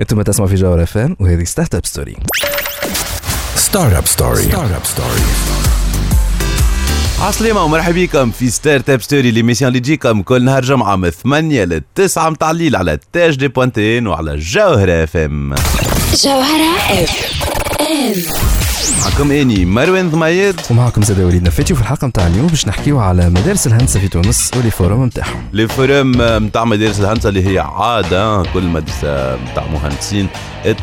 أنتم 0.00 0.22
تسمعوا 0.22 0.48
في 0.48 0.54
جوهر 0.54 0.82
اف 0.82 0.98
ام 0.98 1.16
وهذه 1.20 1.44
ستارت 1.44 1.74
اب 1.74 1.86
ستوري. 1.86 2.16
ستارت 3.54 3.94
اب 3.94 4.06
ستوري. 4.06 4.42
ستارت 4.42 4.72
اب 4.72 4.84
ستوري. 4.84 5.20
عسلامة 7.20 7.64
ومرحبا 7.64 7.92
بكم 8.04 8.30
في 8.30 8.50
Startup 8.50 9.02
Story 9.02 9.30
l'émission 9.30 9.68
اللي 9.68 9.80
تجيكم 9.80 10.22
كل 10.22 10.44
نهار 10.44 10.62
جمعة 10.64 10.96
من 10.96 11.10
8 11.10 11.64
ل 11.64 11.82
9 11.94 12.30
متاع 12.30 12.50
الليل 12.50 12.76
على 12.76 12.98
تي 13.12 13.24
اش 13.24 13.36
دي 13.36 13.48
point 13.48 13.89
tn 13.89 14.06
وعلى 14.06 14.36
جوهرة 14.38 15.04
اف 15.04 15.16
ام. 15.16 15.54
جوهرة 16.24 16.76
اف 16.90 17.10
ام. 17.80 18.45
معكم 19.06 19.30
أني 19.30 19.64
مروان 19.64 20.10
ضميد. 20.10 20.60
ومعكم 20.70 21.02
زاد 21.02 21.20
وليد 21.20 21.42
نفاتي 21.42 21.72
وفي 21.72 21.82
الحلقة 21.82 22.06
نتاع 22.06 22.26
اليوم 22.26 22.46
باش 22.46 22.68
نحكيو 22.68 22.98
على 22.98 23.30
مدارس 23.30 23.66
الهندسة 23.66 24.00
في 24.00 24.08
تونس 24.08 24.50
و 24.56 24.59
les 24.59 24.70
forums 24.70 25.04
نتاعهم 25.04 25.42
les 25.52 25.68
forums 25.68 26.12
نتاع 26.20 26.64
مدارس 26.64 27.00
الهندسة 27.00 27.28
اللي 27.28 27.48
هي 27.48 27.58
عادة 27.58 28.42
كل 28.42 28.62
مدرسة 28.62 29.36
نتاع 29.36 29.66
مهندسين 29.72 30.28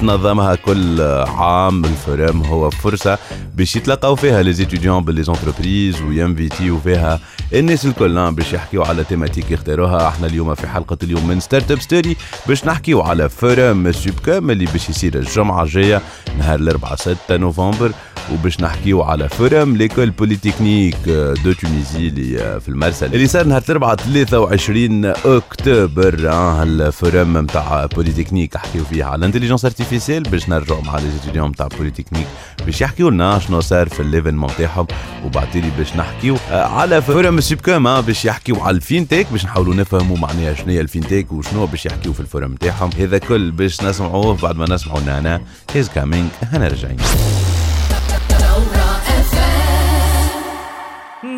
تنظمها 0.02 0.56
كل 0.56 1.02
عام. 1.28 1.86
ال 1.86 1.95
forum 1.95 2.42
هو 2.42 2.70
فرصة 2.70 3.18
باش 3.56 3.76
يتلاقاو 3.76 4.16
فيها 4.16 4.44
les 4.44 4.54
étudiants 4.54 5.04
بال 5.04 5.24
les 5.24 5.40
entreprises 5.40 6.02
و 6.02 6.11
invitيو 6.11 6.80
فيها 6.80 7.20
الناس 7.54 7.86
الكل 7.86 8.32
باش 8.32 8.54
يحكيو 8.54 8.84
على 8.84 9.04
thématique 9.04 9.52
يختاروها. 9.52 10.08
إحنا 10.08 10.28
اليوم 10.28 10.56
في 10.56 10.68
حلقة 10.68 10.98
اليوم 11.04 11.28
من 11.28 11.40
Startup 11.40 11.82
Story 11.82 12.18
باش 12.48 12.66
نحكيو 12.66 13.02
على 13.02 13.30
forum 13.30 13.92
سوبكوم 13.92 14.52
اللي 14.52 14.66
باش 14.66 14.90
يصير 14.90 15.16
الجمعة 15.16 15.64
الجاية 15.64 16.02
نهار 16.38 16.60
الأربعاء 16.60 16.96
6 16.96 17.18
نوفمبر. 17.32 17.92
وباش 18.34 18.60
نحكيو 18.62 19.02
على 19.02 19.30
forum 19.30 19.78
l'école 19.78 20.10
polytechnique 20.10 20.98
de 21.44 21.54
Tunisie 21.54 22.08
اللي 22.08 22.60
في 22.60 22.70
المرسل 22.70 23.06
اللي 23.06 23.28
صار 23.28 23.48
نهار 23.48 23.64
الأربعاء 23.70 23.96
23 23.96 25.06
أكتوبر 25.06 26.30
آه، 26.30 26.64
ال 26.64 26.76
forum 26.76 27.38
نتاع 27.38 27.86
بوليتكنيك 27.86 28.58
حكيو 28.58 28.84
فيها 28.86 29.06
على 29.06 29.16
ال 29.16 29.19
intelligence 29.19 29.66
artificielle 29.66 30.24
باش 30.24 30.50
نرجعوا 30.50 30.82
مع 30.82 30.98
les 30.98 31.12
étudiants 31.22 31.50
نتاع 31.50 31.68
بوليتكنيك 31.68 32.28
باش 32.66 32.82
يحكيو 32.82 33.10
لنا 33.10 33.40
شنو 33.40 33.62
صار 33.62 33.90
في 33.90 34.00
ال 34.00 34.04
l'événement 34.04 34.50
تاعهم. 34.58 34.88
وبعدين 35.26 35.72
باش 35.78 35.96
نحكيو 35.96 36.38
آه، 36.52 36.66
على 36.66 37.02
forum 37.02 37.40
سوبكوم 37.42 37.88
آه، 37.88 38.00
باش 38.00 38.26
يحكيو 38.26 38.62
على 38.62 38.76
ال 38.76 38.82
fintech 38.82 39.28
باش 39.32 39.46
نحاولوا 39.46 39.76
نفهموا 39.76 40.18
معناها 40.18 40.54
شنو 40.54 40.68
هي 40.68 40.82
ال 40.82 40.88
fintech 40.88 41.32
وشنو 41.32 41.66
باش 41.66 41.86
يحكيو 41.86 42.14
في 42.14 42.20
ال 42.20 42.26
forum 42.26 42.56
تاعهم. 42.56 42.90
هذا 43.00 43.18
كل 43.18 43.52
باش 43.52 43.84
نسمعوه 43.84 44.38
بعد 44.38 44.56
ما 44.56 44.66
نسمعوا 44.70 45.00
نانا 45.00 45.42
here's 45.74 45.90
coming 45.90 46.30
هنا 46.44 46.68
راجعين 46.68 46.98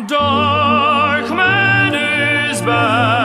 Dark 0.06 1.30
man 1.30 1.92
is 2.52 2.60
back. 2.62 3.15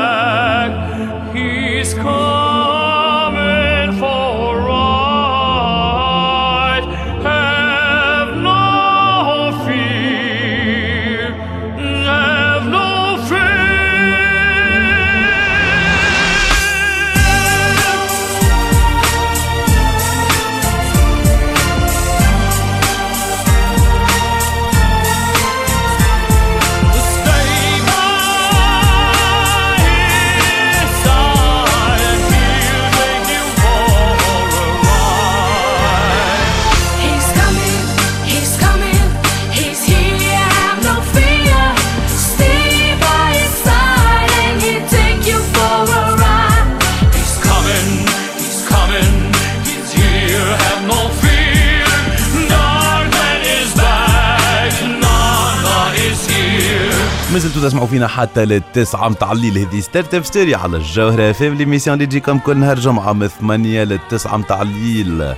تسمعوا 57.61 57.88
فينا 57.88 58.07
حتى 58.07 58.45
للتسعة. 58.45 59.09
متاع 59.09 59.31
الليل 59.31 59.57
هذه 59.57 59.79
Startup 59.79 60.23
Story 60.25 60.56
على 60.55 60.77
الجوهرة 60.77 61.31
اف 61.31 61.42
ام 61.42 61.53
l'émission 61.53 61.94
اللي 61.94 62.05
تجيكم 62.05 62.38
كل 62.38 62.57
نهار 62.57 62.79
جمعة 62.79 63.13
من 63.13 63.27
8 63.27 63.83
للتسعة. 63.83 64.38
متاع 64.38 64.61
الليل 64.61 65.35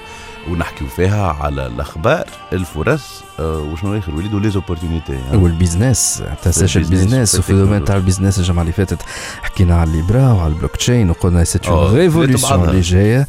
ونحكيو 0.49 0.87
فيها 0.87 1.37
على 1.41 1.67
الأخبار 1.67 2.25
الفرص. 2.53 3.23
آه، 3.39 3.57
وشنو 3.73 3.97
اخر 3.97 4.15
وليد 4.15 4.33
و 4.33 4.38
les 4.39 4.54
opportunités 4.54 5.17
وال 5.33 5.51
business 5.51 6.23
تاساش 6.43 6.77
ال 6.77 6.80
business 6.80 7.03
ال 7.03 7.07
business 7.07 7.35
وفي. 7.39 7.49
ال 7.49 7.54
domaine 7.54 7.85
تاع 7.85 7.95
ال 7.95 8.00
business 8.00 8.39
الجمعة 8.39 8.61
اللي 8.61 8.73
فاتت 8.73 8.97
حكينا 9.41 9.75
على 9.75 9.89
الليبرا 9.91 10.31
وعلى 10.31 10.53
البلوك 10.53 10.75
تشين 10.75 11.09
وقلنا 11.09 11.43
c'est 11.43 11.65
une 11.65 11.95
révolution. 11.95 12.69
اللي 12.69 12.81
جاية. 12.81 13.27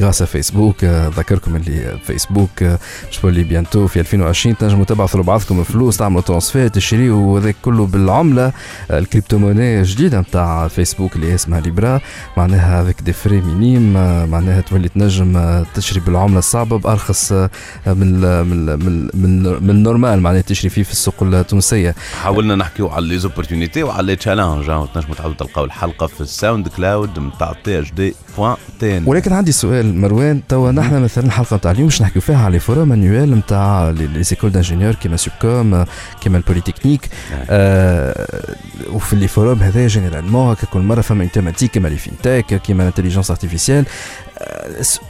grâce 0.00 0.22
فيسبوك 0.22 0.84
آه، 0.84 1.08
ذكركم 1.08 1.56
اللي 1.56 1.98
فيسبوك 2.04 2.50
شبه 3.10 3.28
اللي 3.28 3.42
bientôt 3.44 3.86
في 3.86 4.00
2020 4.00 4.56
تنجموا 4.56 4.84
تبعثوا 4.84 5.20
لبعضكم 5.20 5.62
فلوس 5.64 5.96
تعملوا 5.96 6.20
transfert 6.22 6.68
تشريوا 6.68 7.34
وذاك 7.34 7.56
كله 7.62 7.86
بالعملة 7.86 8.52
آه، 8.90 8.98
ال 8.98 9.38
crypto-monnaie 9.38 9.82
جديده 9.82 10.20
نتاع 10.20 10.68
فيسبوك 10.68 11.16
اللي 11.16 11.34
اسمها 11.34 11.60
ليبرا 11.60 12.00
معناها 12.36 12.82
avec 12.82 13.00
des 13.02 13.12
frais 13.12 13.40
minimes 13.40 13.92
معناها 14.30 14.60
تولي 14.60 14.88
تنجم 14.88 15.36
آه، 15.36 15.66
تشري 15.74 16.00
بالعملة 16.00 16.38
الصعبة 16.38 16.78
بأرخص 16.78 17.32
من 17.86 18.20
من 18.84 19.09
من 19.14 19.42
من 19.42 19.70
ال 19.70 19.77
normal 19.77 20.20
معناها 20.20 20.40
تشري 20.40 20.70
فيه 20.70 20.82
في 20.82 20.92
السوق 20.92 21.22
التونسية. 21.22 21.94
حاولنا 22.22 22.56
نحكيو 22.56 22.88
على 22.88 23.08
les 23.08 23.23
opportunités 23.23 23.82
وعلى 23.82 24.06
les 24.06 24.16
challenges 24.16 24.66
تنجموا 24.94 25.14
تعاودوا 25.14 25.36
تلقاو 25.36 25.64
الحلقة 25.64 26.06
في 26.06 26.20
الساوند 26.20 26.68
كلاود 26.68 27.18
نتاع 27.18 27.52
تي 27.64 27.80
اش 27.80 27.92
دي 27.92 28.14
بوان 28.36 28.56
تين 28.80 29.02
ولكن 29.06 29.32
عندي 29.32 29.52
سؤال 29.52 29.98
مروان 30.00 30.40
توا 30.48 30.72
نحن 30.72 31.02
مثلا 31.02 31.24
الحلقة 31.24 31.56
نتاع 31.56 31.70
اليوم 31.70 31.86
باش 31.86 32.02
نحكيو 32.02 32.22
فيها 32.22 32.44
على 32.44 32.52
les 32.52 32.58
forums 32.58 32.92
annuels 32.92 33.30
نتاع 33.30 33.90
les 33.90 34.22
écoles 34.22 34.50
d'ingénieurs 34.50 34.94
كيما 34.94 35.16
سوبكوم 35.16 35.84
كيما 36.20 36.38
البوليتكنيك 36.38 37.08
آه 37.50 38.26
وفي 38.92 39.16
les 39.16 39.28
forums 39.28 39.58
هذايا 39.58 39.86
généralement 39.86 40.56
كل 40.72 40.80
مرة 40.80 41.00
فما 41.00 41.24
thématique 41.24 41.70
كيما 41.70 41.88
les 41.88 41.96
fintech 41.96 42.62
كيما 42.62 42.82
ال 42.82 42.86
intelligence 42.86 43.30
artificielle 43.30 43.84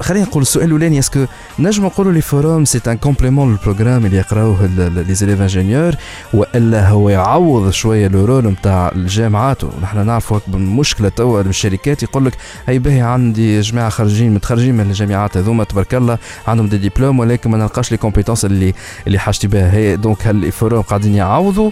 خلينا 0.00 0.24
نقول 0.24 0.42
السؤال 0.42 0.66
الأولاني 0.66 0.98
est-ce 0.98 1.15
que 1.15 1.24
نجم 1.58 1.84
نقولوا 1.86 2.12
les 2.12 2.20
forums 2.20 2.64
c'est 2.64 2.80
un 2.86 2.96
complément 2.96 3.50
لل 3.50 3.60
programme 3.60 4.06
اللي 4.06 4.16
يقراوه 4.16 4.66
les 5.06 5.14
élèves 5.14 5.40
ingénieurs 5.40 5.94
وإلا 6.34 6.88
هو 6.88 7.08
يعوض 7.08 7.70
شوية 7.70 8.08
le 8.08 8.24
rôle 8.24 8.46
نتاع 8.46 8.92
الجامعات؟ 8.94 9.64
ونحن 9.64 10.06
نعرفوا 10.06 10.40
مشكلة 10.48 11.08
توا 11.08 11.40
الشركات 11.40 12.02
يقول 12.02 12.24
لك 12.26 12.32
هي 12.66 12.78
باهي 12.78 13.00
عندي 13.00 13.60
جماعة 13.60 13.88
خارجين 13.88 14.34
متخرجين 14.34 14.74
من 14.74 14.80
الجامعات 14.80 15.36
هذوما 15.36 15.64
تبارك 15.64 15.94
الله 15.94 16.18
عندهم 16.46 16.66
des 16.68 16.78
diplômes 16.78 17.18
ولكن 17.18 17.50
ما 17.50 17.58
نلقاش 17.58 17.90
les 17.92 17.96
compétences 17.96 18.44
اللي 18.44 18.74
اللي 19.06 19.18
حاجتي 19.18 19.46
بها. 19.48 19.72
هي 19.72 19.96
donc 19.96 20.26
هل 20.26 20.36
les 20.36 20.50
forums 20.50 20.80
قاعدين 20.82 21.14
يعوضوا؟ 21.14 21.70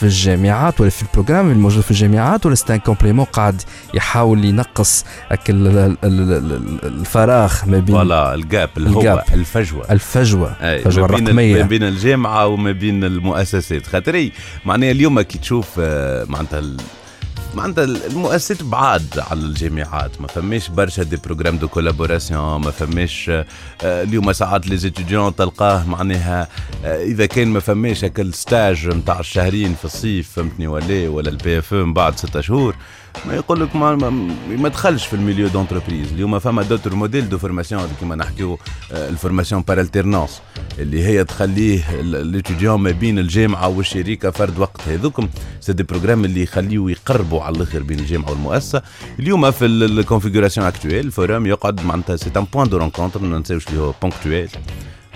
في 0.00 0.06
الجامعات 0.06 0.80
ولا 0.80 0.90
في 0.90 1.02
ال 1.02 1.07
programme 1.07 1.50
الموجود 1.50 1.82
في 1.82 1.90
الجامعات 1.90 2.46
ولا 2.46 2.54
c'est 2.54 2.71
un 2.71 2.78
complément 2.78 3.24
قاعد 3.24 3.62
يحاول 3.94 4.44
ينقص 4.44 5.04
الفراغ 6.84 7.54
ما 7.66 7.78
بين 7.78 7.94
فوالا 7.94 8.34
الجاب 8.34 8.70
الجاب. 8.76 9.24
الفجوة. 9.34 9.84
الفجوة 9.90 10.56
الفجوه 10.60 11.06
بين 11.06 11.24
ما 11.24 11.28
الرقمية. 11.30 11.62
بين 11.62 11.82
الجامعة 11.82 12.46
وما 12.46 12.72
بين 12.72 13.04
المؤسسات. 13.04 13.86
خاطر 13.86 14.14
إي، 14.14 14.32
معناها 14.64 14.90
اليوم 14.90 15.20
كي 15.20 15.38
تشوف 15.38 15.68
آه، 15.78 16.24
معناتها 16.28 16.62
معناتها 17.54 17.84
المؤسسات 17.84 18.62
بعاد 18.62 19.18
على 19.30 19.40
الجامعات. 19.40 20.20
ما 20.20 20.26
فماش 20.26 20.68
برشا 20.68 21.02
des 21.02 21.16
programmes 21.16 21.56
de 21.58 21.68
collaboration 21.68 22.60
ما 22.60 22.70
فماش 22.70 23.30
آه، 23.30 23.46
اليوم 23.82 24.32
ساعات 24.32 24.66
les 24.66 24.76
étudiants 24.76 25.36
تلقاه 25.36 25.86
معناها 25.86 26.48
آه، 26.84 27.02
إذا 27.02 27.26
كان 27.26 27.48
ما 27.48 27.60
فماش 27.60 28.04
هكا 28.04 28.22
ال 28.22 28.33
stage 28.33 28.88
نتاع 28.88 29.20
الشهرين 29.20 29.74
في 29.74 29.84
الصيف 29.84 30.30
فهمتني 30.30 30.66
ولا 30.66 31.08
ولا 31.08 31.28
ال 31.30 31.58
PFE 31.58 31.74
من 31.74 31.92
بعد 31.92 32.18
ستة 32.18 32.40
شهور. 32.40 32.74
ما 33.26 33.34
يقول 33.34 33.60
لك 33.60 33.76
ما, 33.76 33.94
ما, 34.48 34.68
دخلش 34.68 35.06
في 35.06 35.14
ال 35.14 35.19
milieu 35.19 35.48
d'entreprise 35.48 36.12
اليوم 36.12 36.38
فما 36.38 36.62
d'autres 36.62 36.94
modèles 36.94 37.28
de 37.28 37.38
formation 37.38 37.88
كيما 38.00 38.16
نحكيو 38.16 38.58
آه، 38.92 39.08
ال 39.08 39.13
formation 39.13 39.62
par 39.62 39.80
alternance 39.80 40.40
اللي 40.78 41.04
هي 41.04 41.24
تخليه 41.24 42.00
l'étudiant 42.02 42.80
ما 42.80 42.90
بين 42.90 43.18
الجامعة 43.18 43.68
والشركة 43.68 44.30
فرد 44.30 44.58
وقت 44.58 44.80
هذوكم 44.88 45.28
c'est 45.60 45.72
des 45.72 45.82
programmes 45.82 46.24
اللي 46.24 46.42
يخليو 46.42 46.88
يقربوا 46.88 47.42
على 47.42 47.56
الآخر 47.56 47.82
بين 47.82 47.98
الجامعة 47.98 48.30
والمؤسسة. 48.30 48.82
اليوم 49.18 49.50
في 49.50 49.66
ال 49.66 49.73
configuration 49.73 50.66
actuelle 50.66 51.06
ال 51.06 51.13
forum 51.13 51.46
يقعد 51.46 51.84
معناتها 51.84 52.16
c'est 52.16 52.30
un 52.36 52.46
point 52.52 52.68
de 52.68 52.76
rencontre 52.76 53.22
ما 53.22 53.38
ننساوش 53.38 53.68
اللي 53.68 53.80
هو 53.80 53.94
ponctuel 54.02 54.50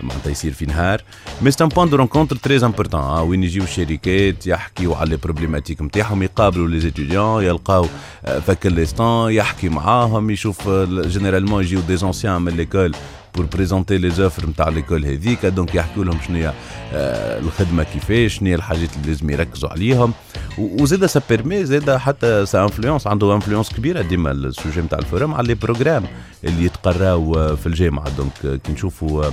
معناتها 0.05 0.31
يصير 0.31 0.53
في 0.53 0.67
نهار. 0.67 1.03
mais 1.43 1.50
c'est 1.50 1.64
un 1.64 1.69
point 1.69 1.88
de 1.88 1.96
rencontre 1.96 2.37
très 2.37 2.56
important 2.64 3.00
وين 3.21 3.45
يجيو 3.45 3.62
الشركات 3.62 4.47
يحكيو 4.47 4.95
على 4.95 5.11
les 5.11 5.17
problématiques 5.17 5.82
نتاعهم 5.83 6.23
يقابلوا 6.23 6.69
les 6.69 6.81
étudiants 6.81 7.44
يلقاو 7.45 7.87
آه، 8.25 8.39
فك 8.39 8.67
listen 8.67 9.32
يحكي 9.33 9.69
معاهم 9.69 10.31
يشوف 10.31 10.69
généralement 10.88 11.62
يجيو 11.62 11.81
des 11.81 11.96
anciens 11.96 12.43
من 12.43 12.53
l'école 12.56 12.94
pour 13.35 13.46
présenter 13.46 13.99
les 13.99 14.11
offres 14.11 14.46
نتاع 14.47 14.69
l'école 14.69 15.05
هذيك. 15.06 15.47
donc 15.46 15.75
يحكوا 15.75 16.05
لهم 16.05 16.19
شنو 16.27 16.37
هي 16.37 16.53
آه، 16.93 17.39
الخدمة 17.41 17.83
كيفاش 17.83 18.35
شنو 18.35 18.49
هي 18.49 18.55
الحاجات 18.55 18.89
اللي 18.97 19.06
لازم 19.09 19.31
يركزوا 19.31 19.69
عليهم. 19.71 20.12
و- 20.59 20.83
وزاد 20.83 21.06
ça 21.06 21.23
permet 21.31 21.64
زاد 21.65 21.91
حتى 21.91 22.47
ça 22.46 22.62
influence 22.62 23.06
عنده 23.06 23.35
influence 23.35 23.73
كبيرة 23.73 24.03
ديما 24.03 24.31
ال 24.32 24.41
sujet 24.41 24.81
نتاع 24.81 24.99
ال 24.99 25.05
forum 25.05 25.35
على 25.35 25.47
les 25.49 25.55
programmes 25.55 26.05
اللي 26.45 26.65
يتقراو 26.65 27.35
آه، 27.35 27.55
في 27.55 27.67
الجامعة. 27.67 28.09
donc 28.17 28.32
آه، 28.45 28.56
كي 28.56 28.73
نشوفوا 28.73 29.25
آه، 29.25 29.33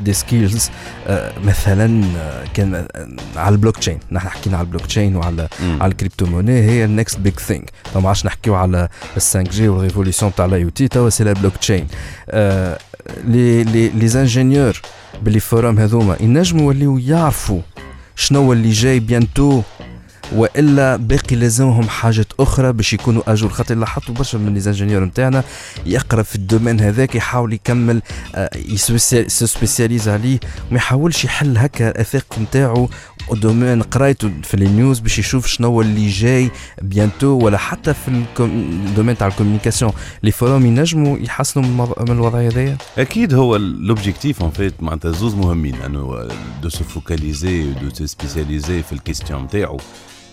des, 0.00 0.12
skills 0.12 0.70
مثلا 1.44 2.04
آه، 2.16 2.44
كان 2.54 2.74
آه، 2.74 2.86
على 3.36 3.52
البلوك 3.52 3.76
تشين 3.76 3.98
نحن 4.12 4.28
حكينا 4.28 4.56
على 4.56 4.64
البلوك 4.64 4.86
تشين 4.86 5.16
وعلى 5.16 5.48
مم. 5.62 5.82
على 5.82 5.92
ال 5.92 6.26
crypto-monnaie 6.26 6.60
هي 6.60 6.84
ال 6.84 6.91
next 6.91 7.18
big 7.18 7.38
thing 7.38 7.64
ما 7.94 8.08
عادش 8.08 8.26
نحكيو 8.26 8.54
على 8.54 8.88
ال 9.16 9.20
5 9.20 9.42
G 9.42 9.68
وال 9.68 9.79
révolution 9.79 10.34
تاع 10.34 10.44
ال 10.44 10.64
IoT 10.64 10.88
توا 10.88 11.10
c'est 11.10 11.24
la 11.24 11.32
blockchain 11.32 11.86
آه، 12.30 12.78
les 13.24 13.64
les 13.64 14.08
les 14.08 14.25
ingénieurs 14.25 14.80
بال 15.22 15.29
les 15.29 15.40
forums 15.40 15.78
هذوما 15.78 16.16
ينجموا 16.20 16.62
يوليو 16.62 16.98
يعرفوا 16.98 17.60
شنو 18.16 18.52
اللي 18.52 18.70
جاي 18.70 19.00
bientôt 19.00 19.62
وإلا 20.32 20.96
باقي 20.96 21.36
لازمهم 21.36 21.88
حاجات 21.88 22.26
أخرى 22.40 22.72
باش 22.72 22.92
يكونوا 22.92 23.22
à 23.32 23.36
jour 23.36 23.50
خاطر 23.50 23.74
لاحظتوا 23.74 24.14
برشا 24.14 24.36
من 24.36 24.54
les 24.54 24.60
ingénieurs 24.60 25.04
نتاعنا 25.04 25.44
يقرأ 25.86 26.22
في 26.22 26.36
ال 26.36 26.41
domaine 26.41 26.80
هذاك 26.80 27.14
يحاول 27.14 27.52
يكمل 27.52 28.02
آه، 28.34 28.50
يسو 28.56 28.96
spécialise 29.46 30.08
عليه 30.08 30.40
وما 30.70 30.76
يحاولش 30.76 31.24
يحل 31.24 31.58
هكا 31.58 31.90
الآفاق 31.90 32.38
نتاعو 32.38 32.88
domaine 33.32 33.82
قرايته 33.82 34.30
في 34.42 34.56
les 34.56 34.68
news 34.68 34.98
باش 34.98 35.18
يشوف 35.18 35.46
شنو 35.46 35.80
اللي 35.80 36.08
جاي 36.08 36.50
bientôt 36.82 37.26
ولا 37.26 37.58
حتى 37.58 37.94
في 37.94 38.24
ال 38.40 38.50
domaine 38.50 39.18
تاع 39.18 39.26
ال 39.26 39.30
communication. 39.30 39.92
les 40.22 40.30
forums 40.30 40.66
ينجموا 40.66 41.18
يحسنوا 41.18 41.86
من 42.00 42.10
الوضعيه 42.10 42.48
هذيا 42.48 42.76
أكيد 42.98 43.34
هو 43.34 43.56
l'objectif 43.56 44.42
en 44.42 44.50
fait 44.50 44.82
معناتها 44.82 45.10
زوز 45.10 45.34
مهمين. 45.34 45.74
أنه 45.74 46.28
de 46.62 46.68
se 46.68 46.84
focaliser 46.84 47.72
de 47.72 48.06
spécialiser 48.06 48.82
في 48.82 48.92
ال 48.92 48.98
question 48.98 49.42
نتاعو. 49.42 49.80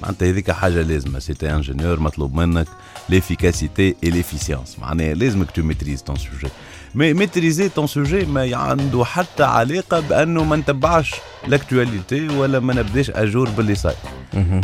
معناتها 0.02 0.30
هذيك 0.30 0.52
حاجة 0.52 0.82
لازمة. 0.82 1.20
si 1.20 1.32
t'es 1.32 1.56
ingénieur 1.56 2.00
مطلوب 2.00 2.36
منك 2.36 2.68
l'efficacité 3.10 3.96
et 4.04 4.10
l'efficience 4.10 4.80
معناها 4.80 5.14
لازمك 5.14 5.52
tu 5.52 5.62
maîtrises 5.62 6.04
ton 6.04 6.16
sujet 6.16 6.54
mais 6.96 7.14
maîtriser 7.14 7.70
ton 7.70 7.88
sujet 7.88 8.26
ما 8.26 8.56
عنده 8.56 9.06
حتى 9.06 9.44
علاقة 9.44 10.00
بأنه 10.00 10.44
ما 10.44 10.56
نتبعش 10.56 11.16
l'actualité 11.48 12.28
ولا 12.28 12.60
ما 12.60 12.74
نبداش 12.74 13.10
à 13.10 13.18
jour 13.18 13.50
باللي 13.50 13.76
صاير 13.76 13.96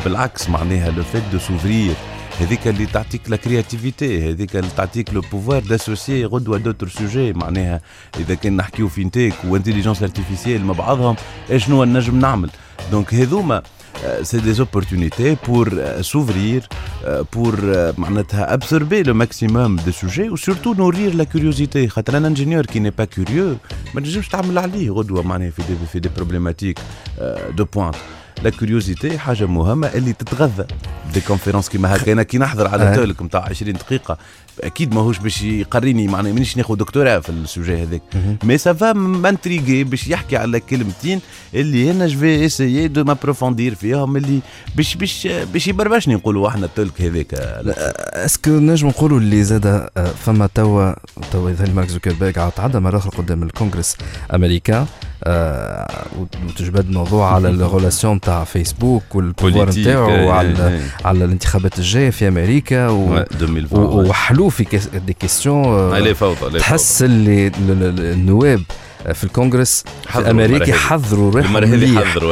بالعكس 0.06 0.50
معناها 0.50 0.92
le 0.92 1.04
fait 1.04 1.24
de 1.32 1.40
s'ouvrir 1.40 1.94
هذيك 2.40 2.68
اللي 2.68 2.86
تعطيك 2.86 3.30
la 3.30 3.36
créativité 3.36 4.30
هذيك 4.30 4.56
اللي 4.56 4.70
تعطيك 4.78 5.14
le 5.14 5.22
pouvoir 5.22 5.60
d'associer 5.60 6.26
غدوة 6.26 6.58
d'autres 6.58 6.88
sujets 6.88 7.34
معناها 7.34 7.82
إذا 8.20 8.36
كان 8.36 8.58
نحكيو 8.58 8.90
fintech 8.90 9.34
و 9.48 9.52
intelligence 9.52 10.04
artificielle 10.04 10.66
مع 10.66 10.74
بعضهم 10.74 11.16
شنو 11.58 11.84
نجم 11.84 12.20
نعمل؟ 12.20 12.50
donc 12.92 13.14
هذوما 13.14 13.64
سي 14.23 14.39
دي 14.39 14.53
زوبورتونيتي 14.53 15.37
بور 15.49 15.83
سوفرير 16.01 16.69
بور 17.33 17.55
معناتها 17.99 18.55
ابسوربي 18.55 19.03
لو 19.03 19.15
ماكسيموم 19.15 19.77
دو 19.77 19.93
سوجي 19.93 20.31
وسورتو 20.31 20.75
نورير 20.75 21.15
لا 21.15 21.25
كيوريوزيتي 21.25 21.89
خاطر 21.89 22.17
ان 22.17 22.25
انجينيور 22.25 22.67
كي 22.67 22.79
ني 22.79 22.91
با 22.91 23.05
كيوريو 23.05 23.57
ما 23.95 24.01
تنجمش 24.01 24.29
تعمل 24.29 24.59
عليه 24.59 24.91
غدوه 24.91 25.23
معناها 25.23 25.51
في 25.51 25.63
دي 25.63 25.75
في 25.93 26.01
دي 26.01 26.09
بروبليماتيك 26.17 26.79
دو 27.57 27.65
بوينت 27.65 27.95
لا 28.43 28.51
كيوريوزيتي 28.51 29.19
حاجه 29.19 29.47
مهمه 29.47 29.87
اللي 29.87 30.13
تتغذى 30.13 30.67
دي 31.15 31.21
كونفيرونس 31.21 31.69
كيما 31.69 31.97
هكا 31.97 32.13
انا 32.13 32.23
كي 32.23 32.39
نحضر 32.39 32.69
على 32.69 32.83
آه. 32.83 32.95
تولك 32.97 33.23
نتاع 33.23 33.41
20 33.51 33.73
دقيقه 33.73 34.19
أكيد 34.62 34.94
ماهوش 34.94 35.18
باش 35.20 35.42
يقريني 35.42 36.08
معناها 36.08 36.34
مانيش 36.34 36.58
ناخذ 36.58 36.76
دكتوراه 36.76 37.20
في 37.20 37.30
ال 37.30 37.39
sujet 37.39 37.84
هذاك. 37.84 38.02
mais 38.44 38.58
ça 38.58 38.76
va 38.76 38.94
m'intriguer 38.94 39.84
باش 39.84 40.08
يحكي 40.08 40.38
على 40.38 40.60
كلمتين 40.60 41.22
اللي 41.54 41.92
أنا 41.92 42.08
je 42.08 42.20
vais 42.20 42.46
essayer 42.46 42.88
de 42.88 43.04
m'approfondir 43.04 43.76
فيهم 43.76 44.18
اللي 44.18 44.40
باش 44.76 44.96
باش 44.96 45.28
باش 45.54 45.68
يبربشني 45.68 46.16
نقولوا 46.16 46.48
إحنا 46.48 46.66
ال 46.66 46.73
talk 46.73 47.02
هذاك. 47.02 47.34
est-ce 47.34 48.12
que 48.12 48.52
نجم 48.52 48.88
نقولوا 48.88 49.20
اللي 49.20 49.44
زاد 49.44 49.90
فما 50.26 50.50
توا 50.56 50.94
توا 51.32 51.50
يظهر 51.50 51.72
مارك 51.72 51.90
زوكربيرغ 51.90 52.40
عاد 52.40 52.52
تعدى 52.52 52.80
مره 52.80 52.98
أخرى 52.98 53.18
قدام 53.18 53.44
الكونغرس 53.44 53.98
امريكان 54.34 54.86
آه، 55.26 56.06
وتجبد 56.48 56.90
موضوع 56.90 57.34
على 57.34 57.50
ال 57.50 57.57
relation 57.57 58.20
تاع 58.20 58.44
فيسبوك 58.44 59.04
وال 59.16 59.24
pouvoir 59.24 59.52
politique، 59.52 59.88
نتاعو 59.88 60.10
إيه، 60.10 60.32
على 60.32 60.68
إيه. 60.68 60.82
على 61.06 61.26
الانتخابات 61.26 61.80
الجاية 61.80 62.10
في 62.10 62.28
أمريكا 62.28 62.88
و... 62.88 63.24
Ouais, 63.24 63.36
2020 64.48 64.48
و- 64.48 64.50
وحلو 64.50 64.50
في. 64.50 65.00
des 65.06 65.14
questions 65.14 65.66
آه، 65.66 66.00
لا 66.00 66.14
فوضى 66.14 66.60
تحس 66.60 67.04
اللي 67.04 67.48
ال- 67.48 67.54
ال- 67.70 68.00
النواب 68.14 68.62
في 69.14 69.24
الكونغرس 69.24 69.84
في 70.04 70.12
حضروا 70.12 70.32
هذه. 70.64 70.74
حضروا 70.74 71.32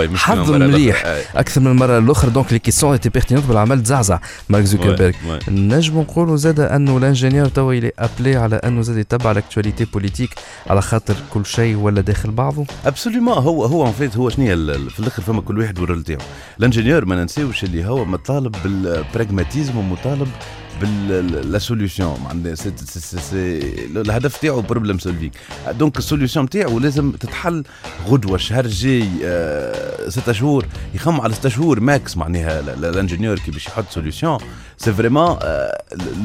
مليح 0.06 0.16
حضروا 0.16 0.58
مليح. 0.58 1.04
أكثر 1.36 1.62
من 1.62 1.68
المره 1.68 1.98
الاخرى 1.98 2.32
donc 2.32 2.54
les 2.54 2.60
questions 2.60 2.92
étaient 2.92 3.10
pertinentes 3.10 3.46
بالعمل 3.48 3.84
تزعزع 3.84 4.20
مارك 4.50 4.64
زوكربيرغ. 4.66 5.14
نجم 5.48 6.00
نقولوا 6.00 6.38
زاد 6.38 6.60
انه 6.60 6.98
ال 6.98 7.03
ingénieur 7.03 7.48
توا 7.48 7.74
il 7.74 7.92
est 8.00 8.12
appelé 8.12 8.36
على 8.36 8.56
انه 8.56 8.82
زاد 8.82 8.98
يتبع 8.98 9.34
ال 9.34 9.39
actualité 9.39 9.84
politique 9.94 10.30
على 10.70 10.82
خاطر 10.82 11.16
كل 11.34 11.46
شيء 11.46 11.76
ولا 11.76 12.02
داخل 12.02 12.32
بعضه 12.32 12.66
absolument 12.86 13.34
هو 13.34 13.66
هو 13.66 13.88
en 13.88 13.92
fait 13.92 14.18
هو 14.18 14.30
شنو 14.30 14.46
في 14.90 15.00
الآخر 15.00 15.22
فما 15.22 15.42
كل 15.42 15.60
واحد 15.60 15.80
وال 15.80 15.88
rôle 15.88 16.04
تاعو 16.04 16.20
ال 16.60 16.64
ingénieur 16.64 17.06
ما 17.06 17.16
ننساوش 17.16 17.64
اللي 17.64 17.86
هو 17.86 18.06
مطالب 18.06 18.56
بال 18.64 18.81
pragmatisme 18.81 19.78
ومطالب 19.78 20.28
بال 20.82 21.52
la 21.52 21.60
solution 21.60 22.16
معناها 22.24 22.56
الهدف 23.96 24.38
تاعو 24.38 24.62
problem 24.62 25.00
solving 25.00 25.32
donc 25.72 25.98
ال 25.98 26.04
solution 26.04 26.50
تاعو 26.50 26.80
لازم 26.80 27.12
تتحل 27.12 27.64
غدوة 28.08 28.36
الشهر 28.36 28.66
الجاي 28.66 29.08
آه، 29.24 30.10
ستة 30.10 30.32
شهور. 30.32 30.66
يخمم 30.94 31.22
على 31.22 31.34
ستة 31.34 31.50
شهور 31.50 31.80
max 31.80 32.18
معناها 32.18 32.60
ال- 32.60 32.70
ال- 32.70 32.86
ال 32.86 32.91
ingénieur 32.91 33.40
كي 33.40 33.52
باش 33.52 33.68
يحط 33.68 33.86
solution 33.90 34.38
c'est 34.78 34.94
vraiment 34.94 35.38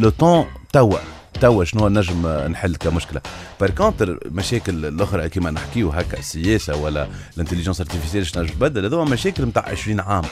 le 0.00 0.08
temps 0.10 0.44
توا. 0.72 0.98
توا 1.40 1.64
شنو 1.64 1.88
نجم 1.88 2.26
نحل 2.26 2.76
كمشكلة. 2.76 3.20
par 3.60 3.70
contre 3.70 4.18
مشاكل 4.30 4.86
الأخرى 4.86 5.28
كيما 5.28 5.50
نحكيو 5.50 5.90
هكا 5.90 6.18
السياسة 6.18 6.76
ولا 6.76 7.08
ال 7.34 7.38
intelligence 7.38 7.80
artificielle 7.80 8.26
شنو 8.26 8.42
نجم 8.42 8.52
تبدل؟ 8.54 8.84
هذوما 8.84 9.10
مشاكل 9.10 9.44
نتاع 9.44 9.68
20 9.68 10.00
عام 10.00 10.22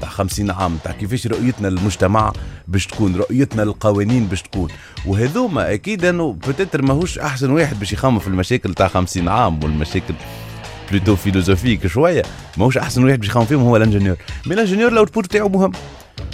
تاع 0.00 0.08
50 0.08 0.50
عام 0.50 0.78
تاع 0.84 0.92
كيفاش 0.92 1.26
رؤيتنا 1.26 1.68
للمجتمع 1.68 2.32
باش 2.68 2.86
تكون 2.86 3.16
رؤيتنا 3.16 3.62
للقوانين 3.62 4.26
باش 4.26 4.42
تكون. 4.42 4.68
وهذوما 5.06 5.74
أكيد 5.74 6.04
أنه 6.04 6.32
peut-être 6.48 6.82
ماهوش 6.82 7.18
أحسن 7.18 7.50
واحد 7.50 7.78
باش 7.78 7.92
يخمم 7.92 8.18
في 8.18 8.28
المشاكل 8.28 8.74
تاع 8.74 8.88
50 8.88 9.28
عام 9.28 9.64
والمشاكل 9.64 10.14
plutôt 10.90 11.16
philosophiques 11.16 11.86
شوية. 11.86 12.22
ماهوش 12.56 12.78
أحسن 12.78 13.04
واحد 13.04 13.18
باش 13.18 13.28
يخمم 13.28 13.44
فيهم 13.44 13.60
هو 13.60 13.76
ال 13.76 13.80
ingénieur 13.80 14.16
mais 14.46 14.54
ال 14.54 14.58
ingénieur 14.58 14.92
ال 14.92 14.97
output 14.97 15.26
تاعو 15.26 15.48
مهم. 15.48 15.72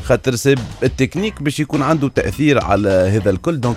خاطر 0.04 0.58
التكنيك 0.82 1.42
باش 1.42 1.60
يكون 1.60 1.82
عنده 1.82 2.08
تأثير 2.08 2.64
على 2.64 2.88
هذا 2.88 3.30
الكل. 3.30 3.60
donc 3.61 3.76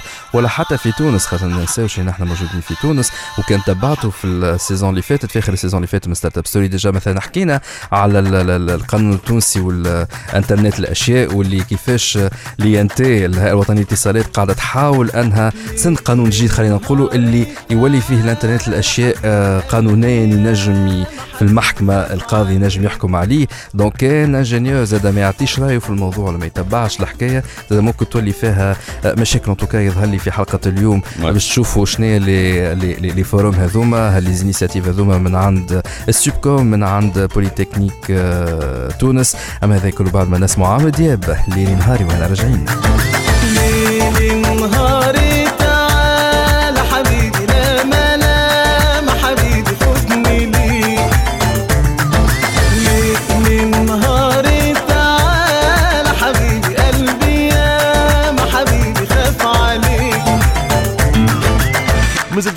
ولا 0.33 0.47
حتى 0.47 0.77
في 0.77 0.91
تونس 0.91 1.25
خاطر 1.25 1.47
ما 1.47 1.57
ننساوش 1.59 1.99
إن 1.99 2.09
إحنا 2.09 2.25
موجودين 2.25 2.61
في 2.61 2.75
تونس. 2.81 3.11
وكان 3.39 3.59
تبعتوا 3.67 4.11
في 4.11 4.27
ال 4.27 4.36
saison 4.36 4.89
اللي 4.89 5.01
فاتت 5.01 5.31
في 5.31 5.39
آخر 5.39 5.53
ال 5.53 5.56
saison 5.56 5.77
اللي 5.77 5.87
فاتت 5.87 6.07
من 6.07 6.13
ستارت 6.13 6.37
اب 6.37 6.47
ستوري 6.47 6.67
déjà 6.67 6.91
مثلا 6.91 7.21
حكينا 7.21 7.61
على 7.91 8.19
ال- 8.19 8.35
ال- 8.35 8.49
ال- 8.49 8.69
القانون 8.69 9.13
التونسي 9.13 9.59
والإنترنت 9.59 10.79
الأشياء 10.79 11.33
واللي 11.33 11.63
كيفاش 11.63 12.19
l'INT 12.59 13.25
الوطنية 13.25 13.77
للاتصالات 13.79 14.25
قاعدة 14.27 14.53
تحاول 14.53 15.09
أنها 15.09 15.51
سن 15.75 15.95
قانون 15.95 16.29
جديد 16.29 16.49
خلينا 16.49 16.75
نقولوا 16.75 17.13
اللي 17.15 17.47
يولي 17.69 18.01
فيه 18.01 18.21
الإنترنت 18.21 18.67
الأشياء 18.67 19.15
آه، 19.25 19.59
قانونيا 19.59 20.09
ينجم 20.23 21.03
في 21.35 21.41
المحكمة 21.41 21.93
القاضي 21.93 22.53
ينجم 22.55 22.83
يحكم 22.83 23.15
عليه. 23.15 23.47
donc 23.73 23.93
كان 23.97 24.35
ingénieur 24.35 24.83
زاد 24.83 25.07
ما 25.07 25.21
يعطيش 25.21 25.59
رأيه 25.59 25.79
في 25.79 25.89
الموضوع 25.89 26.27
ولا 26.29 26.37
ما 26.37 26.45
يتبعش 26.45 26.99
الحكاية 26.99 27.43
زاد 27.69 27.79
ممكن 27.79 28.09
تولي 28.09 28.31
فيها 28.31 28.75
آه، 29.05 29.13
مشاكل 29.17 29.51
ان 29.51 29.55
يظهر 29.91 30.05
لي 30.05 30.17
في 30.17 30.31
حلقة 30.31 30.59
اليوم. 30.65 31.01
Ouais. 31.01 31.25
باش 31.25 31.47
تشوفوا 31.49 31.85
شنو 31.85 32.05
les 32.17 32.75
les- 32.75 32.93
les 32.93 33.23
forums 33.23 33.55
هذوما 33.55 34.19
les 34.19 34.33
initiatives 34.33 34.87
هذوما 34.87 35.17
من 35.17 35.35
عند 35.35 35.81
السوبكوم 36.09 36.65
من 36.65 36.83
عند 36.83 37.19
بوليتكنيك 37.35 37.93
آه، 38.11 38.87
تونس. 38.91 39.35
أما 39.63 39.75
هذا 39.75 39.89
كله 39.89 40.11
بعد 40.11 40.29
ما 40.29 40.37
نسمع 40.37 40.67
عمرو 40.73 40.89
دياب 40.89 41.37
ليلي 41.47 41.75
نهاري 41.75 42.03
وأنا 42.03 42.27
راجعين. 42.27 42.65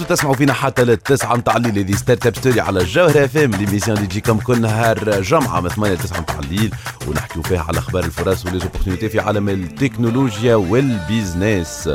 مازلتوا 0.05 0.17
تسمعوا 0.17 0.37
فينا 0.37 0.53
حتى 0.53 0.85
للتسعة 0.85 1.37
متاع 1.37 1.57
الليل. 1.57 1.79
هذه 1.79 1.95
ستارت 1.97 2.27
اب 2.27 2.37
ستوري 2.37 2.61
على 2.61 2.81
الجوهرة 2.81 3.25
اف 3.25 3.37
ام 3.37 3.51
l'émission 3.51 3.97
اللي 3.97 4.09
تجيكم 4.09 4.39
كل 4.39 4.61
نهار 4.61 5.21
جمعة 5.21 5.61
من 5.61 5.69
8 5.69 5.95
ل 5.95 5.99
9 5.99 6.21
متاع 6.21 6.39
الليل. 6.39 6.75
ونحكيو 7.09 7.43
فيها 7.43 7.63
على 7.63 7.79
أخبار 7.79 8.05
الفرص 8.05 8.47
و 8.47 8.51
les 8.51 8.62
opportunités 8.62 9.09
في 9.09 9.21
عالم 9.21 9.49
التكنولوجيا 9.49 10.55
وال 10.55 10.80
business. 10.80 11.91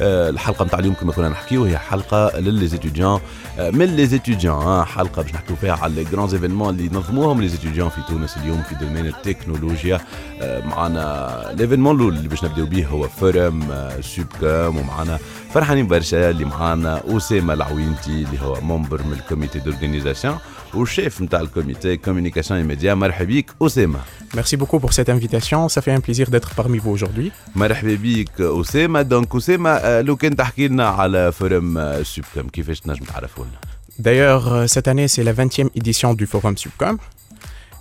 آه، 0.00 0.30
الحلقة 0.30 0.64
متاع 0.64 0.78
اليوم 0.78 0.94
كما 0.94 1.12
كنا 1.12 1.28
نحكيو 1.28 1.64
هي 1.64 1.78
حلقة 1.78 2.40
ل 2.40 2.46
les 2.46 2.65
étudiants 2.65 3.20
من 3.58 3.84
les 3.84 4.09
étudiants 4.09 4.84
حلقة 4.84 5.22
باش 5.22 5.34
نحكيو 5.34 5.56
فيها 5.56 5.72
على 5.72 5.94
les 5.94 6.04
grands 6.04 6.28
événements 6.28 6.74
اللي 6.74 6.90
نظموهم 6.92 7.40
les 7.40 7.52
étudiants 7.52 7.88
في 7.88 8.00
تونس 8.08 8.36
اليوم 8.36 8.62
في 8.62 8.74
domaine 8.74 9.06
التكنولوجيا 9.06 10.00
آه، 10.42 10.66
معنا 10.66 11.54
l'événement 11.58 11.96
الأول 11.96 12.16
اللي 12.16 12.28
باش 12.28 12.44
نبداو 12.44 12.66
به 12.66 12.86
هو 12.86 13.08
forum 13.08 13.62
آه، 13.70 14.00
سوبكام 14.00 14.76
ومعنا 14.76 15.18
فرحانين 15.54 15.86
برشا 15.86 16.30
اللي 16.30 16.44
معانا 16.44 17.02
اسامه 17.06 17.54
العوينتي 17.54 18.10
اللي 18.10 18.40
هو 18.42 18.60
membre 18.60 19.02
من 19.02 19.12
ال 19.12 19.19
comité 19.19 19.58
d'organisation 19.58 20.38
وال 20.74 20.90
chef 20.90 21.22
نتاع 21.22 21.40
ال 21.40 21.48
comité 21.48 21.96
communication 21.96 22.51
et 22.51 22.60
média 22.60 22.94
مرحبا 22.94 23.24
بيك 23.24 23.50
اسامه 23.62 24.00
Merci 24.35 24.55
beaucoup 24.57 24.79
pour 24.83 24.91
cette 24.93 25.09
invitation. 25.09 25.59
Ça 25.69 25.81
fait 25.81 25.91
un 25.91 26.01
plaisir 26.07 26.29
d'être 26.29 26.51
parmi 26.55 26.77
vous 26.77 26.91
aujourd'hui. 26.91 27.31
مرحبا 27.55 27.95
بيك 27.95 28.41
اسامه 28.41 29.01
دونك 29.01 29.35
اسامه 29.35 29.69
آه، 29.69 30.01
لو 30.01 30.15
كان 30.15 30.35
تحكي 30.35 30.67
لنا 30.67 30.87
على 30.87 31.31
فورم 31.31 31.77
آه، 31.77 32.03
سوبكام 32.03 32.49
كيفاش 32.49 32.79
تنجم 32.79 33.05
تعرفوا 33.05 33.45
لنا 33.45 33.57
D'ailleurs, 33.99 34.53
euh, 34.53 34.67
cette 34.67 34.87
année, 34.87 35.07
c'est 35.07 35.23
la 35.23 35.33
20e 35.33 35.69
édition 35.75 36.13
du 36.13 36.25
Forum 36.27 36.55
Subcom. 36.57 36.97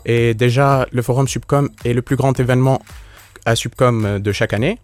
Et 0.06 0.32
déjà, 0.44 0.86
le 0.96 1.02
Forum 1.02 1.26
Subcom 1.28 1.64
est 1.84 1.92
le 1.92 2.02
plus 2.02 2.16
grand 2.16 2.34
événement 2.44 2.78
à 3.44 3.52
Subcom 3.56 3.96
euh, 4.06 4.18
de 4.18 4.32
chaque 4.32 4.54
année. 4.58 4.74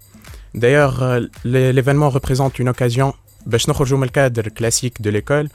D'ailleurs, 0.63 1.03
euh, 1.03 1.21
l'é- 1.53 1.73
l'événement 1.73 2.11
représente 2.19 2.59
une 2.59 2.69
occasion 2.75 3.09
باش 3.47 3.69
نخرجوا 3.69 3.99
من 3.99 4.05
الكادر 4.05 4.49
كلاسيك 4.49 5.03
دو 5.03 5.11
ليكول 5.11 5.49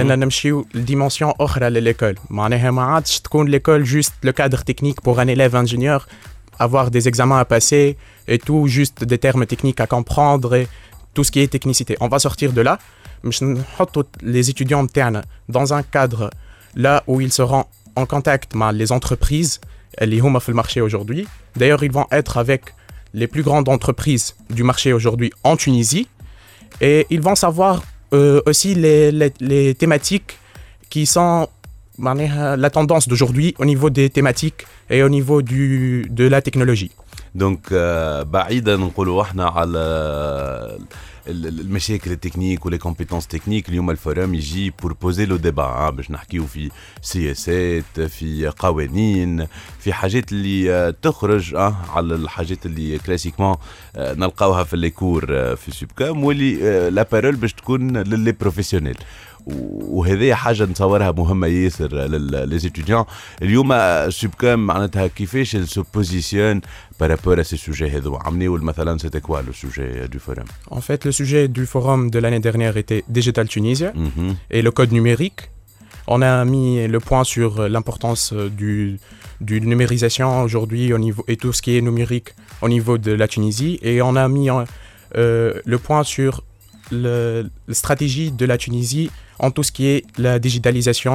ان 0.00 0.18
نمشيو 0.18 0.66
لديمونسيون 0.74 1.32
اخرى 1.40 1.70
لليكول 1.70 2.14
معناها 2.30 2.70
ما 2.70 2.82
عادش 2.82 3.20
تكون 3.20 3.48
ليكول 3.48 3.84
جوست 3.84 4.12
لو 4.22 4.32
كادر 4.32 4.58
تكنيك 4.58 5.04
بور 5.04 5.22
ان 5.22 5.36
élève 5.36 5.68
ingénieur 5.68 6.06
avoir 6.60 6.90
des 6.90 7.08
examens 7.08 7.38
à 7.38 7.44
passer 7.44 7.96
et 8.28 8.38
tout 8.38 8.66
juste 8.66 9.04
des 9.04 9.18
termes 9.18 9.46
techniques 9.46 9.80
à 9.80 9.86
comprendre 9.86 10.54
et 10.54 10.66
tout 11.14 11.24
ce 11.24 11.30
qui 11.32 11.40
est 11.40 11.50
technicité 11.56 11.96
on 12.00 12.08
va 12.08 12.18
sortir 12.18 12.52
de 12.52 12.60
là 12.60 12.78
باش 13.24 13.42
نحطوا 13.42 14.02
les 14.22 14.50
étudiants 14.50 14.72
نتاعنا 14.72 15.24
dans 15.52 15.72
un 15.72 15.82
cadre 15.82 16.30
là 16.76 17.02
où 17.06 17.20
ils 17.20 17.32
seront 17.32 17.64
en 17.96 18.06
contact 18.06 18.54
مع 18.54 18.72
les 18.72 18.92
entreprises 18.92 19.58
اللي 20.02 20.20
هما 20.20 20.38
في 20.38 20.48
المارché 20.48 20.80
aujourd'hui 20.80 21.26
d'ailleurs 21.58 21.82
ils 21.82 21.92
vont 21.92 22.06
être 22.12 22.36
avec 22.38 22.62
les 23.14 23.26
plus 23.26 23.42
grandes 23.42 23.68
entreprises 23.68 24.34
du 24.50 24.62
marché 24.62 24.92
aujourd'hui 24.92 25.32
en 25.44 25.56
Tunisie 25.56 26.06
Et 26.81 27.05
ils 27.09 27.21
vont 27.21 27.35
savoir 27.35 27.83
euh, 28.13 28.41
aussi 28.45 28.75
les, 28.75 29.11
les, 29.11 29.33
les, 29.39 29.75
thématiques 29.75 30.37
qui 30.89 31.05
sont 31.05 31.47
la 31.99 32.69
tendance 32.69 33.07
d'aujourd'hui 33.07 33.55
au 33.59 33.65
niveau 33.65 33.89
des 33.89 34.09
thématiques 34.09 34.65
et 34.89 35.03
au 35.03 35.09
niveau 35.09 35.41
du, 35.41 36.07
de 36.09 36.27
la 36.27 36.41
technologie. 36.41 36.91
Donc, 37.35 37.71
euh, 37.71 38.23
المشاكل 41.27 42.11
التكنيك 42.11 42.65
ولي 42.65 42.77
كومبيتونس 42.77 43.27
تكنيك 43.27 43.69
اليوم 43.69 43.89
الفورم 43.89 44.33
يجي 44.33 44.73
بور 44.81 44.93
بوزي 44.93 45.25
لو 45.25 45.35
ديبا 45.35 45.89
باش 45.89 46.11
نحكيو 46.11 46.45
في 46.45 46.71
سياسات 47.01 47.99
في 47.99 48.47
قوانين 48.59 49.47
في 49.79 49.93
حاجات 49.93 50.31
اللي 50.31 50.73
آه، 50.73 50.95
تخرج 51.01 51.55
آه، 51.55 51.75
على 51.89 52.15
الحاجات 52.15 52.65
اللي 52.65 52.99
classiquement 52.99 53.55
آه، 53.95 54.13
نلقاوها 54.13 54.63
في 54.63 54.77
les 54.77 54.95
cours 54.95 55.25
آه، 55.29 55.55
في 55.55 55.71
سوبكام 55.71 56.23
واللي 56.23 56.89
la 56.89 57.07
parole 57.11 57.35
باش 57.35 57.53
تكون 57.53 57.97
ل 57.97 58.05
les 58.05 58.31
professionnels 58.31 58.97
وهذه 59.46 60.34
حاجه 60.34 60.64
نتصورها 60.64 61.12
مهمه 61.12 61.46
ياسر 61.46 61.88
للزيتيديون 61.96 63.04
اليوم 63.42 63.74
سوبكام 64.10 64.66
معناتها 64.66 65.06
كيفاش 65.06 65.56
سو 65.56 65.84
بوزيسيون 65.94 66.60
بارابور 67.00 67.40
ا 67.40 67.42
سي 67.42 67.56
سوجي 67.56 67.88
هذو 67.88 68.16
عمليو 68.16 68.56
مثلا 68.56 68.98
سيتي 68.98 69.20
كوا 69.20 69.40
لو 69.40 69.52
سوجي 69.52 70.06
دو 70.06 70.18
فورم 70.18 70.44
En 70.70 70.80
fait, 70.80 71.04
le 71.04 71.12
sujet 71.12 71.48
du 71.48 71.64
forum 71.66 72.10
de 72.10 72.18
l'année 72.18 72.40
dernière 72.48 72.76
était 72.76 73.02
Digital 73.08 73.46
Tunisia 73.48 73.92
et 74.50 74.60
le 74.62 74.70
code 74.70 74.92
numérique. 74.92 75.40
On 76.10 76.20
a 76.22 76.44
mis 76.44 76.68
le 76.94 77.00
point 77.08 77.24
sur 77.34 77.50
euh, 77.60 77.68
l'importance 77.74 78.24
euh, 78.32 78.48
du, 78.62 78.98
du 79.48 79.56
numérisation 79.60 80.28
aujourd'hui 80.46 80.84
au 80.96 80.98
niveau 81.06 81.22
et 81.28 81.36
tout 81.42 81.52
ce 81.56 81.60
qui 81.64 81.76
est 81.76 81.82
numérique 81.90 82.28
au 82.62 82.68
niveau 82.74 82.96
de 83.06 83.12
la 83.12 83.28
Tunisie 83.28 83.74
et 83.82 84.00
on 84.00 84.14
a 84.16 84.26
mis 84.36 84.48
euh, 84.50 85.52
le 85.72 85.78
point 85.86 86.02
sur 86.04 86.32
le, 86.90 87.50
la 87.70 87.74
stratégie 87.82 88.30
de 88.40 88.44
la 88.46 88.56
Tunisie 88.64 89.10
en 89.42 89.50
tout 89.50 89.62
ce 89.68 89.72
qui 89.76 89.84
est 89.94 90.02
la 90.26 90.38
digitalisation 90.46 91.14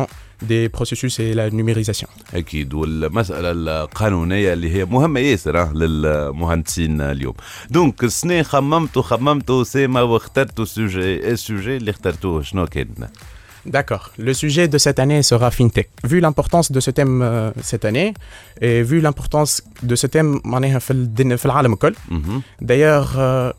des 0.52 0.64
processus 0.78 1.20
et 1.20 1.34
la 1.34 1.50
numérisation. 1.50 2.08
اكيد 2.34 2.74
والمساله 2.74 3.52
القانونيه 3.52 4.54
اللي 4.54 4.72
هي 4.76 4.86
مهمه 4.86 5.20
ياسر 5.20 5.62
آه، 5.62 5.74
للمهندسين 5.74 7.02
اليوم 7.02 7.34
دونك 7.70 8.04
السنه 8.04 8.44
خممتوا 8.44 9.02
خممتوا 9.02 9.64
سيما 9.64 10.02
واخترتوا 10.02 10.64
السوجي 10.64 11.32
السوجي 11.32 11.78
اللي 11.78 11.92
اخترتوه 11.92 12.42
شنو 12.42 12.66
كان 12.68 12.88
D'accord. 13.78 14.06
Le 14.28 14.34
sujet 14.44 14.68
de 14.68 14.78
cette 14.86 15.00
année 15.04 15.22
sera 15.32 15.50
FinTech. 15.58 15.88
Vu 16.12 16.18
l'importance 16.26 16.68
de 16.76 16.82
ce 16.86 16.92
thème 16.98 17.22
euh, 17.22 17.52
cette 17.72 17.86
année 17.86 18.10
et 18.68 18.82
vu 18.90 18.98
l'importance 19.06 19.54
de 19.92 19.96
ce 19.96 20.08
thème 20.08 20.42
معناها 20.46 20.80
في 20.80 20.92
الدن- 20.94 21.36
في 21.36 21.46
العالم 21.46 21.74
الكل 21.74 21.96
مهم. 22.12 22.42
D'ailleurs, 22.62 23.18
euh, 23.18 23.54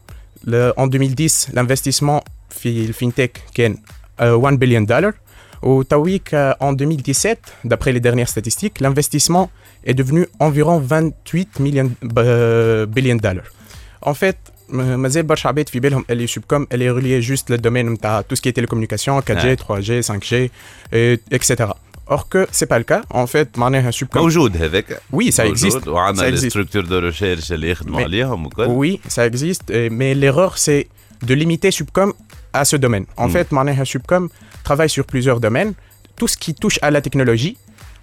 le- 0.47 0.73
en 0.76 0.87
2010, 0.87 1.49
l'investissement 1.54 2.21
في 2.50 2.85
الفينتك 2.85 3.40
كان 3.54 3.75
euh, 3.75 3.78
1 4.18 4.52
billion 4.62 4.83
dollars. 4.83 5.14
Au 5.62 5.83
Tawik, 5.83 6.35
euh, 6.35 6.52
en 6.61 6.73
2017, 6.75 7.38
d'après 7.64 7.92
les 7.92 8.00
dernières 8.00 8.28
statistiques, 8.28 8.80
l'investissement 8.80 9.50
est 9.85 9.94
devenu 9.94 10.26
environ 10.38 10.78
28 10.78 11.61
millions 11.61 11.90
euh, 12.18 12.87
billion 12.87 13.16
dollars. 13.16 13.49
En 14.02 14.14
fait, 14.14 14.37
م- 14.68 15.00
مازال 15.00 15.23
برشا 15.23 15.49
عباد 15.49 15.68
في 15.68 15.80
بالهم 15.80 16.04
اللي 16.11 16.26
سوبكوم 16.26 16.66
اللي 16.73 16.94
relié 17.23 17.26
juste 17.26 17.50
للدومين 17.50 17.90
نتاع 17.90 18.23
tout 18.23 18.37
ce 18.37 18.40
qui 18.40 18.49
est 18.49 18.56
télécommunication 18.61 19.21
4G, 19.21 19.44
Ouais. 19.44 19.56
3G, 19.56 20.02
5G, 20.12 20.35
et, 20.92 21.18
etc. 21.37 21.64
Or 22.06 22.23
que 22.28 22.40
c'est 22.52 22.66
pas 22.73 22.78
le 22.78 22.85
cas. 22.85 23.02
En 23.14 23.26
fait, 23.26 23.59
معناها 23.59 23.90
سوبكوم 23.90 24.23
موجود 24.23 24.56
هذاك 24.56 25.00
Oui, 25.16 25.30
ça 25.37 25.40
موجود، 25.40 25.73
existe. 25.83 25.88
وعندنا 25.88 26.23
Ça 26.23 26.30
لي 26.30 26.37
existe. 26.40 26.49
ستركتور 26.49 26.85
دو 26.85 26.99
ريشيرش 26.99 27.52
اللي 27.52 27.71
يخدموا 27.71 28.00
Mais- 28.00 28.04
عليهم 28.04 28.47
وكل 28.47 28.66
Oui, 28.66 29.11
ça 29.11 29.26
existe, 29.33 29.62
et- 29.71 29.90
mais 29.90 30.14
l'erreur, 30.14 30.59
c'est 30.59 30.87
de 31.28 31.35
limiter 31.35 31.71
Subcom 31.71 32.12
à 32.53 32.65
ce 32.65 32.75
domaine. 32.75 33.06
En 33.18 33.27
hmm. 33.27 33.32
fait, 33.32 33.51
Maneha 33.51 33.86
Subcom 33.86 34.29
travaille 34.63 34.89
sur 34.89 35.06
plusieurs 35.06 35.39
domaines. 35.39 35.74
Tout 36.15 36.27
ce 36.27 36.38
qui 36.38 36.53
touche 36.53 36.79
à 36.82 36.91
la 36.91 37.01
technologie, 37.01 37.58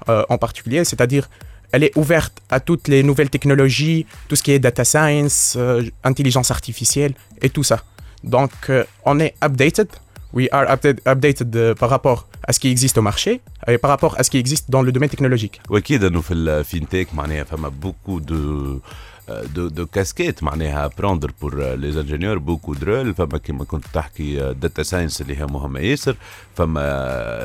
euh, 0.08 0.24
en 0.28 0.38
particulier, 0.38 0.84
c'est-à-dire 0.84 1.28
elle 1.72 1.82
est 1.82 1.96
ouverte 1.96 2.38
à 2.48 2.60
toutes 2.60 2.88
les 2.88 3.02
nouvelles 3.02 3.30
technologies, 3.30 4.06
tout 4.28 4.36
ce 4.36 4.42
qui 4.42 4.52
est 4.52 4.58
data 4.58 4.84
science, 4.84 5.54
euh, 5.56 5.82
intelligence 6.04 6.50
artificielle 6.50 7.14
et 7.42 7.50
tout 7.50 7.64
ça. 7.64 7.82
Donc, 8.22 8.52
euh, 8.70 8.84
on 9.04 9.18
est 9.20 9.34
updated. 9.44 9.88
We 10.32 10.48
are 10.52 10.66
updated, 10.70 11.74
par 11.74 11.88
rapport 11.88 12.28
à 12.46 12.52
ce 12.52 12.60
qui 12.60 12.68
existe 12.68 12.98
au 12.98 13.02
marché 13.02 13.40
et 13.66 13.78
par 13.78 13.90
rapport 13.90 14.18
à 14.18 14.22
ce 14.22 14.30
qui 14.30 14.38
existe 14.38 14.70
dans 14.70 14.82
le 14.82 14.92
domaine 14.92 15.08
technologique. 15.08 15.60
Oui, 15.70 15.82
dans 15.98 16.10
le 16.12 16.62
fintech, 16.62 17.08
il 17.12 17.34
y 17.34 17.38
a 17.38 17.70
beaucoup 17.70 18.20
de... 18.20 18.80
de 19.28 19.68
de 19.68 19.86
casquettes 19.86 20.42
معناها 20.42 20.90
prendre 20.98 21.32
pour 21.42 21.74
les 21.74 22.00
ingénieurs 22.00 22.38
beaucoup 22.38 22.74
de 22.74 22.86
rôles 22.86 23.14
فما 23.14 23.38
كيما 23.38 23.64
كنت 23.64 23.84
تحكي 23.92 24.52
data 24.52 24.82
science 24.82 25.20
اللي 25.20 25.36
هي 25.36 25.46
مهمه 25.46 25.80
ياسر 25.80 26.16
فما 26.54 26.80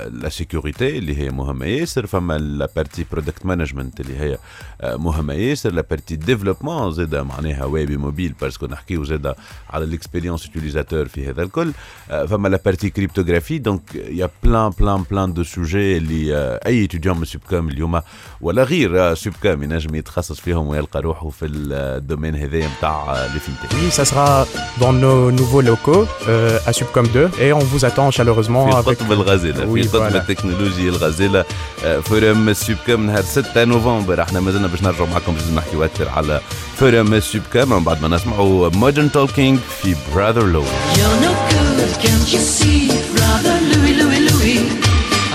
la 0.09 0.29
sécurité 0.29 0.97
اللي 0.97 1.17
هي 1.17 1.29
مهمه 1.29 1.65
ياسر 1.65 2.07
فما 2.07 2.37
la 2.37 2.69
partie 2.75 3.05
product 3.11 3.45
management 3.45 3.99
اللي 3.99 4.19
هي 4.19 4.37
مهمه 4.83 5.33
ياسر 5.33 5.71
la 5.71 5.81
partie 5.89 6.15
développement 6.15 6.91
زاد 6.91 7.15
معناها 7.15 7.65
web 7.65 7.91
mobile 7.91 8.35
parce 8.41 8.56
que 8.56 8.65
نحكيو 8.65 9.03
زاد 9.03 9.35
على 9.69 9.85
ال 9.85 9.91
expérience 9.91 10.45
utilisateur 10.45 11.07
في 11.07 11.29
هذا 11.29 11.43
الكل. 11.43 11.71
فما 12.09 12.47
la 12.47 12.59
partie 12.65 12.89
cryptographie 12.89 13.57
donc 13.57 13.95
y 13.95 14.29
a 14.43 14.48
plein 14.48 14.71
plein 14.79 15.03
plein 15.11 15.33
de 15.33 15.43
sujets 15.43 15.97
اللي 15.97 16.59
أي 16.65 16.83
étudiant 16.83 17.17
من 17.17 17.25
سوبكام 17.25 17.69
اليوم 17.69 18.01
ولا 18.41 18.63
غير 18.63 19.13
سوبكام 19.13 19.63
ينجم 19.63 19.95
يتخصص 19.95 20.39
فيهم 20.39 20.67
ويلقى 20.67 21.01
روحه 21.01 21.29
في 21.29 21.45
الدومين 21.70 22.34
هذايا 22.36 22.68
نتاع 22.78 23.26
لي 23.34 23.40
فينتك 23.40 23.70
Oui, 23.72 23.90
ça 24.00 24.04
sera 24.04 24.46
dans 24.80 24.92
nos 24.92 25.30
nouveaux 25.40 25.60
locaux 25.70 26.06
euh, 26.28 26.58
à 26.66 26.72
Subcom 26.72 27.06
2 27.08 27.30
et 27.40 27.52
on 27.52 27.58
vous 27.58 27.84
attend 27.84 28.10
chaleureusement 28.10 28.70
في 28.70 28.82
avec 28.82 28.96
قطب 29.02 29.12
الغزاله 29.12 29.66
Oui, 29.66 29.82
في 29.82 29.88
قطب 29.88 30.10
voilà. 30.10 30.14
التكنولوجيا 30.16 30.90
الغزاله 30.90 31.44
آه، 31.84 32.00
فورم 32.00 32.52
سوبكام 32.52 33.06
نهار 33.06 33.22
6 33.22 33.64
نوفمبر 33.64 34.22
احنا 34.22 34.40
مازلنا 34.40 34.66
باش 34.66 34.82
نرجعوا 34.82 35.06
معكم 35.08 35.34
باش 35.34 35.42
نحكيو 35.56 35.84
اكثر 35.84 36.08
على 36.08 36.40
فورم 36.76 37.20
سوبكام 37.20 37.68
من 37.70 37.84
بعد 37.84 38.02
ما 38.02 38.08
نسمعوا 38.08 38.68
مودرن 38.74 39.12
توكينج 39.12 39.58
في 39.82 39.96
براذر 40.14 40.44
لو 40.46 40.62
You're 40.62 41.20
no 41.26 41.32
good, 41.52 41.92
can't 42.04 42.32
you 42.34 42.40
see? 42.56 42.80
Brother 43.16 43.56
Louie, 43.72 43.94
Louie, 44.00 44.22
Louie. 44.28 44.62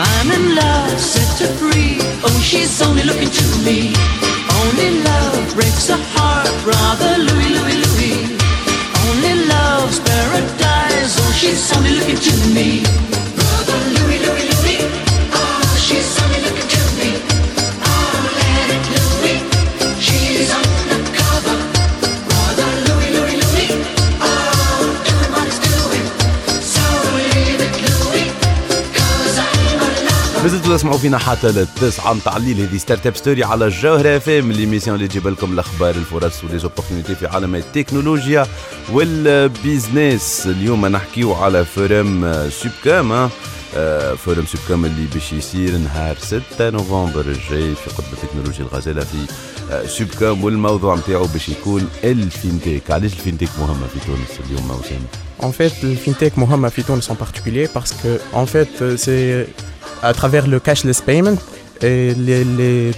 I'm 0.07 0.29
in 0.37 0.45
love, 0.59 0.99
set 1.13 1.31
her 1.43 1.51
free. 1.61 1.93
Oh, 2.25 2.37
she's 2.49 2.75
only 2.87 3.03
looking 3.09 3.31
to 3.39 3.45
me. 3.65 3.77
Only 4.61 4.89
love 5.07 5.11
breaks 5.11 5.11
a 5.11 5.19
heart, 5.19 5.24
Brother 6.66 7.18
Louie, 7.18 7.50
Louie, 7.56 7.78
Louie. 7.84 8.38
Only 9.08 9.46
love's 9.46 10.00
paradise. 10.00 11.14
Oh, 11.22 11.32
she's 11.38 11.72
only 11.76 11.92
looking 11.98 12.16
to 12.16 12.34
me. 12.54 13.15
تسمعوا 30.76 30.98
فينا 30.98 31.18
حتى 31.18 31.46
للتسعة 31.46 32.12
متاع 32.12 32.36
الليل 32.36 32.60
هذه 32.60 32.76
ستارت 32.76 33.06
أب 33.06 33.16
ستوري 33.16 33.44
على 33.44 33.64
الجوهرة 33.64 34.22
ام 34.28 34.52
l'émission 34.52 34.96
اللي 34.96 35.08
تجيب 35.08 35.28
لكم 35.28 35.52
الأخبار 35.52 35.94
الفرص 35.94 36.44
و 36.44 36.49
les 36.49 36.62
opportunités 36.62 37.14
في 37.14 37.26
عالم 37.26 37.54
التكنولوجيا 37.54 38.46
وال 38.92 39.23
business 39.23 40.46
اليوم 40.46 40.86
نحكيو 40.86 41.34
على 41.34 41.64
forum 41.64 42.48
سوبكام. 42.50 43.30
آه، 43.76 44.14
forum 44.14 44.46
سوبكام 44.46 44.84
اللي 44.84 45.06
باش 45.14 45.32
يصير 45.32 45.76
نهار 45.76 46.16
6 46.18 46.70
نوفمبر 46.70 47.20
الجاي 47.20 47.74
في 47.74 47.90
قطب 47.90 48.04
التكنولوجيا 48.12 48.64
الغزالة 48.64 49.00
في 49.00 49.26
آه، 49.70 49.86
سوبكام 49.86 50.44
والموضوع 50.44 50.94
نتاعو 50.94 51.26
باش 51.26 51.48
يكون 51.48 51.88
ال 52.04 52.15
fintech 52.15 52.90
علاش 52.90 53.12
ال 53.12 53.17
fintech 53.17 53.50
مهمة 53.60 53.86
في 53.86 54.06
تونس 54.06 54.46
اليوم 54.46 54.70
وسام 54.70 55.06
En 55.38 55.52
fait, 55.52 55.74
le 55.82 55.94
fintech 56.04 56.34
Mohamed 56.38 56.70
Fitoun 56.70 57.00
en 57.10 57.14
particulier 57.14 57.68
parce 57.68 57.92
que 57.92 58.12
en 58.32 58.46
fait, 58.46 58.96
c'est 58.96 59.46
à 60.02 60.12
travers 60.12 60.46
le 60.46 60.60
cashless 60.60 61.00
payment 61.00 61.36
et 61.82 62.14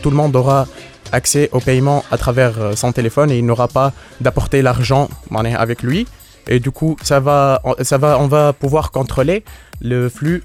tout 0.02 0.10
le 0.10 0.16
monde 0.16 0.36
aura 0.36 0.66
accès 1.12 1.48
au 1.52 1.60
paiement 1.60 2.04
à 2.10 2.18
travers 2.18 2.60
euh, 2.60 2.76
son 2.76 2.92
téléphone 2.92 3.30
et 3.30 3.38
il 3.38 3.46
n'aura 3.46 3.68
pas 3.68 3.92
d'apporter 4.20 4.62
l'argent 4.62 5.08
avec 5.30 5.82
lui. 5.82 6.06
Et 6.48 6.60
du 6.60 6.70
coup, 6.70 6.96
ça 7.02 7.20
va, 7.20 7.62
ça 7.82 7.98
va, 7.98 8.18
on 8.18 8.26
va 8.26 8.52
pouvoir 8.52 8.90
contrôler 8.90 9.44
le 9.80 10.08
flux 10.08 10.44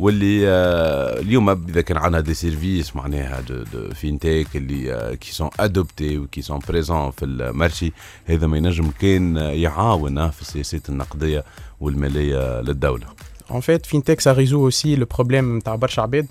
واللي 0.00 0.48
آه، 0.48 1.20
اليوم 1.20 1.50
إذا 1.50 1.80
كان 1.80 1.96
عندنا 1.96 2.20
des 2.20 2.34
services 2.34 2.96
معناها 2.96 3.40
de, 3.40 3.64
FinTech 3.94 4.56
اللي 4.56 5.16
qui 5.20 5.32
sont 5.32 5.50
adoptés 5.60 6.18
و 6.18 6.24
qui 6.24 6.42
sont 6.42 6.60
présents 6.68 7.10
في 7.10 7.24
ال 7.24 7.34
marché 7.34 7.92
هذا 8.24 8.46
ما 8.46 8.56
ينجم 8.56 8.90
كان 9.00 9.36
يعاون 9.36 10.30
في 10.30 10.42
السياسات 10.42 10.88
النقدية 10.88 11.44
والمالية 11.80 12.60
للدولة. 12.60 13.06
En 13.50 13.60
fait, 13.60 13.84
FinTech, 13.84 14.20
ça 14.20 14.32
résout 14.32 14.60
aussi 14.60 14.96
le 14.96 15.06
problème 15.06 15.62
تاع 15.64 15.74
برشا 15.74 16.02
عباد 16.02 16.26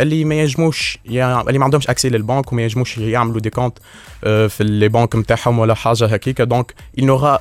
اللي 0.00 0.24
ما 0.24 0.34
ينجموش 0.34 0.98
اللي 1.06 1.58
ما 1.58 1.64
عندهمش 1.64 1.88
accès 1.88 2.08
للبنك 2.08 2.52
وما 2.52 2.62
ينجموش 2.62 2.98
يعملوا 2.98 3.40
des 3.40 3.50
comptes 3.50 3.78
آه، 4.24 4.46
في 4.46 4.64
les 4.64 4.88
banques 4.88 5.16
نتاعهم 5.16 5.58
ولا 5.58 5.74
حاجة 5.74 6.06
هكيك 6.06 6.42
donc 6.42 6.74
il 6.98 7.04
n'aura 7.04 7.40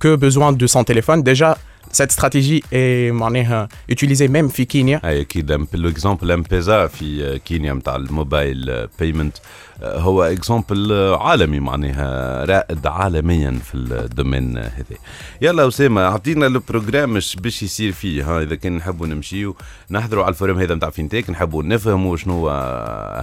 que 0.00 0.16
besoin 0.16 0.52
de 0.52 0.66
son 0.66 0.82
téléphone. 0.82 1.22
Déjà 1.22 1.50
cette 1.92 2.12
stratégie 2.12 2.62
est 2.72 3.10
معناها 3.10 3.68
utilisée 3.92 4.28
même 4.28 4.48
في 4.48 4.64
كينيا 4.64 5.00
هاي 5.04 5.20
أكيد 5.20 5.50
ال 5.74 6.30
exemple 6.30 6.42
M-Pesa 6.42 6.86
في 6.86 7.38
كينيا 7.38 7.72
نتاع 7.72 7.96
ال 7.96 8.09
mobile 8.09 8.88
payment 9.00 9.36
هو 9.82 10.22
exemple 10.22 10.92
عالمي 11.20 11.60
معناها 11.60 12.44
رائد 12.44 12.86
عالميا 12.86 13.58
في 13.64 13.74
ال 13.74 13.85
domaine 13.85 14.58
هذا 14.58 14.96
يلا 15.42 15.68
اسامه 15.68 16.02
اعطينا 16.02 16.46
ال 16.46 16.53
programme 16.53 17.16
اش 17.16 17.36
باش 17.36 17.62
يصير 17.62 17.92
فيه 17.92 18.24
ها 18.24 18.42
اذا 18.42 18.54
كان 18.54 18.76
نحبوا 18.76 19.06
نمشيو 19.06 19.56
نحضروا 19.90 20.24
على 20.24 20.32
ال 20.32 20.36
forum 20.36 20.58
هذا 20.58 20.74
نتاع 20.74 20.90
FinTech 20.90 21.30
نحبوا 21.30 21.62
نفهموا 21.62 22.16
شنو 22.16 22.32
هو 22.32 22.50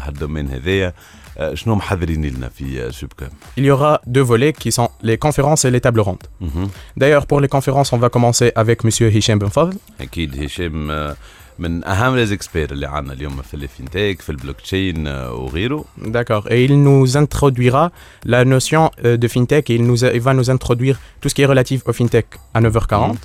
هال 0.04 0.14
domaine 0.14 0.50
هذايا 0.50 0.94
آه، 1.39 1.55
شنو 1.55 1.75
محضرين 1.75 2.25
لنا 2.27 2.49
في 2.49 2.87
آه، 2.87 2.91
سوبكام 2.91 3.29
il 3.61 3.63
y 3.63 3.71
aura 3.71 4.01
deux 4.07 4.25
volets 4.31 4.53
qui 4.53 4.73
sont 4.73 4.89
les 5.03 5.17
conférences 5.19 5.65
et 5.65 5.71
les 5.71 5.81
tables 5.81 6.01
rondes 6.01 6.27
مهم. 6.41 6.69
d'ailleurs 6.97 7.27
pour 7.27 7.41
les 7.41 7.49
conférences 7.49 7.93
on 7.93 7.99
va 7.99 8.09
commencer 8.09 8.53
avec 8.57 8.85
monsieur 8.85 9.11
Hicham 9.13 9.39
Ben 9.39 9.51
Fadl 9.51 9.77
اكيد 10.01 10.43
هشام 10.43 10.91
آه، 10.91 11.17
من 11.59 11.85
اهم 11.85 12.17
ليزكسبير 12.17 12.71
اللي 12.73 12.87
عندنا 12.87 13.13
اليوم 13.13 13.43
في 13.43 13.55
الفينتيك 13.55 14.21
في 14.23 14.31
البلوك 14.31 14.61
تشين 14.61 15.07
آه، 15.07 15.33
وغيره 15.33 15.85
D'accord. 16.03 16.47
Et 16.51 16.65
il 16.69 16.75
nous 16.83 17.17
introduira 17.17 17.85
la 18.35 18.45
notion 18.45 18.91
euh, 19.05 19.17
de 19.23 19.29
fintech 19.29 19.71
et 19.71 19.75
il, 19.75 19.85
nous 19.91 20.05
a- 20.05 20.13
il 20.19 20.21
va 20.21 20.33
nous 20.35 20.49
introduire 20.51 20.97
tout 21.21 21.29
ce 21.29 21.35
qui 21.35 21.43
est 21.43 21.51
relatif 21.55 21.81
au 21.87 21.93
fintech 21.93 22.27
à 22.55 22.61
9h40. 22.61 23.17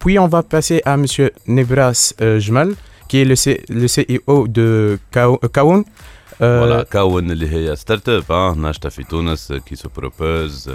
Puis 0.00 0.18
on 0.24 0.28
va 0.36 0.40
passer 0.54 0.78
à 0.90 0.96
Monsieur 1.02 1.28
Nebras 1.56 2.00
euh, 2.20 2.40
Jmal, 2.44 2.70
qui 3.08 3.16
est 3.20 3.24
le, 3.32 3.36
C- 3.44 3.62
le 3.80 3.86
CEO 3.94 4.36
de 4.58 4.98
Kao- 5.14 5.38
euh, 5.44 5.48
Kaoun. 5.56 5.80
Euh, 6.36 6.44
فوالا 6.44 6.82
كون 6.92 7.30
اللي 7.30 7.48
هي 7.52 7.76
ستارت 7.76 8.08
اب 8.08 8.32
اه 8.32 8.54
ناشطه 8.54 8.88
في 8.88 9.02
تونس 9.04 9.52
كي 9.52 9.76
سو 9.76 9.88
بروبوز 9.96 10.70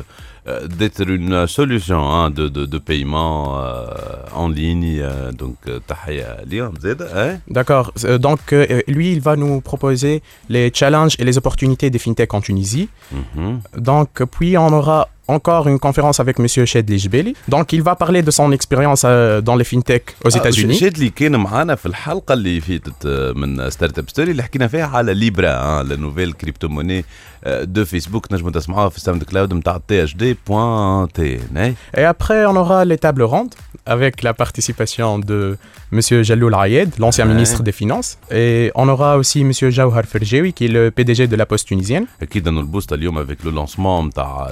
d'être 0.79 1.03
une 1.17 1.45
solution 1.57 2.01
hein, 2.15 2.29
de, 2.29 2.47
de, 2.47 2.63
de 2.65 2.77
paiement 2.89 3.59
euh, 3.59 4.41
en 4.41 4.47
ligne 4.47 4.99
euh, 5.01 5.31
donc 5.31 5.57
euh, 5.67 5.79
تحية 5.87 6.23
اليوم 6.23 6.73
زاد 6.79 7.01
اه 7.01 7.39
D'accord. 7.51 7.91
Euh, 8.05 8.17
Donc 8.17 8.53
euh, 8.53 8.81
lui, 8.87 9.11
il 9.11 9.19
va 9.19 9.35
nous 9.35 9.59
proposer 9.61 10.21
les 10.49 10.71
challenges 10.73 11.15
et 11.19 11.23
les 11.25 11.37
opportunités 11.37 11.89
des 11.89 11.99
fintech 11.99 12.33
en 12.33 12.41
Tunisie. 12.41 12.87
مهم. 13.11 13.61
Donc 13.77 14.09
puis 14.37 14.57
on 14.57 14.71
aura 14.73 15.07
encore 15.31 15.67
une 15.67 15.79
conférence 15.87 16.17
avec 16.19 16.39
Monsieur 16.39 16.65
Shed 16.65 16.89
Lijbeli. 16.89 17.35
Donc 17.49 17.73
il 17.73 17.81
va 17.81 17.95
parler 17.95 18.21
de 18.21 18.31
son 18.31 18.51
expérience 18.57 19.03
euh, 19.05 19.41
dans 19.41 19.55
les 19.55 19.65
fintech 19.65 20.03
aux 20.25 20.35
آه، 20.35 20.39
États-Unis. 20.39 20.73
شادلي 20.79 21.09
كان 21.09 21.35
معانا 21.35 21.75
في 21.75 21.85
الحلقه 21.85 22.33
اللي 22.33 22.61
فاتت 22.61 23.05
آه، 23.05 23.31
من 23.31 23.69
ستارت 23.69 23.99
اب 23.99 24.09
ستوري 24.09 24.31
اللي 24.31 24.43
حكينا 24.43 24.67
فيها 24.67 24.85
على 24.87 25.13
ليبرا 25.13 25.49
اه 25.49 25.81
لا 25.81 25.95
نوفيل 25.95 26.33
كريبتو 26.33 26.67
موني 26.67 27.05
آه، 27.43 27.63
دو 27.63 27.85
فيسبوك 27.85 28.33
نجموا 28.33 28.51
تسمعوها 28.51 28.89
في 28.89 28.97
الساوند 28.97 29.23
كلاود 29.23 29.53
نتاع 29.53 29.79
تي 29.87 30.03
اش 30.03 30.15
دي 30.15 30.37
بوان 30.47 31.07
تي 31.13 31.39
إيه؟ 31.57 31.75
Et 31.97 32.03
après, 32.13 32.45
on 32.51 32.55
aura 32.55 32.85
les 32.85 32.97
tables 32.97 33.23
rondes 33.23 33.55
avec 33.85 34.23
la 34.23 34.33
participation 34.33 35.19
de 35.19 35.57
Monsieur 35.97 36.21
Jaloul 36.29 36.53
Ayed, 36.63 36.89
l'ancien 36.99 37.25
Ouais. 37.25 37.33
ministre 37.33 37.63
des 37.67 37.71
Finances. 37.81 38.09
Et 38.41 38.71
on 38.81 38.87
aura 38.89 39.11
aussi 39.21 39.39
Monsieur 39.49 39.69
Jawhar 39.77 40.03
Ferjewi, 40.13 40.51
qui 40.57 40.65
est 40.65 40.73
le 40.79 40.83
PDG 40.97 41.19
de 41.33 41.37
la 41.41 41.45
Poste 41.45 41.67
tunisienne. 41.67 42.05
اكيد 42.21 42.47
انه 42.47 42.59
البوست 42.61 42.93
اليوم 42.93 43.17
افيك 43.19 43.45
لو 43.45 43.51
لونسمون 43.51 44.05
نتاع 44.05 44.51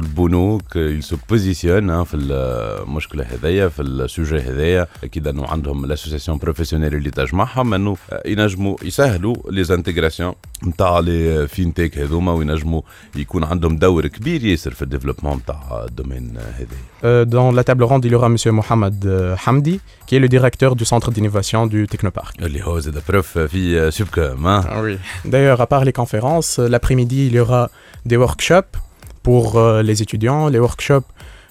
البنوك 0.00 0.76
يسو 0.76 1.16
بوزيسيون 1.30 2.04
في 2.04 2.16
المشكله 2.16 3.24
هذيا 3.24 3.68
في 3.68 3.82
السوجي 3.82 4.38
هذايا 4.38 4.86
اكيد 5.04 5.28
انه 5.28 5.46
عندهم 5.46 5.84
الاسوسياسيون 5.84 6.38
بروفيسيونيل 6.38 6.94
اللي 6.94 7.10
تجمعهم 7.10 7.74
انه 7.74 7.96
ينجموا 8.26 8.76
يسهلوا 8.82 9.36
لي 9.50 9.64
زانتيغراسيون 9.64 10.34
نتاع 10.66 10.98
لي 10.98 11.48
فينتيك 11.48 11.98
هذوما 11.98 12.32
وينجموا 12.32 12.80
يكون 13.16 13.44
عندهم 13.44 13.76
دور 13.76 14.06
كبير 14.06 14.44
ياسر 14.44 14.74
في 14.74 14.82
الديفلوبمون 14.82 15.36
نتاع 15.36 15.84
الدومين 15.88 16.36
هذايا 16.38 16.66
Euh, 17.04 17.24
dans 17.26 17.52
la 17.52 17.62
table 17.62 17.84
ronde, 17.84 18.04
il 18.06 18.12
y 18.12 18.14
aura 18.14 18.28
Monsieur 18.30 18.52
Mohamed 18.52 19.04
euh, 19.04 19.36
Hamdi, 19.46 19.80
qui 20.06 20.16
est 20.16 20.18
le 20.18 20.28
directeur 20.28 20.74
du 20.74 20.84
centre 20.84 21.10
d'innovation 21.10 21.66
du 21.66 21.86
Technopark. 21.86 22.42
اللي 22.42 22.62
هو 22.64 22.78
زاد 22.78 23.02
بروف 23.08 23.38
في 23.38 23.90
سوبكوم 23.90 24.46
ها 24.46 24.62
Ah 24.62 24.82
oui. 24.82 24.98
D'ailleurs, 25.30 25.60
à 25.60 25.66
part 25.66 25.84
les 25.84 25.92
conférences, 25.92 26.58
euh, 26.58 26.68
l'après-midi, 26.68 27.26
il 27.26 27.34
y 27.34 27.38
aura 27.40 27.70
des 28.06 28.16
workshops 28.16 28.76
pour 29.22 29.44
euh, 29.58 29.82
les 29.82 30.02
étudiants. 30.02 30.48
Les 30.48 30.58
workshops 30.58 31.08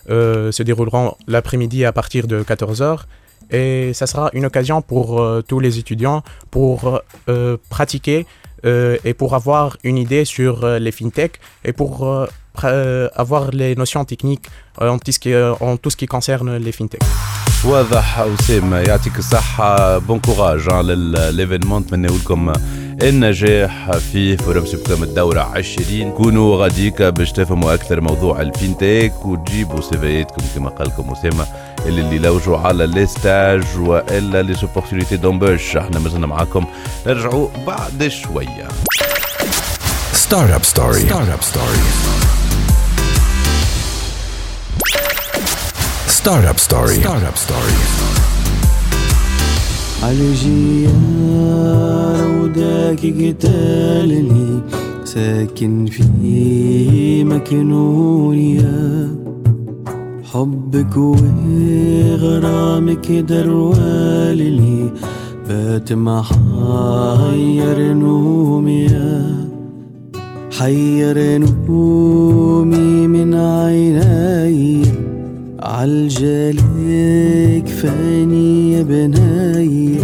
euh, 0.10 0.52
se 0.52 0.64
dérouleront 0.64 1.16
l'après-midi 1.28 1.86
à 1.86 1.92
partir 1.92 2.28
de 2.28 2.38
14h. 2.44 3.00
Et 3.52 3.94
ça 3.94 4.08
sera 4.08 4.30
une 4.34 4.46
occasion 4.46 4.82
pour 4.82 5.06
euh, 5.22 5.42
tous 5.50 5.60
les 5.60 5.78
étudiants 5.78 6.24
pour 6.52 6.78
euh, 7.30 7.58
pratiquer 7.70 8.26
euh, 8.66 8.98
et 9.06 9.14
pour 9.14 9.36
avoir 9.36 9.78
une 9.84 9.98
idée 10.06 10.26
sur 10.26 10.64
euh, 10.64 10.80
les 10.80 10.92
fintech 10.92 11.34
et 11.64 11.74
pour 11.74 11.92
euh, 12.08 12.26
pr- 12.58 12.66
euh, 12.66 13.08
avoir 13.16 13.52
les 13.52 13.76
notions 13.76 14.04
techniques 14.06 14.48
euh, 14.82 14.90
en, 14.90 14.98
tout 14.98 15.12
ce 15.12 15.20
qui, 15.20 15.32
euh, 15.34 15.54
en 15.60 15.78
tout 15.78 15.92
ce 15.92 15.98
qui 15.98 16.08
concerne 16.08 16.58
les 16.58 16.72
fintech. 16.72 17.02
واضح 17.66 18.20
وسام 18.20 18.74
يعطيك 18.74 19.18
الصحة 19.20 19.98
بون 19.98 20.20
كوراج 20.20 20.70
على 20.70 20.94
الايفينمون 20.94 21.82
نتمنى 21.82 22.08
لكم 22.08 22.54
النجاح 23.03 23.91
في 23.97 24.37
forum 24.37 24.67
Sup'Com 24.67 25.03
الدورة 25.03 25.41
20 25.41 26.13
كونوا 26.13 26.57
غاديك 26.57 27.03
باش 27.03 27.33
تفهموا 27.33 27.75
أكثر 27.75 28.01
موضوع 28.01 28.41
ال 28.41 28.51
FinTech 28.51 29.27
وتجيبوا 29.27 29.81
CV 29.81 30.01
ياتكم 30.01 30.43
كما 30.55 30.69
قال 30.71 30.89
لكم 30.89 31.11
أسامة 31.11 31.47
اللي 31.87 32.01
اللي 32.01 32.19
لوجوا 32.19 32.59
على 32.59 32.87
les 32.87 33.07
stages 33.07 33.63
وإلا 33.79 34.43
les 34.43 34.55
opportunités 34.55 35.17
d'embauche 35.17 35.77
إحنا 35.77 35.99
مازلنا 35.99 36.27
معاكم 36.27 36.65
نرجعوا 37.07 37.49
بعد 37.67 38.09
شوية 38.09 38.69
Startup 40.31 40.65
Story. 40.75 41.01
Startup 41.11 41.43
Story. 41.53 41.81
Startup 46.21 46.59
Story. 46.67 46.97
Startup 47.03 47.37
Story. 47.45 48.20
على 50.03 50.87
وداك 52.41 53.07
قتالني 53.07 54.61
ساكن 55.05 55.87
في 55.87 57.25
مكنونيا. 57.25 59.09
حبك 60.25 60.97
وغرامك 60.97 62.33
دروالني 63.13 64.91
بات 65.49 65.93
محير 65.93 67.79
نوميا. 67.93 69.37
حير 70.59 71.39
نومي 71.39 73.07
من 73.07 73.35
عيني 73.35 74.90
عالجالك 75.81 77.69
فاني 77.69 78.73
يا 78.73 78.83
بناي 78.83 79.97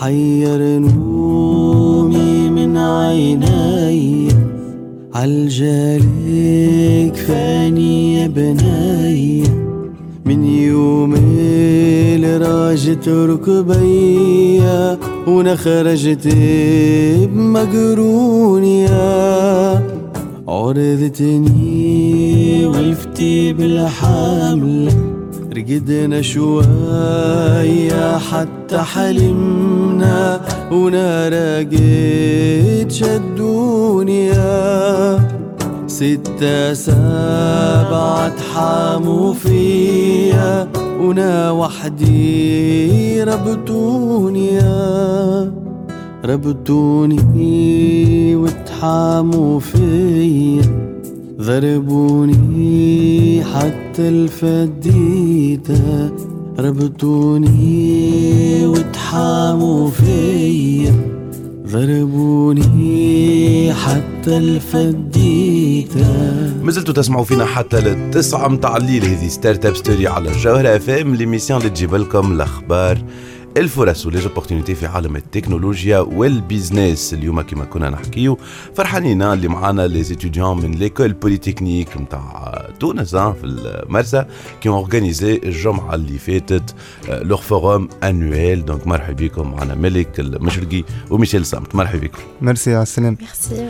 حير 0.00 0.78
نومي 0.78 2.50
من 2.50 2.76
عيني. 2.76 4.28
عالجالك 5.14 6.04
فاني 7.16 8.14
يا 8.20 8.26
بناي 8.26 9.42
من 10.24 10.44
يوم 10.44 11.14
اللي 11.14 12.36
راجت 12.36 13.08
ركبيا 13.08 14.98
وأنا 15.26 15.56
خرجت 15.56 16.26
عرضتني 20.48 21.86
وقفتي 22.66 23.52
بالحمل. 23.52 24.92
رقدنا 25.56 26.22
شوية 26.22 28.18
حتى 28.18 28.78
حلمنا 28.78 30.40
وأنا 30.72 31.28
راقد 31.28 32.86
شدونيا 32.90 34.44
ستة 35.86 36.72
سبعة 36.74 38.40
حاموا 38.54 39.34
فيا 39.34 40.68
وأنا 41.00 41.50
وحدي 41.50 43.22
ربطونيا 43.22 44.64
ربطوني 46.24 47.24
واتحاموا 48.84 49.60
فيا 49.60 50.62
ضربوني 51.40 53.44
حتى 53.44 54.08
الفديتة. 54.08 56.10
ربطوني 56.58 58.66
واتحاموا 58.66 59.90
فيا. 59.90 60.94
ضربوني 61.66 63.72
حتى 63.72 64.36
الفديتة. 64.36 66.06
مازلتوا 66.62 66.94
تسمعوا 66.94 67.24
فينا 67.24 67.44
حتى 67.44 67.80
للتسعة 67.80 68.48
متاع 68.48 68.76
الليل. 68.76 69.04
هذه 69.04 69.28
Startup 69.28 69.76
Story 69.76 70.06
على 70.06 70.30
الجوهرة 70.30 70.76
أف 70.76 70.90
إم 70.90 71.12
اللي 71.12 71.26
تجيب 71.68 71.94
لكم 71.94 72.32
الأخبار. 72.32 72.98
الفرص 73.56 74.06
و 74.06 74.10
les 74.10 74.23
opportunités 74.23 74.74
في 74.74 74.86
عالم 74.86 75.16
التكنولوجيا 75.16 75.98
وال 75.98 76.21
business 76.21 77.14
اليوم 77.14 77.40
كما 77.40 77.64
كنا 77.64 77.90
نحكيو 77.90 78.38
فرحانين 78.74 79.22
اللي 79.22 79.48
معانا 79.48 79.86
les 79.86 80.04
étudiants 80.04 80.56
من 80.56 80.70
l'École 80.70 81.12
Polytechnique 81.12 81.96
نتاع 81.96 82.64
تونس 82.80 83.16
في 83.16 83.44
المرسى 83.44 84.24
qui 84.60 84.68
organisaient 84.68 85.40
الجمعة 85.44 85.94
اللي 85.94 86.18
فاتت 86.18 86.74
leur 87.08 87.38
forum 87.38 87.88
annuel 88.02 88.64
donc 88.64 88.86
مرحبا 88.86 89.26
بكم 89.26 89.50
معنا 89.50 89.74
ملك 89.74 90.20
المشرقي 90.20 90.84
وميشيل 91.10 91.46
صامت. 91.46 91.74
مرحبا 91.74 91.98
بكم. 91.98 92.18
ميرسي 92.40 92.74
على 92.74 92.82
السلامة 92.82 93.16
merci 93.20 93.68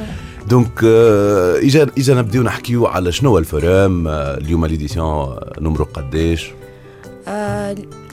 donc 0.48 0.84
اجا 0.84 1.90
اجا 1.98 2.14
نبداو 2.14 2.42
نحكيو 2.42 2.86
على 2.86 3.12
شنو 3.12 3.30
هو 3.30 3.38
ال 3.38 3.50
forum 3.50 4.08
آه، 4.08 4.36
اليوم 4.38 4.66
l'édition 4.66 5.36
numéro 5.60 5.84
قداش 5.84 6.52
آه، 7.28 7.76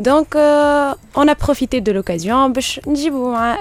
Donc, 0.00 0.34
euh, 0.34 0.92
on 1.14 1.28
a 1.28 1.34
profité 1.34 1.82
de 1.82 1.92
l'occasion. 1.92 2.50
Pour 2.52 2.62
hein, 3.36 3.58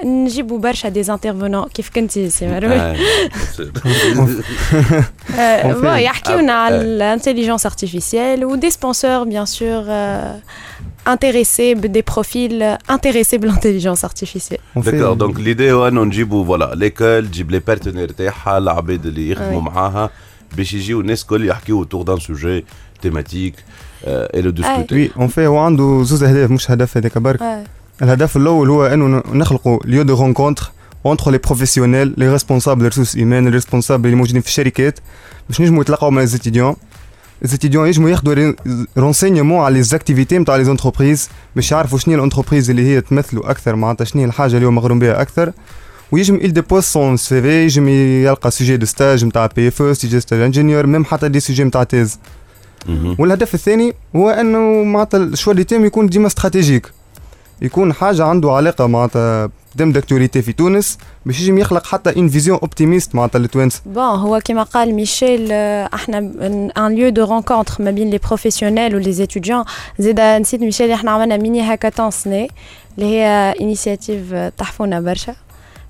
à 0.85 0.89
des 0.89 1.09
intervenants. 1.09 1.67
Qui 1.73 1.83
font 1.83 2.07
c'est 2.09 2.47
vrai. 2.47 2.95
Euh, 5.37 5.73
on 6.29 6.47
a 6.47 6.71
l'intelligence 6.71 7.65
artificielle 7.65 8.45
ou 8.45 8.57
des 8.57 8.71
sponsors, 8.71 9.25
bien 9.25 9.45
sûr, 9.45 9.83
euh, 9.87 10.33
intéressés, 11.05 11.75
des 11.75 12.03
profils 12.03 12.77
intéressés 12.87 13.37
de 13.37 13.45
l'intelligence 13.45 14.03
artificielle. 14.03 14.59
D'accord, 14.75 15.15
donc 15.15 15.39
l'idée 15.39 15.65
est 15.65 15.71
on 15.71 16.11
voilà, 16.43 16.71
l'école, 16.75 17.29
les 17.49 17.59
partenaires, 17.59 18.07
les 18.17 18.27
gens 18.27 18.81
qui 21.63 21.71
autour 21.71 22.05
d'un 22.05 22.17
sujet 22.17 22.65
thématique. 23.01 23.55
اي 24.07 24.41
لو 24.41 24.53
oui 24.91 25.11
En 25.17 25.27
fait 25.27 25.47
وعنده 25.47 26.03
زوز 26.03 26.23
اهداف 26.23 26.51
مش 26.51 26.71
هدف 26.71 26.97
هذاك 26.97 27.17
برك. 27.17 27.41
آه. 27.41 27.63
الهدف 28.01 28.37
الأول 28.37 28.69
هو 28.69 28.85
أنه 28.85 29.23
نخلقوا 29.33 29.79
lieu 29.85 30.03
de 30.03 30.15
rencontre 30.15 30.71
entre 31.05 31.31
les 31.31 31.37
professionnels 31.37 32.13
les 32.17 32.31
responsables 32.31 32.83
ressources 32.83 33.15
humaines 33.15 33.45
les 33.45 33.49
responsables 33.49 34.05
اللي 34.05 34.15
موجودين 34.15 34.41
في 34.41 34.47
الشركات. 34.47 34.99
باش 35.49 35.61
نجموا 35.61 35.81
يتلاقاو 35.81 36.11
مع 36.11 36.21
les 36.21 36.35
étudiants 36.35 36.75
étudiants 37.41 37.87
يجموا 37.87 38.09
ياخذوا 38.09 38.53
renseignements 38.97 39.59
على 39.59 39.73
les 39.73 39.83
activités 39.83 40.37
نتاع 40.37 40.55
les 40.55 40.63
entreprises 40.63 41.29
باش 41.55 41.71
يعرفوا 41.71 41.99
شنو 41.99 42.13
هي 42.13 42.17
ال 42.17 42.22
entreprise 42.22 42.69
اللي 42.69 42.85
هي 42.85 43.01
تمثلوا 43.01 43.51
أكثر 43.51 43.75
معناتها 43.75 44.05
شنو 44.05 44.21
هي 44.21 44.27
الحاجة 44.27 44.55
اللي 44.55 44.65
هو 44.65 44.71
مغروم 44.71 44.99
بها 44.99 45.21
أكثر. 45.21 45.51
ويجم 46.11 46.39
il 46.39 46.51
dépose 46.51 46.85
son 46.93 47.29
CV 47.29 47.45
يجم 47.45 47.87
يلقى 47.89 48.51
sujet 48.51 48.77
de 48.77 48.85
stage 48.85 49.25
نتاع 49.25 49.49
PFE 49.55 49.81
أو 49.81 49.93
sujet 49.93 50.19
stage 50.19 50.39
ingénieur 50.39 50.85
même 50.87 51.05
حتى 51.05 51.29
des 51.29 51.39
sujets 51.39 51.63
نتاع 51.63 51.83
thèse. 51.83 52.19
والهدف 53.19 53.53
الثاني 53.53 53.93
هو 54.15 54.29
أنه 54.29 54.83
معناتها 54.83 55.17
ال 55.17 55.23
choix 55.23 55.53
اللي 55.53 55.63
تم 55.63 55.85
يكون 55.85 56.07
ديما 56.07 56.27
stratégique. 56.27 56.91
يكون 57.61 57.93
حاجة 57.93 58.23
عنده 58.23 58.51
علاقة 58.51 58.87
معناتها 58.87 59.49
thème 59.75 59.91
d'actualité 59.91 60.41
في 60.41 60.53
تونس 60.53 60.97
باش 61.25 61.41
يجم 61.41 61.57
يخلق 61.57 61.85
حتى 61.85 62.19
une 62.19 62.29
vision 62.29 62.59
optimiste 62.61 63.15
معناتها 63.15 63.39
لتوانسه 63.39 63.81
bon 63.85 64.03
هو 64.03 64.41
كما 64.45 64.63
قال 64.63 64.93
ميشيل 64.93 65.47
آه، 65.51 65.89
إحنا 65.93 66.17
un 66.77 66.95
lieu 66.95 67.09
de 67.09 67.25
rencontre 67.25 67.83
ما 67.83 67.91
بين 67.91 68.09
les 68.09 68.17
professionnels 68.17 69.11
و 69.11 69.15
les 69.15 69.27
étudiants 69.27 69.63
زيد 69.99 70.19
نسيت 70.19 70.61
ميشيل 70.61 70.91
إحنا 70.91 71.11
عملنا 71.11 71.37
mini 71.37 71.61
hackathon 71.61 72.11
سنة 72.11 72.47
اللي 72.97 73.09
هي 73.09 73.55
initiative 73.61 74.33
تحفونا 74.57 75.01
برشا. 75.01 75.35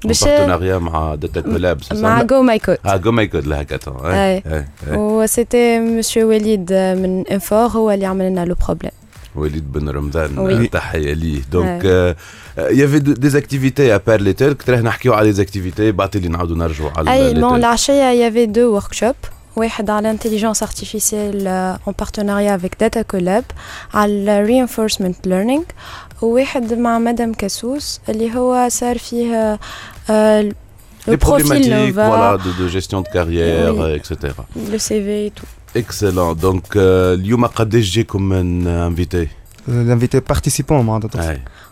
باش 0.05 0.23
partenariat 0.23 0.77
مع 0.77 1.15
Data 1.15 1.41
Collab 1.41 1.81
مع 1.91 2.21
GoMyCode 2.21 2.77
آه 2.85 2.95
GoMyCode 2.97 3.45
ال 3.45 3.51
hackathon 3.51 4.05
أي. 4.05 4.35
اي 4.37 4.43
اي 4.87 4.95
وسيتي 4.97 5.79
مسيو 5.79 6.29
وليد 6.29 6.73
من 6.73 7.23
انفور 7.27 7.57
هو 7.67 7.91
اللي 7.91 8.05
عمل 8.05 8.29
لنا 8.29 8.45
لو 8.45 8.55
بروبليم 8.65 8.91
وليد 9.35 9.71
بن 9.71 9.89
رمضان. 9.89 10.69
تحيه 10.69 11.13
ليه 11.13 11.41
دونك 11.51 12.15
يافي 12.57 12.99
دي 12.99 13.29
زاكتيفيتي 13.29 13.95
ابار 13.95 14.21
لي 14.21 14.33
ترك 14.33 14.61
ترى 14.63 14.77
نحكيو 14.77 15.13
على 15.13 15.27
لي 15.27 15.33
زاكتيفيتي 15.33 15.91
بعد 15.91 16.15
اللي 16.15 16.27
نعاودوا 16.27 16.55
نرجعوا 16.57 16.89
على 16.97 17.13
اي 17.13 17.33
بون 17.33 17.49
Turcs. 17.51 17.53
العشية 17.53 17.93
يافي 18.11 18.45
دو 18.45 18.73
وركشوب 18.75 19.15
واحد 19.58 19.90
على 19.90 20.16
l'intelligence 20.18 20.62
artificielle 20.62 21.48
en 21.86 21.92
partenariat 21.92 22.54
avec 22.54 22.78
Data 22.80 23.02
Collab 23.12 23.44
على 23.94 24.46
reinforcement 24.46 25.28
learning 25.28 25.64
وواحد 26.22 26.74
مع 26.74 26.98
مدام 26.98 27.34
كاسوس 27.34 28.00
اللي 28.08 28.34
هو 28.36 28.68
صار 28.68 28.98
فيه 28.98 29.58
آه، 30.10 30.48
Les 31.06 31.12
le 31.12 31.16
profil 31.16 31.44
problématiques 31.44 31.70
Nova, 31.70 32.06
voilà, 32.12 32.32
de, 32.44 32.50
de 32.62 32.66
gestion 32.76 33.00
de 33.06 33.08
carrière, 33.16 33.72
Oui. 33.74 33.80
euh, 33.84 33.98
etc. 33.98 34.12
le 34.72 34.78
CV 34.88 35.08
et 35.26 35.32
tout. 35.38 35.50
Excellent. 35.82 36.32
Donc, 36.34 36.64
euh, 36.76 36.78
اليوم 37.14 37.46
قداش 37.46 37.90
جاكم 37.96 38.22
من 38.22 38.66
انفيتي؟ 38.66 39.28
l'invité 39.68 40.18
participant 40.34 40.72
معناتها 40.72 41.30
اي 41.30 41.40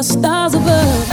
the 0.00 0.04
stars 0.04 0.54
above. 0.54 1.09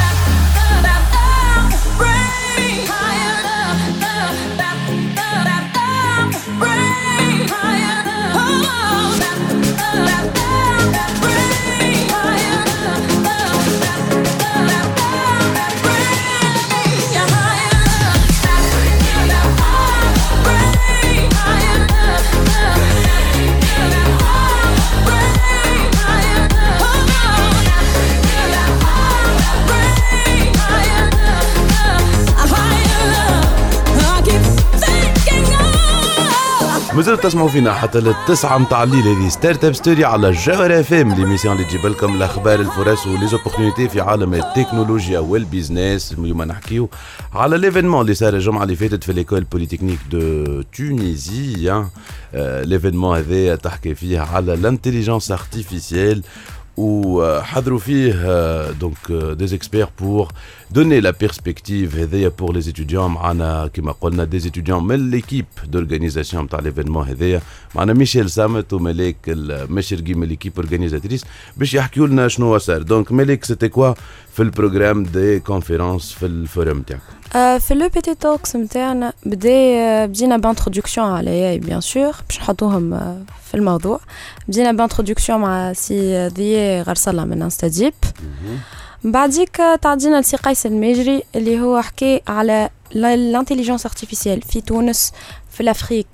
مازالوا 37.08 37.30
تسمعوا 37.30 37.50
فينا 37.50 37.74
حتى 37.74 38.00
للتسعة 38.00 38.58
متاع 38.58 38.84
الليل. 38.84 39.08
هذه 39.08 39.30
Startup 39.30 39.73
Story 39.73 40.06
على 40.06 40.30
الجوهر 40.30 40.80
اف 40.80 40.93
ام 40.93 41.13
l'émission 41.13 41.56
اللي 41.56 41.67
تجيب 41.67 41.86
لكم 41.86 42.15
الأخبار 42.15 42.60
الفرص 42.60 43.08
و 43.08 43.13
les 43.13 43.28
opportunités 43.28 43.89
في 43.89 44.02
عالم 44.02 44.34
التكنولوجيا 44.34 45.20
وال 45.19 45.39
business 45.39 46.15
اليوم 46.20 46.43
نحكيو 46.43 46.89
على 47.34 47.58
l'événement 47.58 48.02
اللي 48.02 48.13
صار 48.13 48.34
الجمعة 48.34 48.63
اللي 48.63 48.76
فاتت 48.76 49.04
في 49.04 49.13
l'École 49.13 49.43
Polytechnique 49.43 50.00
de 50.12 50.62
Tunisie 50.62 51.84
l'événement 52.63 53.17
هذا 53.17 53.56
تحكي 53.56 53.96
فيه 53.96 54.20
على 54.20 54.54
ال 54.54 54.60
intelligence 54.60 55.32
artificielle 55.32 56.23
وحضروا 56.77 57.79
فيه 57.79 58.12
دونك 58.70 59.12
دي 59.12 59.55
اكسبير 59.55 59.88
بور 60.01 60.33
donner 60.75 61.01
la 61.03 61.12
perspective 61.12 61.94
هذايا 61.96 62.33
pour 62.40 62.53
les 62.53 62.68
étudiants 62.68 62.94
معنا 62.94 63.70
كما 63.75 63.92
قلنا 63.92 64.29
des 64.35 64.42
étudiants 64.46 64.81
من 64.83 65.11
l'équipe 65.11 65.66
d'organisation 65.72 66.35
نتاع 66.35 66.61
l'événement 66.61 67.09
هذايا 67.09 67.40
معنا 67.75 67.92
ميشيل 67.92 68.31
سامت 68.31 68.72
وملاك 68.72 69.16
المشرقي 69.29 70.14
من 70.14 70.29
l'équipe 70.37 70.62
organisatrice 70.62 71.25
باش 71.57 71.75
يحكيوا 71.75 72.07
لنا 72.07 72.29
شنو 72.29 72.59
صار 72.59 72.83
دونك 72.83 73.12
ملاك 73.12 73.44
سيتي 73.44 73.68
كوا 73.68 73.94
في 74.33 74.42
البروجرام 74.42 75.03
دي 75.03 75.40
كونفيرونس 75.40 76.12
في 76.12 76.27
الفورم 76.27 76.83
تاعكم 76.83 77.03
آه، 77.03 77.15
في 77.60 77.73
les 77.73 77.89
EPT 77.89 78.15
Talks 78.15 78.56
نتاعنا 78.56 79.13
بدا 79.26 80.06
بدينا 80.06 80.38
ب 80.38 80.43
introduction 80.43 81.08
على 81.08 81.50
AI 81.50 81.60
bien 81.60 81.82
sûr 81.82 82.15
باش 82.30 82.39
نحطوهم 82.39 82.89
في 83.47 83.54
الموضوع 83.56 84.00
بدينا 84.47 84.71
ب 84.71 84.77
introduction 84.77 85.39
مع 85.41 85.73
سي 85.73 86.28
ضياء 86.28 86.84
غرسلة 86.84 87.26
من 87.26 87.41
InstaDeep 87.41 87.93
بعديك 89.04 89.62
تعدينا 89.82 90.21
لسي 90.21 90.38
قيس 90.38 90.65
المجري 90.65 91.23
اللي 91.36 91.62
هو 91.62 91.82
حكي 91.82 92.21
على 92.28 92.69
الانتيليجنس 92.95 93.86
ارتيفيسيال 93.86 94.41
في 94.41 94.62
تونس 94.62 95.12
في 95.52 95.62
الافريك 95.62 96.08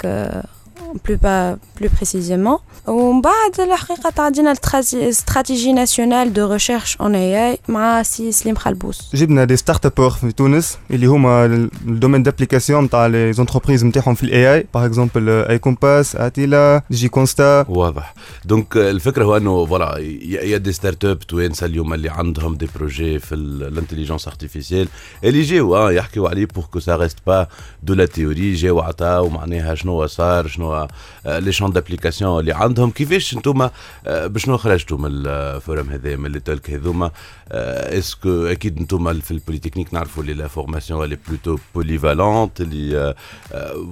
بلو 1.08 1.16
با 1.16 1.58
بلو 1.80 1.90
بريسيزيمون 1.96 2.58
ومن 2.86 3.20
بعد 3.20 3.60
الحقيقه 3.60 4.10
تعدينا 4.10 4.54
استراتيجي 4.94 5.72
ناسيونال 5.72 6.32
دو 6.32 6.52
ريشيرش 6.52 6.96
اون 7.00 7.14
اي 7.14 7.50
اي 7.50 7.58
مع 7.68 8.02
سي 8.02 8.32
سليم 8.32 8.54
خلبوس 8.54 9.10
جبنا 9.14 9.44
دي 9.44 9.56
ستارت 9.56 9.86
ابور 9.86 10.10
في 10.10 10.32
تونس 10.32 10.78
اللي 10.90 11.06
هما 11.06 11.44
الدومين 11.44 12.22
دابليكاسيون 12.22 12.84
نتاع 12.84 13.06
لي 13.06 13.32
زونتربريز 13.32 13.84
نتاعهم 13.84 14.14
في 14.14 14.22
الاي 14.22 14.54
اي 14.54 14.66
باغ 14.74 14.86
اكزومبل 14.86 15.28
اي 15.28 15.58
كومباس 15.58 16.16
اتيلا 16.16 16.82
جي 16.90 17.08
كونستا 17.08 17.64
واضح 17.68 18.14
دونك 18.44 18.76
الفكره 18.76 19.24
هو 19.24 19.36
انه 19.36 19.66
فوالا 19.66 19.98
يا 19.98 20.56
دي 20.56 20.72
ستارت 20.72 21.04
اب 21.04 21.18
توانسه 21.18 21.66
اليوم 21.66 21.94
اللي 21.94 22.08
عندهم 22.08 22.54
دي 22.54 22.68
بروجي 22.74 23.18
في 23.18 23.34
الانتليجنس 23.34 24.28
ارتيفيسيال 24.28 24.88
اللي 25.24 25.42
جاوا 25.42 25.76
آه، 25.78 25.92
يحكيوا 25.92 26.28
عليه 26.28 26.46
بور 26.46 26.64
كو 26.64 26.80
سا 26.80 26.96
ريست 26.96 27.18
با 27.26 27.46
دو 27.82 27.94
لا 27.94 28.06
تيوري 28.06 28.54
جاوا 28.54 28.82
عطاو 28.82 29.28
معناها 29.28 29.74
شنو 29.74 30.06
صار 30.06 30.46
شنو 30.46 30.81
لي 31.26 31.52
شون 31.52 31.72
دابليكاسيون 31.72 32.40
اللي 32.40 32.52
عندهم 32.52 32.90
كيفاش 32.90 33.34
انتم 33.36 33.68
بشنو 34.06 34.56
خرجتوا 34.56 34.98
من 34.98 35.10
الفورم 35.12 35.90
هذا 35.90 36.16
من 36.16 36.32
لي 36.32 36.40
تولك 36.40 36.70
هذوما 36.70 37.10
اسكو 37.50 38.46
اكيد 38.46 38.78
انتم 38.78 39.20
في 39.20 39.30
البوليتكنيك 39.30 39.94
نعرفوا 39.94 40.22
اللي 40.22 40.34
لا 40.34 40.48
فورماسيون 40.48 41.04
اللي 41.04 41.18
بلوتو 41.28 41.58
بوليفالونت 41.74 42.60
اللي 42.60 43.14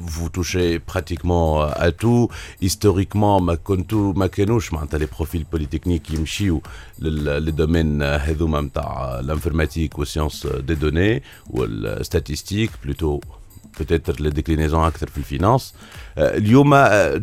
فو 0.09 0.27
توشي 0.29 0.79
براتيكمون 0.79 1.69
ا 1.73 1.89
تو 1.89 2.29
هيستوريكمون 2.63 3.43
ما 3.43 3.55
كنتو 3.55 4.13
ما 4.13 4.27
كانوش 4.27 4.73
معناتها 4.73 4.99
لي 4.99 5.07
بروفيل 5.17 5.45
بوليتكنيك 5.53 6.11
يمشيو 6.11 6.63
للدومين 6.99 8.03
هذوما 8.03 8.61
نتاع 8.61 9.19
الانفورماتيك 9.21 9.99
والسيونس 9.99 10.47
دي 10.47 10.75
دوني 10.75 11.23
والستاتيستيك 11.51 12.71
بلوتو 12.85 13.21
بوتيتر 13.82 14.22
لي 14.22 14.30
ديكلينيزون 14.30 14.84
أكثر 14.84 15.08
في 15.08 15.18
الفينانس 15.18 15.74
اليوم 16.18 16.74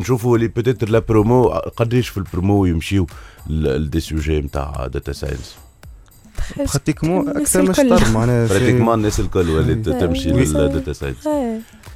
نشوفوا 0.01 0.37
اللي 0.37 0.49
بوتيتر 0.49 0.89
لا 0.89 0.99
برومو 0.99 1.49
قداش 1.49 2.09
في 2.09 2.19
البرومو 2.19 2.65
يمشيو 2.65 3.07
لدي 3.47 4.01
سوجي 4.01 4.41
نتاع 4.41 4.87
داتا 4.87 5.13
ساينس 5.13 5.57
براتيكمون 6.57 7.29
أكثر 7.29 7.61
الكل. 7.61 7.75
شطر 7.75 8.11
معناها 8.13 8.47
براتيكمون 8.47 8.95
الناس 8.95 9.21
الكل 9.21 9.51
ولات. 9.51 9.89
تمشي. 9.89 10.31
لل 10.31 10.51
data 10.51 10.93
science. 10.93 11.29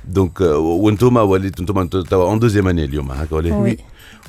donc 0.08 0.40
وأنتم 0.40 1.16
وليتوا 1.16 1.80
أنتم 1.82 2.02
توا 2.02 2.24
en 2.24 2.38
deuxième 2.38 2.68
année 2.68 2.84
اليوم 2.84 3.10
هكا 3.10 3.36
ولا 3.36 3.54
oui. 3.54 3.78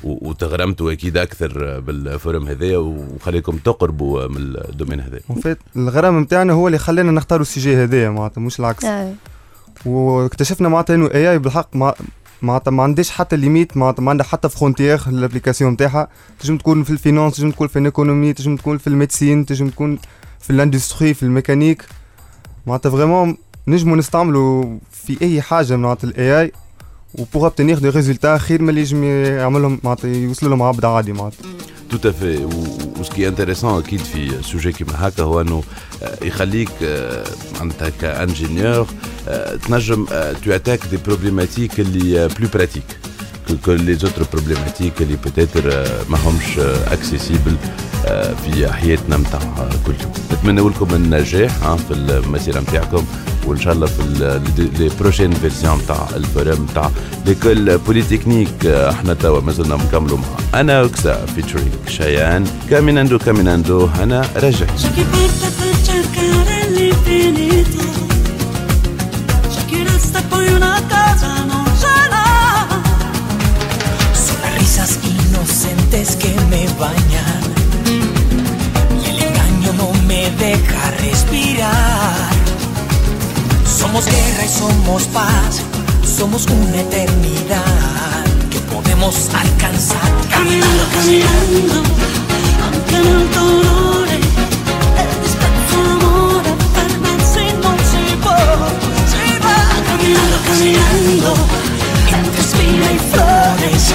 وتغرمتوا 0.04 0.92
أكيد 0.92 1.18
أكثر 1.18 1.80
بال 1.80 1.99
forum 1.99 2.48
هذايا 2.48 2.78
وخليكم 2.78 3.58
تقربوا 3.58 4.28
من 4.28 4.38
ال 4.38 4.45
domaine 4.45 5.00
هذا 5.00 5.20
En 5.30 5.40
fait 5.40 5.58
الغرام 5.76 6.20
نتاعنا 6.20 6.54
هو 6.54 6.68
اللي 6.68 6.78
خلانا 6.78 7.12
نختاروا 7.12 7.42
ال 7.42 7.60
sujet 7.60 7.76
هذايا 7.76 8.10
معناتها 8.10 8.42
مش 8.42 8.60
العكس. 8.60 8.86
واكتشفنا 9.86 10.70
معناتها 10.70 10.96
انه 10.96 11.10
AI 11.14 11.40
بالحق. 11.40 11.76
مع 11.76 11.94
معناتها 12.42 12.72
ما 12.72 12.84
عندهاش 12.84 13.10
حتى 13.10 13.36
limite 13.36 13.78
معناتها 13.78 14.04
ما 14.04 14.12
عندها 14.12 14.26
حتى 14.26 14.50
frontière 14.50 15.02
ال 15.08 15.13
application 15.13 15.74
نتاعها. 15.74 16.08
تنجم 16.40 16.58
تكون 16.58 16.84
في 16.84 16.90
ال 16.90 16.96
finance 16.96 17.38
تنجم 17.38 17.52
تكون 17.52 17.68
في 17.68 17.80
ال 17.80 17.86
économie 17.86 18.34
تنجم 18.34 18.56
تكون 18.56 18.78
في 18.78 18.88
ال 18.88 18.94
médecine 18.94 19.46
تنجم 19.46 19.70
تكون 19.70 20.00
في 20.40 20.50
ال 20.50 20.56
industrie 20.56 21.14
في 21.14 21.24
الميكانيك. 21.24 21.86
معناتها 22.68 22.90
vraiment 22.90 23.38
نجموا 23.68 23.98
نستعملوا 23.98 24.80
في 24.92 25.22
أي 25.22 25.42
حاجة 25.42 25.76
معناتها 25.76 26.08
ال 26.08 26.42
AI 26.42 26.52
و 27.14 27.21
pour 27.21 27.50
obtenir 27.50 27.80
des 27.80 27.90
résultats 27.90 28.38
خير 28.38 28.62
من 28.62 28.70
اللي 28.70 28.82
يجم 28.82 29.04
يعملهم 29.04 29.80
معناتها 29.84 30.08
يوصلوا 30.16 30.52
لهم 30.52 30.62
عبد 30.62 30.86
عادي 30.86 31.14
معناتها. 31.14 31.38
تو 31.90 32.10
افي 32.10 32.48
وسكي 33.00 33.28
انتريسون 33.28 33.80
أكيد 33.80 34.00
في 34.00 34.44
sujet 34.44 34.72
كيما 34.72 34.92
هكا 35.08 35.24
هو 35.24 35.42
إنه 35.42 35.64
آه، 36.04 36.26
يخليك 36.26 36.70
آه، 36.84 37.24
معناتها 37.60 37.90
ك 37.90 37.99
ingénieur 37.99 38.88
آه، 39.28 39.56
تنجم 39.56 40.06
tu 40.46 40.52
attaques 40.52 40.80
des 40.92 40.98
problématiques 40.98 41.80
اللي 41.80 42.28
plus 42.28 42.48
pratiques 42.54 42.84
que 43.66 43.72
les 43.72 44.04
autres 44.06 44.26
problématiques 44.36 45.02
اللي 45.02 45.18
peut-être 45.26 45.66
آه، 45.66 46.04
ما 46.10 46.18
همش 46.26 46.60
اكسيسيبل 46.92 47.56
في 48.46 48.74
حياتنا 48.74 49.18
نتاع 49.18 49.40
كل 49.88 49.94
يوم 50.02 50.12
نتمنى 50.34 50.62
لكم 50.62 50.96
النجاح 50.96 51.52
في 51.76 51.92
المسيره 51.94 52.60
نتاعكم 52.60 53.06
وان 53.48 53.60
شاء 53.60 53.74
الله 53.74 53.86
في 53.86 54.42
لي 54.80 54.90
بروشين 55.00 55.32
فيرسيون 55.32 55.78
نتاع 55.78 56.08
الفورم 56.16 56.68
نتاع 56.72 56.92
ليكول 57.26 57.78
بوليتكنيك 57.78 58.66
إحنا 58.66 59.14
توا 59.14 59.42
مازلنا 59.42 59.76
نكملوا 59.76 60.18
مع 60.18 60.60
أنا 60.60 60.82
وكسا 60.82 61.26
فيتشرينج 61.26 61.72
شيان 61.88 62.44
كاميناندو 62.70 63.18
كاميناندو 63.18 63.90
أنا 64.04 64.22
رجعت 64.36 64.80
C'è 64.80 65.94
deja 80.58 80.92
respirar. 81.00 82.30
Somos 83.66 84.06
guerra 84.06 84.46
y 84.46 84.50
somos 84.50 85.04
paz, 85.08 85.62
somos 86.18 86.46
una 86.48 86.82
eternidad 86.82 88.24
que 88.50 88.60
podemos 88.74 89.30
alcanzar. 89.34 90.12
Caminando, 90.30 90.84
caminando 90.94 91.84
Anche 92.66 92.98
nel 93.00 93.30
dolore 93.30 94.20
va 99.44 99.58
Caminando, 99.90 100.38
caminando 100.48 101.34
Entre 102.18 102.42
espinas 102.42 102.92
y 102.92 103.00
flores 103.12 103.86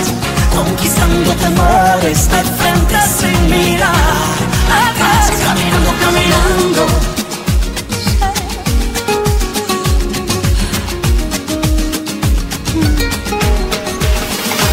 Conquistando 0.54 1.30
temores 1.34 2.28
De 2.28 2.42
frente 2.58 2.96
sin 3.18 3.50
mirar 3.50 4.27
Atrás 4.70 5.30
Caminando, 5.44 5.90
caminando 6.00 6.86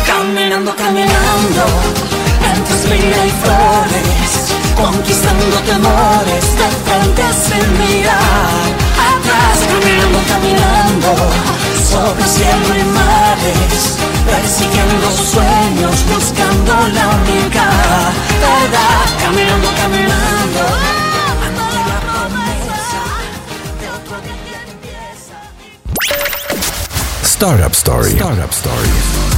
Caminando, 0.05 0.75
caminando 0.75 1.63
Entre 2.53 2.75
espinas 2.75 3.25
y 3.25 3.33
flores 3.41 4.55
Conquistando 4.75 5.57
temores 5.59 6.45
De 6.59 6.69
frente 6.85 7.23
sin 7.43 7.67
mirar 7.79 8.67
Atrás. 9.09 9.57
Caminando, 9.69 10.19
caminando 10.27 11.09
Sobre 11.89 12.23
cielo 12.27 12.75
y 12.79 12.83
mares 12.93 14.04
Persiguiendo 14.25 15.11
sueños 15.11 15.95
Buscando 16.13 16.73
la 16.93 17.07
única 17.07 17.65
verdad 18.41 19.05
Caminando, 19.21 19.67
caminando 19.75 20.61
la 21.87 21.99
promesa 22.01 23.03
empieza 24.71 25.37
Startup 27.23 27.73
Story. 27.73 28.11
Startup 28.13 28.51
Story. 28.51 29.34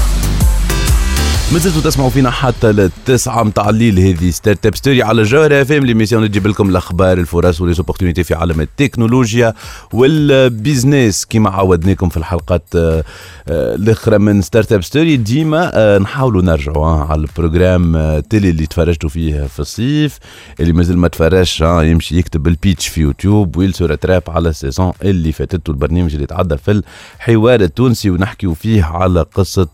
ما 1.53 1.59
زلتوا 1.59 1.81
تسمعوا 1.81 2.09
فينا 2.09 2.31
حتى 2.31 2.71
للتسعة 2.71 3.43
متاع 3.43 3.69
الليل 3.69 3.99
هذه 3.99 4.29
Startup 4.29 4.75
Story 4.75 5.03
على 5.03 5.23
جوهرة 5.23 5.61
FM. 5.61 5.85
l'émission 5.85 6.19
اللي 6.23 6.29
تجيب 6.29 6.47
لكم 6.47 6.69
الأخبار 6.69 7.17
الفرص 7.17 7.61
و 7.61 7.65
les 7.65 7.77
opportunités 7.77 8.23
في 8.23 8.33
عالم 8.33 8.61
التكنولوجيا 8.61 9.53
وال 9.93 10.19
business 10.19 11.25
كما 11.25 11.49
عودناكم 11.49 12.09
في 12.09 12.17
الحلقات 12.17 12.63
آه، 12.75 13.03
آه، 13.47 13.75
الأخرى 13.75 14.17
من 14.17 14.41
Startup 14.41 14.83
Story 14.83 15.17
ديما 15.17 15.71
آه، 15.73 15.97
نحاولوا 15.97 16.41
نرجعوا 16.41 16.87
على 16.87 17.21
ال 17.21 17.31
programme 17.31 18.19
télé 18.19 18.49
اللي 18.49 18.65
تفرجتوا 18.65 19.09
فيه 19.09 19.43
في 19.43 19.59
الصيف 19.59 20.17
اللي 20.59 20.73
مازال 20.73 20.97
ما 20.97 21.07
تفرجش 21.07 21.61
يمشي 21.61 22.17
يكتب 22.17 22.47
ال 22.47 22.54
Pitch 22.54 22.87
في 22.87 23.01
YouTube 23.01 23.57
و 23.57 23.63
il 23.63 23.74
se 23.74 23.85
rattrape 23.85 24.23
على 24.27 24.49
ال 24.49 24.55
saison 24.55 24.91
اللي 25.03 25.31
فاتته. 25.31 25.71
البرنامج 25.71 26.13
اللي 26.13 26.25
تعدى 26.25 26.57
في 26.57 26.81
الحوار 27.19 27.61
التونسي 27.61 28.09
ونحكيو 28.09 28.53
فيه 28.53 28.83
على 28.83 29.21
قصة 29.21 29.67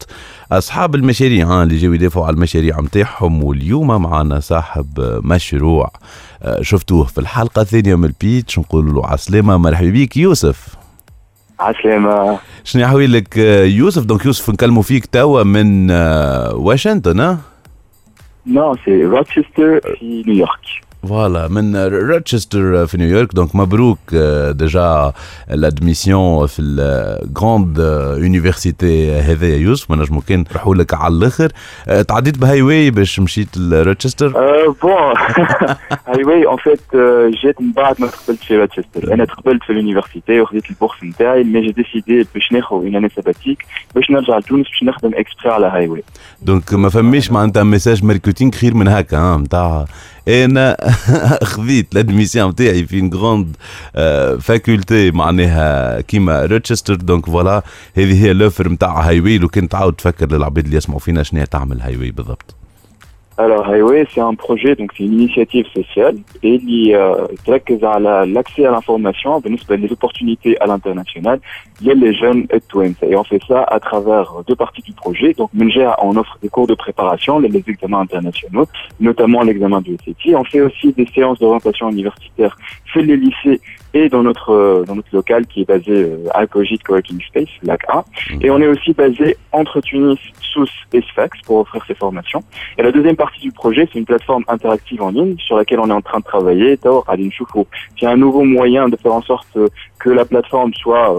أصحاب 0.52 0.96
المشاريع 0.96 1.62
اللي 1.63 1.78
جاوا 1.78 1.95
يدافعوا 1.95 2.26
على 2.26 2.34
المشاريع 2.34 2.80
نتاعهم 2.82 3.43
واليوم 3.43 3.88
معنا 4.02 4.39
صاحب 4.39 4.88
مشروع 5.23 5.91
آه، 6.43 6.62
شفتوه 6.62 7.04
في 7.04 7.17
الحلقة 7.17 7.62
الثانية 7.62 7.95
من 7.95 8.06
ال 8.06 8.14
Pitch 8.14 8.60
نقول 8.60 8.93
له 8.93 9.08
عسلامه 9.08 9.58
مرحبا 9.58 9.89
بك 9.89 10.17
يوسف. 10.17 10.76
عسلامة 11.60 12.39
شنو 12.63 12.86
احوالك 12.86 13.38
آه، 13.39 13.63
يوسف؟ 13.63 14.04
donc 14.06 14.26
يوسف 14.26 14.49
نكلموا 14.49 14.82
فيك 14.82 15.06
توا 15.06 15.43
من 15.43 15.91
آه، 15.91 16.56
واشنطن 16.56 17.19
ها؟ 17.19 17.38
Non 18.48 18.76
c'est 18.86 19.04
Rochester 19.04 19.80
في 19.99 20.23
نيويورك. 20.28 20.60
Voilà 21.10 21.48
من 21.48 21.76
Rochester 21.76 22.86
في 22.88 22.98
نيويورك 22.98 23.36
donc 23.36 23.56
مبروك 23.56 24.00
déjà 24.50 25.13
l'admission 25.52 26.48
في 26.48 26.62
ال 26.62 26.78
grande 26.78 27.78
université 28.18 29.12
هذايا 29.12 29.58
يوسف 29.58 29.92
ما 29.92 29.96
نجمو 29.96 30.22
كان 30.22 30.46
نروحوا 30.52 30.76
لك 30.76 30.94
على 30.94 31.13
الآخر 31.13 31.52
تعديت 32.08 32.38
ب 32.38 32.62
Highway 32.62 32.92
باش 32.92 33.20
مشيت 33.20 33.58
ل 33.58 33.64
Rochester 33.64 34.28
Bon 34.82 35.13
Highway 36.08 36.24
en 36.24 36.58
fait 36.58 36.80
جيت 37.42 37.62
من 37.62 37.72
بعد 37.72 38.02
ما 38.02 38.08
تقبلت 38.08 38.44
في 38.44 38.58
Rochester 38.58 39.13
أنا 39.13 39.26
تقبلت 39.26 39.63
في 39.63 39.70
ال 39.70 39.76
université 39.76 40.42
وخديت 40.42 40.70
ال 40.70 40.74
bourse 40.74 41.04
نتاعي 41.04 41.44
mais 41.44 41.62
j'ai 41.62 41.72
décidé 41.72 42.28
باش 42.34 42.52
ناخذ 42.52 42.76
une 42.76 42.96
année 42.96 43.10
sabbatique 43.10 43.66
باش 43.96 44.12
نرجع 44.12 44.38
لتونس 44.38 44.68
باش 44.68 44.84
نخدم 44.84 45.12
exprès 45.16 45.54
على 45.54 45.68
Highway 45.68 46.04
Donc 46.42 46.74
ما 46.74 46.89
فماش 46.89 47.32
معناتها 47.32 47.63
message 47.63 48.04
marketing 48.04 48.52
خير 48.52 48.74
من 48.74 48.88
هكا 48.88 49.38
نتاع 49.38 49.86
أنا 50.28 50.78
خذيت 51.44 51.96
l'admission 51.96 52.50
نتاعي 52.50 52.86
في 52.86 53.02
grande 53.02 53.56
faculté 54.42 55.12
معناها 55.12 56.02
كيما 56.02 56.46
Rochester 56.46 56.96
donc 56.96 57.26
voilà 57.26 57.63
هذه 57.98 58.26
هي 58.26 58.34
l'offre 58.34 58.70
نتاع 58.70 59.02
Highway 59.02 59.38
لو 59.38 59.48
كان 59.48 59.70
تعاود 59.70 59.94
تفكر 59.94 60.32
للعباد 60.32 60.66
اللي 60.66 60.78
يسمعوا 60.78 61.00
فينا 61.00 61.24
شنو 61.24 61.46
تعمل 61.46 61.82
Highway 61.82 62.12
بالضبط. 62.12 62.56
Alors 63.36 63.67
Highway, 63.67 64.06
c'est 64.13 64.22
un 64.22 64.36
projet, 64.36 64.76
donc 64.76 64.91
c'est 64.96 65.04
une 65.04 65.13
initiative 65.13 65.65
sociale 65.74 66.17
et 66.43 66.56
il 66.56 66.60
qui 66.60 66.93
traite 67.46 67.84
à 67.84 68.00
l'accès 68.26 68.65
à 68.65 68.72
l'information, 68.72 69.41
les 69.43 69.91
opportunités 69.91 70.60
à 70.62 70.67
l'international, 70.67 71.39
il 71.82 71.88
y 71.88 71.91
a 71.91 71.96
les 71.96 72.13
jeunes 72.13 72.46
et 72.52 72.62
Et 73.06 73.15
on 73.15 73.24
fait 73.24 73.41
ça 73.48 73.63
à 73.63 73.80
travers 73.80 74.43
deux 74.48 74.56
parties 74.56 74.84
du 74.84 74.93
projet. 74.93 75.34
Donc 75.34 75.50
Mengea, 75.54 75.98
on 76.04 76.15
offre 76.15 76.38
des 76.43 76.50
cours 76.50 76.67
de 76.67 76.76
préparation, 76.76 77.39
les, 77.39 77.50
les 77.50 77.63
examens 77.67 78.02
internationaux, 78.02 78.67
notamment 79.00 79.41
l'examen 79.41 79.82
du 79.82 79.98
SAT. 80.06 80.36
On 80.36 80.43
fait 80.43 80.62
aussi 80.62 80.93
des 80.93 81.08
séances 81.08 81.39
d'orientation 81.39 81.89
universitaire 81.89 82.56
chez 82.86 83.02
les 83.02 83.17
lycées 83.17 83.60
et 83.94 84.10
dans 84.10 84.24
notre 84.24 84.52
euh, 84.52 84.84
dans 84.86 84.96
notre 84.96 85.14
local 85.14 85.46
qui 85.48 85.62
est 85.62 85.68
basé 85.68 85.92
euh, 85.92 86.18
à 86.34 86.46
Cogit 86.48 86.80
Coworking 86.80 87.22
Space, 87.22 87.50
LAC 87.64 87.82
A. 87.90 88.04
Et 88.42 88.50
on 88.50 88.60
est 88.60 88.68
aussi 88.68 88.94
basé 88.94 89.38
entre 89.52 89.82
Tunis, 89.82 90.18
Sousse 90.42 90.72
et 90.94 91.02
Sfax 91.02 91.40
pour 91.46 91.58
offrir 91.58 91.84
ces 91.88 91.96
formations. 91.96 92.42
Et 92.78 92.84
la 92.84 92.92
deuxième 92.92 93.16
partie 93.16 93.42
du 93.42 93.52
projet, 93.52 93.88
c'est 93.92 94.00
une 94.00 94.06
plateforme 94.06 94.44
interactive 94.48 95.02
en 95.02 95.10
ligne 95.10 95.36
sur 95.38 95.58
laquelle 95.58 95.80
on 95.80 95.90
est 95.90 95.94
en 95.94 96.02
train 96.02 96.20
de 96.20 96.24
travailler. 96.24 96.78
Taor 96.78 97.04
Adin 97.08 97.30
Choufou. 97.32 97.66
C'est 98.00 98.06
un 98.08 98.18
nouveau 98.18 98.44
moyen 98.44 98.90
de 98.90 98.96
faire 98.98 99.14
en 99.14 99.22
sorte 99.22 99.48
euh, 99.58 99.68
que 100.00 100.10
la 100.10 100.26
plateforme 100.26 100.74
soit 100.74 101.16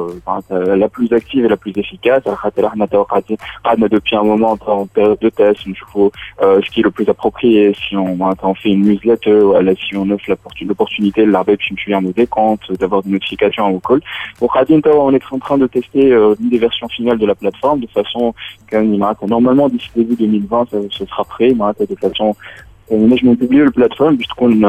euh, 0.51 0.77
la 0.77 0.89
plus 0.89 1.13
active 1.13 1.45
et 1.45 1.49
la 1.49 1.57
plus 1.57 1.73
efficace. 1.77 2.23
Radna 2.27 3.89
depuis 3.89 4.17
un 4.17 4.23
moment 4.23 4.57
en 4.67 4.87
période 4.87 5.19
de 5.21 5.29
test, 5.31 5.61
euh, 5.97 6.61
ce 6.63 6.71
qui 6.71 6.81
est 6.81 6.83
le 6.83 6.91
plus 6.91 7.09
approprié. 7.09 7.75
Si 7.75 7.97
on, 7.97 8.19
on 8.21 8.55
fait 8.55 8.71
une 8.71 8.83
newsletter, 8.83 9.41
si 9.89 9.97
on 9.97 10.09
offre 10.11 10.25
l'opportun- 10.29 10.67
l'opportunité 10.67 11.25
de 11.25 11.31
l'arbitre, 11.31 11.63
je 11.65 11.91
me 11.95 12.13
des 12.13 12.27
comptes, 12.27 12.63
d'avoir 12.72 13.03
des 13.03 13.11
notifications 13.11 13.66
au 13.74 13.81
call. 13.81 14.00
Pour 14.38 14.53
Radin 14.53 14.81
Taor, 14.81 15.05
on 15.05 15.12
est 15.12 15.22
en 15.31 15.38
train 15.38 15.59
de 15.59 15.66
tester 15.66 16.12
euh, 16.12 16.35
une 16.40 16.50
des 16.50 16.59
versions 16.59 16.88
finales 16.88 17.18
de 17.18 17.27
la 17.27 17.35
plateforme 17.35 17.81
de 17.81 17.87
façon 17.88 18.35
que 18.66 18.77
normalement 19.27 19.68
d'ici 19.68 19.90
début 19.94 20.16
2020 20.16 20.70
ça, 20.70 20.77
ce 20.90 21.07
sera 21.07 21.24
prêt, 21.24 21.53
de 21.53 21.96
façon 21.96 22.35
نجم 22.91 23.30
نبوبليو 23.30 23.63
البلاتفورم 23.63 24.15
باش 24.15 24.28
تكون 24.28 24.62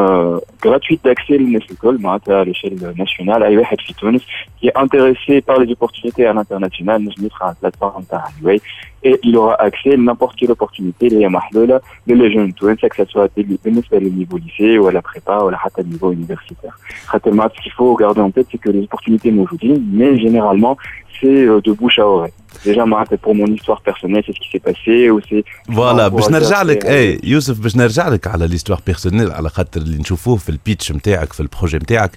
gratuite 0.66 0.98
d'accès 1.08 1.30
للناس 1.30 1.62
الكل 1.70 1.98
معناتها 2.02 2.44
à 2.44 2.46
l'échelle 2.46 2.94
nationale 3.02 3.42
اي 3.42 3.56
واحد 3.58 3.80
في 3.80 3.92
تونس 3.94 4.22
qui 4.62 4.66
est 4.68 4.78
intéressé 4.78 5.40
par 5.40 5.58
les 5.58 5.72
opportunités 5.72 6.26
à 6.26 6.32
l'international 6.34 7.00
نجم 7.00 7.24
يدخل 7.24 7.44
على 7.44 7.54
البلاتفورم 7.56 8.02
تاع 8.02 8.24
هايواي 8.38 8.60
et 9.06 9.14
il 9.28 9.36
aura 9.36 9.54
accès 9.68 9.92
à 9.94 9.96
n'importe 9.96 10.36
quelle 10.38 10.50
opportunité 10.52 11.02
اللي 11.06 11.24
هي 11.24 11.28
محلوله 11.28 11.80
للي 12.06 12.34
جون 12.34 12.54
توانسه 12.54 12.88
que 12.88 13.02
ça 13.02 13.06
soit 13.10 13.28
دي- 13.36 13.58
بالنسبه 13.64 13.98
للنيفو 13.98 14.38
lycée 14.38 14.78
ولا 14.78 15.00
prépa 15.00 15.30
ولا 15.42 15.56
حتى 15.56 15.80
النيفو 15.82 16.14
universitaire 16.14 17.06
خاطر 17.06 17.32
معناتها 17.32 17.56
ce 17.56 17.62
qu'il 17.62 17.72
faut 17.72 17.96
garder 18.02 18.20
en 18.20 18.30
tête 18.30 18.46
c'est 18.52 18.60
que 18.66 18.70
les 18.70 18.84
opportunités 18.84 19.30
موجودين 19.30 19.78
mais 19.98 20.20
généralement 20.24 20.76
c'est 21.19 21.45
euh, 21.49 21.61
de 21.67 21.71
bouche 21.81 21.99
à 21.99 22.05
oreille. 22.05 22.33
Déjà 22.65 22.77
معناتها 22.85 23.17
pour 23.17 23.35
mon 23.35 23.47
histoire 23.57 23.81
personnelle 23.89 24.23
c'est 24.27 24.33
ce 24.35 24.39
qui 24.39 24.49
s'est 24.51 24.63
passé 24.71 25.09
ou 25.11 25.19
c'est 25.29 25.73
فوالا 25.75 26.07
باش 26.07 26.23
encourager 26.23 26.31
نرجع 26.31 26.61
لك. 26.61 26.85
اي 26.85 27.19
يوسف 27.23 27.59
باش 27.59 27.75
نرجع 27.75 28.07
لك 28.09 28.27
على 28.27 28.47
l'histoire 28.47 28.79
personnelle 28.87 29.31
على 29.31 29.49
خاطر 29.49 29.81
اللي 29.81 29.97
نشوفوه 29.97 30.35
في 30.35 30.49
ال 30.49 30.56
pitch 30.56 30.91
نتاعك 30.91 31.33
في 31.33 31.39
ال 31.39 31.45
projet 31.45 31.77
نتاعك 31.77 32.11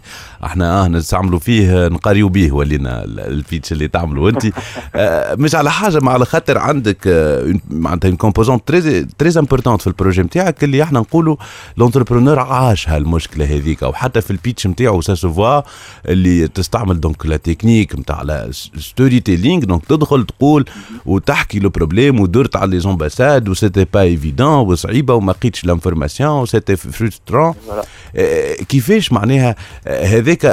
إحنا 0.45 0.85
آه 0.85 0.89
نستعملوا 0.89 1.39
فيه 1.39 1.89
نقاريو 1.89 2.29
بيه 2.29 2.53
ولينا 2.53 3.05
ال- 3.05 3.21
ال 3.21 3.29
pitch 3.29 3.73
اللي 3.73 3.89
تعملوا 3.89 4.31
أنت. 4.31 4.47
آه، 4.95 5.35
مش 5.35 5.55
على 5.55 5.71
حاجة 5.71 5.99
ما 5.99 6.11
على 6.11 6.25
خاطر 6.25 6.59
عندك 6.59 6.99
آه، 7.07 7.55
معناتها 7.71 8.11
composante 8.11 8.69
très 8.69 9.05
très 9.19 9.39
importante 9.39 9.81
في 9.81 9.87
ال 9.87 9.92
projet 9.92 10.23
نتاعك 10.23 10.65
اللي 10.65 10.83
إحنا 10.83 11.01
نقولوا 11.01 11.37
l'entrepreneur 11.77 12.39
عاش 12.39 12.89
هالمشكلة 12.89 13.45
هذيك. 13.45 13.83
وحتى 13.83 14.21
في 14.21 14.31
ال 14.31 14.37
pitch 14.37 14.67
نتاعو 14.67 15.01
ça 15.01 15.15
se 15.15 15.33
voit 15.33 15.61
اللي 16.09 16.49
تستعمل 16.49 17.01
donc 17.01 17.27
la 17.27 17.37
technique 17.37 17.95
نتاع 17.99 18.23
storytelling 18.89 19.65
donc 19.65 19.85
تدخل 19.87 20.27
تقول 20.27 20.65
وتحكي 21.07 21.59
le 21.59 21.69
problème 21.69 22.21
ودرت 22.21 22.57
على 22.57 22.71
les 22.71 22.81
ambassades 22.81 23.49
و 23.49 23.53
c'était 23.53 23.87
pas 23.95 24.01
évident 24.01 24.49
وصعيبه 24.69 25.15
وما 25.15 25.33
لقيتش 25.33 25.65
l'information 25.65 26.31
و 26.43 26.47
c'était 26.47 26.77
frustrant 26.77 27.55
كيفاش 28.69 29.13
معناها 29.13 29.57
هذاك 29.87 30.45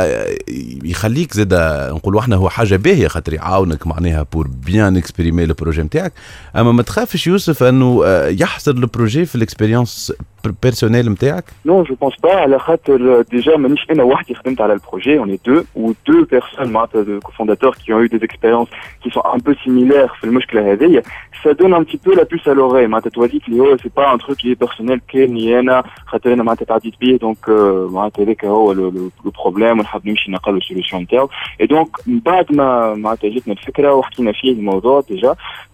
يخليك 0.84 1.34
زاد 1.34 1.54
نقولوا 1.94 2.20
إحنا 2.22 2.36
هو 2.36 2.50
حاجة 2.50 2.76
باهيه 2.76 3.08
خاطر 3.08 3.34
يعاونك 3.34 3.88
معناها 3.88 4.26
pour 4.34 4.48
bien 4.48 4.98
exprimer 4.98 5.46
le 5.46 5.54
projet 5.54 5.82
نتاعك 5.82 6.14
اما 6.56 6.72
ما 6.72 6.84
تخافش 6.84 7.28
يوسف 7.28 7.64
انه 7.64 8.06
يحصر 8.28 8.74
le 8.76 8.88
projet 8.88 9.26
في 9.26 9.36
الاكسبيريونس 9.36 10.14
بيرسونيل 10.63 11.11
نتاعك 11.11 11.45
Non, 11.69 11.85
je 11.85 11.93
pense 11.95 12.17
pas. 12.23 12.35
على 12.35 12.59
خاطر 12.59 13.23
déjà 13.23 13.57
مانيش 13.57 13.87
انا 13.91 14.03
وحدي 14.03 14.35
خدمت 14.35 14.61
على 14.61 14.73
البروجي 14.73 15.21
on 15.21 15.27
est 15.29 15.51
deux 15.51 15.65
ou 15.79 15.93
deux 16.11 16.25
personnes 16.37 16.67
معناتها 16.69 17.05
de 17.05 17.21
cofondateurs 17.25 17.77
qui 17.77 17.93
ont 17.93 18.01
eu 18.01 18.09
des 18.09 18.25
expériences 18.25 18.69
qui 19.03 19.11
sont 19.11 19.23
un 19.25 19.39
peu 19.39 19.55
similaires 19.65 20.15
في 20.21 20.25
المشكله 20.25 20.73
هذيا 20.73 21.03
ça 21.45 21.55
donne 21.55 21.75
un 21.75 21.85
petit 21.85 22.01
peu 22.07 22.15
la 22.15 22.25
puce 22.25 22.47
à 22.47 22.55
l'oreille 22.55 22.87
معناتها 22.87 23.11
توريك 23.11 23.49
اللي 23.49 23.61
هو 23.61 23.77
c'est 23.77 23.95
pas 24.01 24.09
un 24.15 24.19
truc 24.19 24.39
qui 24.39 24.53
est 24.53 24.67
personnel 24.67 24.99
كاني 25.09 25.59
انا 25.59 25.83
خاطر 26.07 26.33
انا 26.33 26.43
معناتها 26.43 26.65
تعديت 26.65 26.95
بيه 27.01 27.17
دونك 27.17 27.49
معناتها 27.91 28.25
هذاك 28.25 28.45
هو 28.45 28.73
لو 28.73 29.11
بروبليم 29.25 29.79
ونحب 29.79 30.07
نمشي 30.07 30.31
نلقى 30.31 30.53
له 30.53 30.61
سوليسيون 30.61 31.03
نتاعو 31.03 31.29
et 31.63 31.67
donc 31.67 31.89
من 32.07 32.19
بعد 32.19 32.53
ما 32.53 32.95
معناتها 32.95 33.31
جاتنا 33.31 33.55
الفكره 33.55 33.95
وحكينا 33.95 34.33
فيه 34.33 34.53
الموضوع 34.53 35.03
déjà 35.13 35.35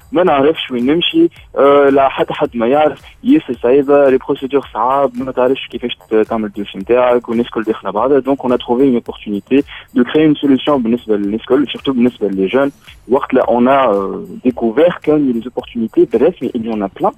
ما 0.12 0.22
نعرفش 0.24 0.70
وين 0.70 0.86
نمشي 0.86 1.28
آه 1.56 1.88
لا 1.88 2.08
حتى 2.08 2.34
حد 2.34 2.48
ما 2.54 2.66
يعرف 2.66 3.00
ياسر 3.24 3.54
صعيبه 3.62 4.10
لي 4.10 4.18
بروسيدور 4.18 4.68
صعاب 4.74 5.10
ما 5.22 5.32
تعرفش 5.32 5.66
كيفاش 5.70 5.96
ت- 6.10 6.14
تعمل 6.14 6.44
الدوسي 6.44 6.78
نتاعك 6.78 7.28
والناس 7.28 7.46
الكل 7.46 7.62
داخله 7.62 7.90
بعضها 7.90 8.18
دونك 8.18 8.42
on 8.46 8.50
a 8.50 8.58
trouvé 8.58 8.84
une 8.92 8.96
opportunité 8.96 9.64
de 9.96 10.02
créer 10.02 10.24
une 10.24 10.36
solution 10.36 10.70
بالنسبه 10.70 11.16
للناس 11.16 11.40
الكل 11.40 11.66
surtout 11.68 11.90
بالنسبه 11.90 12.28
للي 12.28 12.46
جون 12.46 12.70
وقت 13.08 13.34
لا 13.34 13.42
on 13.46 13.66
a 13.66 13.92
euh, 13.94 14.48
découvert 14.48 15.00
qu'il 15.00 15.26
y 15.26 15.30
a 15.30 15.40
des 15.40 15.46
opportunités 15.46 16.04
بالرسمي 16.12 16.50
il 16.54 16.66
y 16.66 16.72
en 16.72 16.80
a 16.82 16.88
plein 17.00 17.12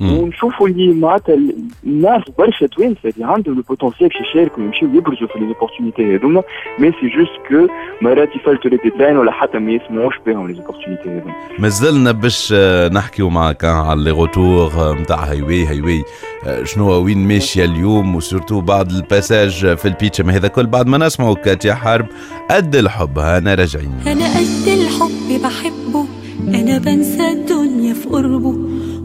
ونشوفوا 0.00 0.68
اللي 0.68 0.92
معناتها 0.94 1.36
الناس 1.84 2.22
برشا 2.38 2.66
توانسه 2.66 2.98
اللي 3.08 3.24
عندهم 3.26 3.56
البوتنسيال 3.58 4.08
باش 4.08 4.20
يشاركوا 4.30 4.62
ويمشيو 4.62 4.88
يبرزوا 4.94 5.28
في 5.28 5.38
لي 5.38 5.46
زوبورتينيتي 5.46 6.16
هذوما 6.16 6.42
مي 6.78 6.92
سي 7.00 7.08
جوست 7.08 7.32
كو 7.48 7.66
مرات 8.02 8.36
يفلتوا 8.36 8.70
لي 8.70 8.76
ديدلاين 8.76 9.16
ولا 9.16 9.32
حتى 9.32 9.58
ما 9.58 9.72
يسمعوش 9.72 10.14
بهم 10.26 10.48
لي 10.48 10.54
زوبورتينيتي 10.54 11.08
هذوما 11.08 11.34
مازلنا 11.58 12.12
باش 12.29 12.53
آه، 12.53 12.87
نحكيو 12.87 13.29
معك 13.29 13.65
آه، 13.65 13.89
على 13.89 14.03
لي 14.03 14.11
روتور 14.11 14.99
نتاع 15.01 15.23
هايواي 15.23 15.65
هايواي 15.65 16.03
آه، 16.45 16.63
شنو 16.63 16.91
وين 16.91 17.27
ماشيه 17.27 17.65
اليوم 17.65 18.15
وسورتو 18.15 18.61
بعد 18.61 18.91
الباساج 18.91 19.75
في 19.75 19.87
البيتش 19.87 20.21
هذا 20.21 20.47
كل 20.47 20.65
بعد 20.67 20.87
ما 20.87 20.97
نسمعوا 20.97 21.35
كاتيا 21.35 21.73
حرب 21.73 22.05
قد 22.51 22.75
الحب 22.75 23.19
أنا 23.19 23.55
راجعين. 23.55 23.93
أنا 24.07 24.37
قد 24.37 24.67
الحب 24.67 25.41
بحبه 25.43 26.05
أنا 26.47 26.77
بنسى 26.77 27.27
الدنيا 27.31 27.93
في 27.93 28.09
قربه 28.09 28.55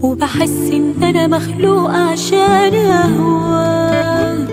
وبحس 0.01 0.71
إن 0.73 1.03
أنا 1.03 1.27
مخلوقة 1.27 1.97
عشان 1.97 2.75
أهواه 2.75 4.49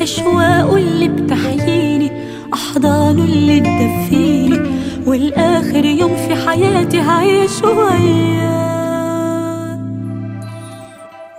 أشواقه 0.00 0.76
اللي 0.76 1.08
بتحييني 1.08 2.12
أحضانه 2.54 3.24
اللي 3.24 3.60
تدفيني 3.60 4.85
والآخر 5.06 5.84
يوم 5.84 6.16
في 6.16 6.34
حياتي 6.48 7.00
هعيشه 7.00 7.66
وياه. 7.68 8.56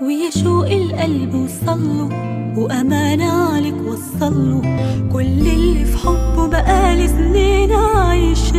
ويا 0.02 0.30
شوق 0.44 0.68
القلب 0.72 1.34
وصله 1.36 2.10
وأمانة 2.58 3.32
عليك 3.54 3.76
وصله 3.88 4.62
كل 5.14 5.26
اللي 5.48 5.86
في 5.86 5.98
حبه 5.98 6.48
بقالي 6.48 7.08
سنين 7.08 7.72
عايشاه. 7.72 8.58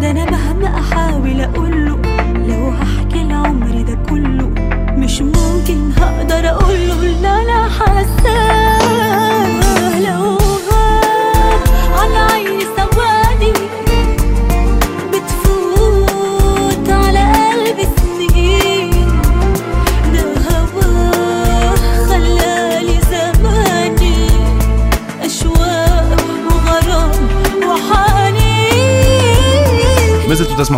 ده 0.00 0.10
أنا 0.10 0.30
مهما 0.30 0.66
أحاول 0.78 1.40
أقوله 1.40 1.98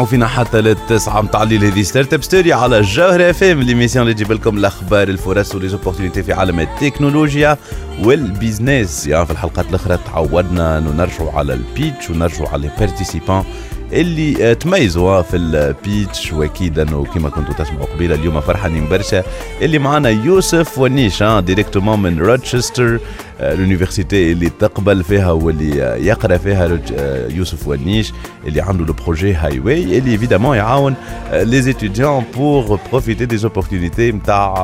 تسمعوا 0.02 0.10
فينا 0.10 0.26
حتى 0.26 0.60
للتسعة 0.60 1.20
متاع 1.20 1.42
الليل 1.42 1.64
هذه 1.64 1.82
Startup 1.82 2.22
Story 2.22 2.52
على 2.52 2.78
الجوهرة 2.78 3.30
FM 3.30 3.62
l'émission 3.62 4.02
اللي 4.02 4.14
تجيب 4.14 4.32
لكم 4.32 4.56
الأخبار 4.56 5.08
الفرص 5.08 5.54
و 5.54 5.58
les 5.58 5.71
opportunités 5.71 6.22
في 6.22 6.32
عالم 6.32 6.60
التكنولوجيا 6.60 7.56
وال 8.04 8.25
business 8.25 9.06
يعني 9.06 9.26
في 9.26 9.32
الحلقات 9.32 9.68
الأخرى 9.70 9.98
تعودنا 10.06 10.78
انه 10.78 10.90
نرجعوا 10.90 11.32
على 11.32 11.54
ال 11.54 11.63
Pitch 11.63 12.10
ونرجعوا 12.10 12.48
على 12.48 12.66
ال 12.66 12.72
participants 12.72 13.44
اللي 13.92 14.50
آه، 14.50 14.52
تميزوا 14.52 15.22
في 15.22 15.36
ال 15.36 15.52
Pitch 15.52 16.32
وأكيد 16.32 16.78
أنه 16.78 17.04
كما 17.04 17.28
كنتوا 17.30 17.54
تسمعوا 17.54 17.86
قبيلة 17.86 18.14
اليوم 18.14 18.40
فرحانين 18.40 18.88
برشا. 18.88 19.22
اللي 19.62 19.78
معنا 19.78 20.08
يوسف 20.08 20.78
ونيش 20.78 21.22
آه، 21.22 21.40
directement 21.40 22.02
من 22.02 22.18
Rochester 22.18 22.98
آه، 23.40 23.54
l'université 23.54 24.32
اللي 24.32 24.50
تقبل 24.50 25.04
فيها 25.04 25.30
واللي 25.30 25.82
آه، 25.82 25.96
يقرأ 25.96 26.36
فيها 26.36 26.78
آه، 26.98 27.28
يوسف 27.28 27.68
ونيش 27.68 28.12
اللي 28.46 28.60
عنده 28.60 28.84
le 28.84 28.92
projet 28.92 29.34
Highway 29.34 29.98
اللي 29.98 30.10
évidemment 30.10 30.56
يعاون 30.56 30.94
les 31.32 31.62
étudiants 31.62 32.24
pour 32.36 32.78
profiter 32.90 33.24
des 33.26 33.36
opportunités 33.36 34.12
نتاع 34.12 34.54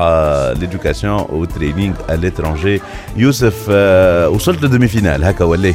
l'éducation 0.61 1.13
أو 1.19 1.45
training 1.45 1.95
ا 2.09 2.79
يوسف 3.17 3.67
آه، 3.71 4.29
وصلت 4.29 4.63
ل 4.65 4.89
demi-finale 4.89 5.25
هكا 5.25 5.45
ولا 5.45 5.75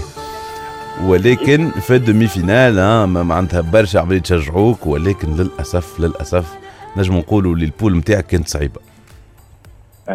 ولكن 1.01 1.69
في 1.69 1.95
ال 1.95 2.27
demi-finale 2.27 2.79
آه، 2.79 3.05
معناتها 3.05 3.61
برشا 3.61 3.99
عملية 3.99 4.19
تشجعوك 4.19 4.87
ولكن 4.87 5.35
للاسف 5.35 5.99
للأسف 5.99 6.57
نجم 6.97 7.17
نقولوا 7.17 7.53
اللي 7.53 7.65
ال 7.65 7.70
poule 7.70 7.97
نتاعك 7.97 8.25
كانت 8.25 8.47
صعيبة. 8.47 8.81
Il 10.07 10.11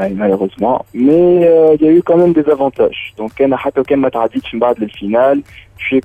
y 1.81 1.87
a 1.87 1.93
eu 1.97 2.03
quand 2.03 2.19
même 2.19 2.35
des 2.35 2.49
avantages. 2.51 3.15
Donc 3.19 3.41
أنا 3.41 3.57
حتى 3.57 3.83
كان 3.83 3.99
ما 3.99 4.09
تعديتش 4.09 4.55
من 4.55 4.61
بعد 4.61 4.79
لل 4.81 4.95
finale. 4.95 5.43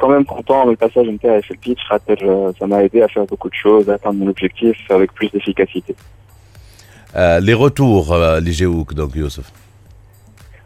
Quand 0.01 0.07
même 0.07 0.25
content 0.25 0.65
من 0.65 0.69
الباساج 0.69 1.05
نتاعي 1.05 1.41
في 1.41 1.51
البيتش 1.51 1.83
خاطر 1.83 2.51
à 2.53 3.07
faire 3.07 3.25
beaucoup 3.25 3.49
de 3.49 3.55
choses 3.63 3.89
à 3.89 3.93
atteindre 3.93 4.19
mon 4.19 4.29
objectif 4.29 4.77
avec 4.89 5.11
plus 5.13 5.29
d'efficacité. 5.29 5.93
لي 7.15 7.53
روتور 7.53 8.37
اللي 8.37 8.51
جاوك 8.51 8.93
دونك 8.93 9.15
يوسف 9.15 9.51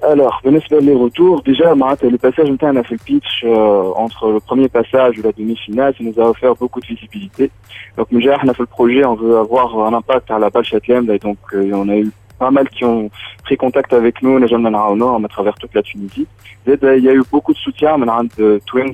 Alors, 0.02 0.40
بالنسبة 0.44 0.80
les 0.80 0.94
retours, 0.94 1.42
déjà, 1.42 1.74
معناتها, 1.74 2.10
le 2.10 2.18
passage 2.18 2.50
نتاعنا 2.50 2.82
في 2.82 2.92
البيتش 2.92 3.44
euh, 3.44 3.92
entre 3.96 4.32
le 4.32 4.40
premier 4.40 4.68
passage 4.68 5.18
et 5.18 5.22
la 5.22 5.32
demi-finale, 5.32 5.94
ça 5.96 6.02
nous 6.04 6.18
a 6.20 6.28
offert 6.28 6.54
beaucoup 6.56 6.80
de 6.80 6.86
visibilité. 6.86 7.50
Donc, 7.96 8.08
déjà, 8.10 8.34
احنا 8.34 8.52
في 8.52 8.62
le 8.62 8.66
projet, 8.66 9.04
on 9.04 9.14
veut 9.14 9.36
avoir 9.38 9.78
un 9.86 9.94
impact 9.94 10.30
à 10.30 10.38
la 10.40 10.50
balle 10.50 10.64
Châtelaine, 10.64 11.08
et 11.10 11.18
donc 11.18 11.38
euh, 11.54 11.70
on 11.72 11.88
a 11.88 11.96
eu 11.96 12.10
pas 12.37 12.51
mal 12.51 12.69
qui 12.69 12.85
ont 12.85 13.09
pris 13.43 13.57
contact 13.57 13.93
avec 13.93 14.21
nous, 14.21 14.37
les 14.37 14.47
jeunes 14.47 14.65
au 14.67 14.95
nord, 14.95 15.21
à 15.23 15.27
travers 15.27 15.55
toute 15.55 15.73
la 15.73 15.81
Tunisie. 15.81 16.27
Ben, 16.65 16.97
il 16.97 17.03
y 17.05 17.09
a 17.09 17.13
eu 17.13 17.23
beaucoup 17.31 17.53
de 17.53 17.57
soutien, 17.57 17.97
mais 17.97 18.07
de 18.37 18.59
Twins, 18.65 18.93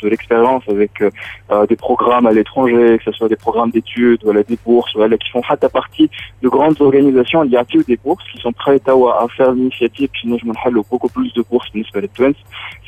de 0.00 0.08
l'expérience 0.08 0.62
avec 0.66 1.02
euh, 1.02 1.10
euh, 1.50 1.66
des 1.66 1.76
programmes 1.76 2.26
à 2.26 2.32
l'étranger, 2.32 2.96
que 2.98 3.04
ce 3.04 3.12
soit 3.12 3.28
des 3.28 3.36
programmes 3.36 3.70
d'études, 3.70 4.20
voilà, 4.24 4.42
des 4.42 4.58
bourses, 4.64 4.94
voilà, 4.94 5.18
qui 5.18 5.28
font 5.28 5.42
à 5.62 5.68
partie 5.68 6.08
de 6.42 6.48
grandes 6.48 6.80
organisations, 6.80 7.44
il 7.44 7.50
y 7.50 7.56
a 7.56 7.64
des 7.86 7.98
bourses 7.98 8.24
qui 8.32 8.40
sont 8.40 8.52
prêtes 8.52 8.88
à 8.88 9.26
faire 9.36 9.52
l'initiative, 9.52 10.08
puis 10.10 10.22
nous, 10.24 10.38
je 10.38 10.46
beaucoup 10.88 11.08
plus 11.08 11.32
de 11.34 11.42
bourses, 11.42 11.68
les 11.74 12.08
Twins. 12.08 12.32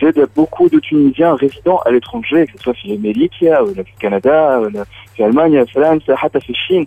Il 0.00 0.10
y 0.16 0.20
a 0.20 0.26
beaucoup 0.34 0.70
de 0.70 0.78
Tunisiens 0.78 1.34
résidents 1.34 1.80
à 1.84 1.90
l'étranger, 1.90 2.46
que 2.46 2.52
ce 2.52 2.64
soit 2.64 2.74
chez 2.74 2.88
les 2.88 2.98
Mélikia, 2.98 3.62
ou 3.62 3.74
le 3.74 3.84
Canada, 3.98 4.60
ou 4.60 4.70
l'Allemagne, 5.18 5.54
la 5.56 5.66
France, 5.66 6.02
la 6.06 6.16
Chine, 6.54 6.86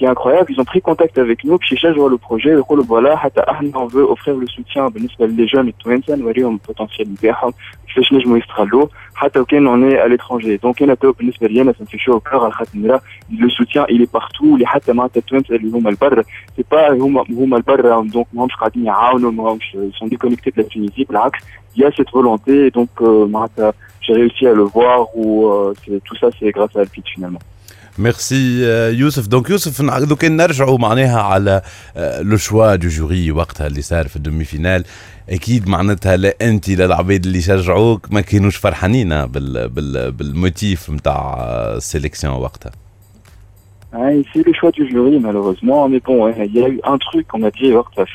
qui 0.00 0.04
est 0.04 0.08
incroyable, 0.08 0.52
ils 0.52 0.60
ont 0.60 0.64
pris 0.72 0.82
contact 0.82 1.16
avec 1.16 1.38
nous, 1.44 1.56
puis 1.56 1.74
je 1.82 1.88
vois 1.88 2.10
le 2.10 2.18
projet, 2.18 2.50
le 2.50 2.82
voilà, 2.92 3.16
حتى 3.16 3.40
احنا 3.40 3.70
on 3.78 3.86
veut 3.86 4.04
offrir 4.14 4.34
le 4.36 4.46
soutien 4.46 4.88
بالنسبة 4.90 5.26
les 5.26 5.48
jeunes 5.48 5.68
التوانسة 5.68 6.16
نوريهم 6.16 6.52
البوتنسيال 6.62 7.12
نتاعهم 7.12 7.52
كيفاش 7.88 8.12
نجموا 8.12 8.38
يستغلوه 8.38 8.88
حتى 9.14 9.40
وكان 9.40 9.66
on 9.68 9.90
est 9.90 9.98
à 9.98 10.08
l'étranger 10.08 10.58
donc 10.66 10.82
انا 10.82 10.94
تو 10.94 11.12
بالنسبة 11.12 11.46
لي 11.46 11.62
انا 11.62 11.72
ça 11.72 11.76
me 11.84 11.86
fait 11.88 11.98
chaud 11.98 12.16
au 12.16 12.20
cœur 12.30 12.42
على 12.42 12.52
خاطر 12.52 12.70
نرى 12.78 13.00
le 13.32 13.48
soutien 13.50 13.84
il 13.88 14.02
est 14.02 14.18
partout 14.18 14.42
اللي 14.54 14.66
حتى 14.66 14.92
معناتها 14.92 15.20
التوانسة 15.20 15.54
اللي 15.56 15.78
هما 15.78 15.90
البر 15.90 16.22
c'est 16.58 16.76
pas 16.76 16.90
هما 16.92 17.24
هما 17.30 17.56
البر 17.56 18.02
donc 18.08 18.26
ماهمش 18.32 18.54
قاعدين 18.54 18.84
يعاونوا 18.86 19.30
ماهمش 19.32 19.76
ils 19.76 19.96
sont 19.98 20.08
déconnectés 20.08 20.50
de 20.56 20.62
la 20.62 20.68
Tunisie 20.68 21.04
بالعكس 21.08 21.38
il 21.76 21.82
y 21.82 21.84
a 21.84 21.90
cette 21.90 22.10
volonté 22.12 22.70
donc 22.70 22.90
euh, 23.00 23.26
معناتها 23.26 23.72
j'ai 24.02 24.12
réussi 24.14 24.46
à 24.46 24.52
le 24.54 24.62
voir 24.62 25.16
ou 25.16 25.46
euh, 25.46 25.72
c'est- 25.84 26.00
tout 26.04 26.16
ça 26.20 26.28
c'est 26.38 26.50
grâce 26.56 26.76
à 26.76 26.80
Alpid 26.80 27.04
finalement 27.14 27.42
ميرسي 28.01 28.65
آه، 28.65 28.89
يوسف 28.89 29.27
دونك 29.27 29.49
يوسف 29.49 29.81
لو 29.81 30.15
كان 30.15 30.37
نرجعوا 30.37 30.77
معناها 30.77 31.21
على 31.21 31.61
آه، 31.97 32.21
le 32.21 32.37
choix 32.37 32.75
du 32.75 32.87
jury 32.87 33.31
وقتها 33.31 33.67
اللي 33.67 33.81
صار 33.81 34.07
في 34.07 34.15
ال 34.15 34.43
demi-finale 34.43 34.83
أكيد 35.29 35.67
معناتها 35.67 36.17
لا 36.17 36.35
أنت 36.41 36.69
لا 36.69 36.85
العباد 36.85 37.25
اللي 37.25 37.41
شجعوك 37.41 38.11
ما 38.11 38.21
كانوش 38.21 38.55
فرحانين 38.55 39.11
آه، 39.11 39.25
بال 39.25 39.69
بال 39.69 40.11
بال 40.11 40.33
motif 40.33 40.89
نتاع 40.89 41.35
ال 41.75 41.81
sélection 41.81 42.33
وقتها. 42.33 42.71
C'est 43.91 44.45
le 44.45 44.53
choix 44.53 44.71
du 44.71 44.89
jury, 44.89 45.19
malheureusement. 45.19 45.89
Mais 45.89 45.99
bon, 45.99 46.27
il 46.29 46.53
y 46.53 46.63
a 46.63 46.69
eu 46.69 46.79
un 46.83 46.97
truc 46.97 47.27
qu'on 47.27 47.43
a 47.43 47.51
dit 47.51 47.71
lors 47.71 47.89
de 47.97 48.05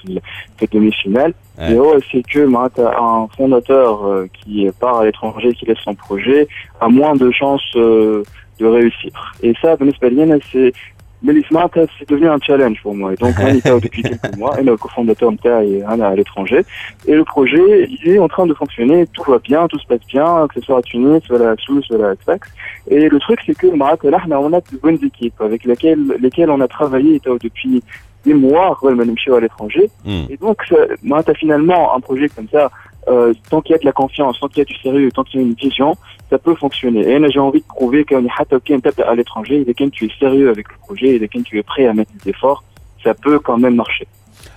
cette 0.58 0.72
demi-finale. 0.72 1.34
Oh, 1.76 1.94
c'est 2.10 2.22
que 2.22 2.46
un 2.46 3.28
fondateur 3.36 4.06
euh, 4.06 4.26
qui 4.32 4.68
part 4.80 4.98
à 4.98 5.04
l'étranger, 5.04 5.52
qui 5.54 5.66
laisse 5.66 5.78
son 5.78 5.94
projet, 5.94 6.48
a 6.80 6.88
moins 6.88 7.14
de 7.14 7.30
chances 7.30 7.62
euh, 7.76 8.22
de 8.58 8.66
réussir. 8.66 9.10
Et 9.42 9.54
ça, 9.60 9.74
Vanessa 9.76 9.98
Balian, 10.00 10.30
elle 10.30 10.42
s'est 10.44 10.72
c'est 11.20 11.26
Melis 11.26 11.44
Mata, 11.50 11.80
c'est 11.98 12.08
devenu 12.08 12.28
un 12.28 12.38
challenge 12.38 12.80
pour 12.82 12.94
moi. 12.94 13.12
Et 13.12 13.16
donc, 13.16 13.34
on 13.40 13.46
est 13.46 13.64
depuis 13.80 14.02
quelques 14.08 14.36
mois, 14.36 14.58
et 14.60 14.62
le 14.62 14.76
cofondateur 14.76 15.32
est 15.62 15.82
à 15.82 16.14
l'étranger. 16.14 16.64
Et 17.06 17.14
le 17.14 17.24
projet, 17.24 17.88
il 17.88 18.08
est 18.08 18.18
en 18.18 18.28
train 18.28 18.46
de 18.46 18.54
fonctionner, 18.54 19.06
tout 19.14 19.30
va 19.30 19.38
bien, 19.38 19.66
tout 19.68 19.78
se 19.78 19.86
passe 19.86 20.06
bien, 20.08 20.46
que 20.48 20.60
ce 20.60 20.66
soit 20.66 20.78
à 20.78 20.82
Tunis, 20.82 21.22
soit 21.24 21.40
à 21.40 21.56
Sousse, 21.56 21.86
soit 21.86 22.10
à 22.10 22.14
Sfax. 22.16 22.48
Et 22.88 23.08
le 23.08 23.18
truc, 23.18 23.40
c'est 23.46 23.56
que 23.56 23.66
Marat, 23.68 23.96
là, 24.04 24.18
on 24.40 24.52
a 24.52 24.60
de 24.60 24.76
bonnes 24.82 24.98
équipes 25.04 25.40
avec 25.40 25.64
lesquelles, 25.64 26.04
lesquelles 26.20 26.50
on 26.50 26.60
a 26.60 26.68
travaillé 26.68 27.20
depuis 27.40 27.82
des 28.24 28.34
mois, 28.34 28.76
à 28.82 29.40
l'étranger. 29.40 29.88
مم. 30.04 30.26
Et 30.30 30.36
donc, 30.36 30.58
ça- 30.68 30.76
Marat, 31.02 31.22
finalement, 31.34 31.94
un 31.94 32.00
projet 32.00 32.28
comme 32.28 32.48
ça, 32.48 32.70
euh, 33.08 33.32
tant 33.50 33.60
qu'il 33.60 33.72
y 33.72 33.76
a 33.76 33.78
de 33.78 33.84
la 33.84 33.92
confiance, 33.92 34.38
tant 34.40 34.48
qu'il 34.48 34.58
y 34.58 34.62
a 34.62 34.64
du 34.64 34.74
sérieux, 34.82 35.10
tant 35.12 35.22
qu'il 35.22 35.40
y 35.40 35.42
a 35.44 35.46
une 35.46 35.54
vision, 35.54 35.94
ça 36.29 36.37
peut 36.37 36.55
fonctionner. 36.55 37.01
Et 37.11 37.19
là, 37.19 37.27
j'ai 37.33 37.39
envie 37.39 37.59
de 37.59 37.71
prouver 37.77 38.05
qu'on 38.05 38.25
est 38.25 38.29
حتى 38.29 38.55
وكان 38.55 38.81
تبدأ 38.81 39.11
à 39.11 39.15
l'étranger, 39.15 39.65
et 39.67 39.73
quand 39.73 39.91
tu 39.91 40.05
es 40.05 40.11
sérieux 40.19 40.49
avec 40.49 40.67
le 40.73 40.77
projet, 40.85 41.15
et 41.15 41.27
quand 41.27 41.43
tu 41.43 41.59
es 41.59 41.63
prêt 41.63 41.85
à 41.87 41.93
mettre 41.93 42.11
des 42.23 42.29
efforts, 42.29 42.63
ça 43.03 43.13
peut 43.13 43.39
quand 43.39 43.57
même 43.57 43.75
marcher. 43.75 44.07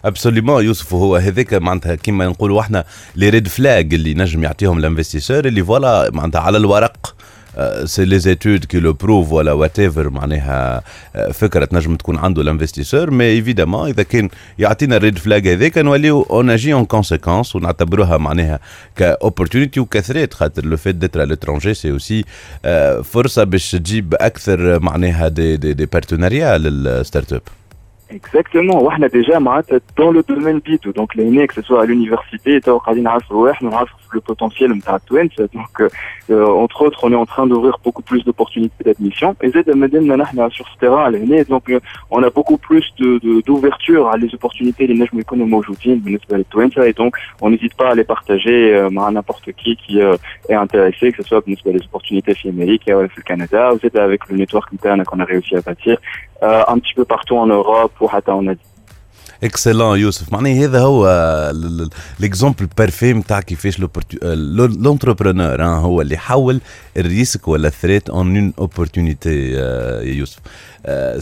ابسوليومون 0.05 0.65
يوسف 0.65 0.95
هو 0.95 1.17
هذاك 1.17 1.55
معناتها 1.55 1.95
كيما 1.95 2.27
نقولوا 2.27 2.61
احنا 2.61 2.85
لي 3.17 3.29
ريد 3.29 3.49
فلاج 3.49 3.95
اللي 3.95 4.15
نجم 4.15 4.43
يعطيهم 4.43 4.79
الانفستيسور 4.79 5.45
اللي 5.45 5.65
فوالا 5.65 6.11
معناتها 6.13 6.41
على 6.41 6.59
الورق 6.59 7.15
c'est 7.86 8.06
les 8.06 8.20
études 8.20 8.66
qui 8.66 8.80
le 8.80 8.94
prouvent 8.94 9.32
ولا 9.32 9.52
whatever 9.54 10.10
معناها 10.10 10.82
آه، 11.16 11.32
فكرة. 11.32 11.66
تنجم 11.66 11.96
تكون 11.96 12.18
عنده 12.18 12.42
ال 12.42 12.47
investisseur 12.47 13.12
mais 13.12 13.26
évidemment 13.26 13.90
إذا 13.90 14.04
كان 14.04 14.30
يعطينا 14.60 14.98
ال 14.98 15.03
red 15.03 15.18
flag 15.18 15.48
هذاك 15.48 15.78
نوليو 15.78 16.22
on 16.22 16.50
agit 16.50 16.74
en 16.74 16.86
conséquence 16.86 17.56
ونعتبروها 17.56 18.18
معناها 18.18 18.60
كاوبورتونيتي 18.96 19.80
وكثرات 19.80 20.34
خاطر 20.34 20.66
لو 20.66 20.78
فيت 20.78 20.96
ديتر 20.96 21.24
لترونجي 21.24 21.74
سي 21.74 21.92
اوسي 21.92 22.26
فرصة 23.04 23.44
باش 23.44 23.72
تجيب 23.72 24.16
أكثر 24.20 24.80
معناها 24.80 25.28
دي 25.28 25.58
دي, 25.58 25.74
دي 25.74 25.86
بارتناريا 25.86 26.58
للستارت 26.58 27.34
اب 27.34 27.42
Exactement. 28.12 28.84
On 28.84 28.88
déjà 29.10 29.40
dans 29.96 30.12
le 30.12 30.24
domaine 30.24 30.60
BITO. 30.60 30.92
Donc, 30.94 31.14
l'année, 31.16 31.48
que 31.48 31.54
ce 31.54 31.62
soit 31.62 31.84
à 31.84 31.86
l'université, 31.86 32.60
le 34.12 34.22
potentiel 34.22 34.72
Donc, 35.54 35.82
euh, 35.82 35.90
euh, 36.32 36.48
entre 36.48 36.82
autres, 36.84 37.00
on 37.04 37.12
est 37.12 37.16
en 37.16 37.26
train 37.26 37.46
d'ouvrir 37.46 37.78
beaucoup 37.84 38.02
plus 38.02 38.24
d'opportunités 38.24 38.84
d'admission. 38.84 39.36
Et 39.42 39.52
sur 39.52 40.68
ce 40.68 40.80
terrain, 40.80 41.10
l'année, 41.12 41.44
donc, 41.44 41.70
euh, 41.70 41.80
on 42.10 42.24
a 42.24 42.30
beaucoup 42.32 42.58
plus 42.58 42.84
d'ouverture 43.00 44.06
de, 44.06 44.10
de, 44.10 44.14
à 44.14 44.18
les 44.18 44.34
opportunités, 44.34 44.88
les 44.88 44.96
neiges 44.96 45.14
Et 46.88 46.94
donc, 46.94 47.16
on 47.42 47.52
n'hésite 47.52 47.76
pas 47.76 47.92
à 47.92 47.96
les 47.96 48.04
partager 48.04 48.74
euh, 48.74 48.90
à 49.00 49.12
n'importe 49.12 49.52
qui 49.54 49.76
qui 49.76 50.00
est 50.00 50.54
intéressé, 50.54 51.12
que 51.12 51.22
ce 51.22 51.30
soit 51.30 51.44
les 51.46 51.86
opportunités 51.86 52.34
chez 52.34 52.50
Amérique, 52.50 52.90
au 52.90 53.22
Canada, 53.24 53.70
vous 53.72 53.86
êtes 53.86 53.96
avec 53.96 54.28
le 54.30 54.38
network 54.38 54.74
interne 54.74 55.04
qu'on 55.04 55.20
a 55.20 55.26
réussi 55.26 55.56
à 55.56 55.62
bâtir 55.62 55.98
un 56.43 56.79
petit 56.79 56.95
peu 56.97 57.05
partout 57.05 57.37
en 57.37 57.47
Europe 57.47 57.93
ou 58.01 58.07
حتى 58.09 58.31
en 58.31 58.47
Asie. 58.49 58.75
اكسلون 59.45 59.99
يوسف 59.99 60.33
معناها 60.33 60.65
هذا 60.65 60.81
هو 60.81 61.07
ليكزومبل 62.21 62.69
بارفي 62.79 63.13
نتاع 63.13 63.41
كيفاش 63.41 63.81
لونتربرونور 64.23 65.63
هو 65.65 66.01
اللي 66.01 66.17
حول 66.17 66.61
الريسك 66.97 67.49
ولا 67.49 67.69
الثريت 67.69 68.11
اون 68.11 68.37
اون 68.37 68.53
اوبورتونيتي 68.59 69.51
يا 69.53 70.01
يوسف 70.03 70.39
آه، 70.39 70.41
سي- 70.41 70.68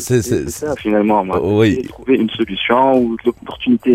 C'est 0.05 0.21
سي- 0.21 0.45
ça 0.61 0.75
finalement, 0.83 1.19
moi. 1.25 1.37
Oui. 1.59 1.69
C'est 1.81 1.87
trouver 1.95 2.15
une 2.23 2.29
solution 2.39 2.81
ou 3.01 3.17
l'opportunité 3.25 3.91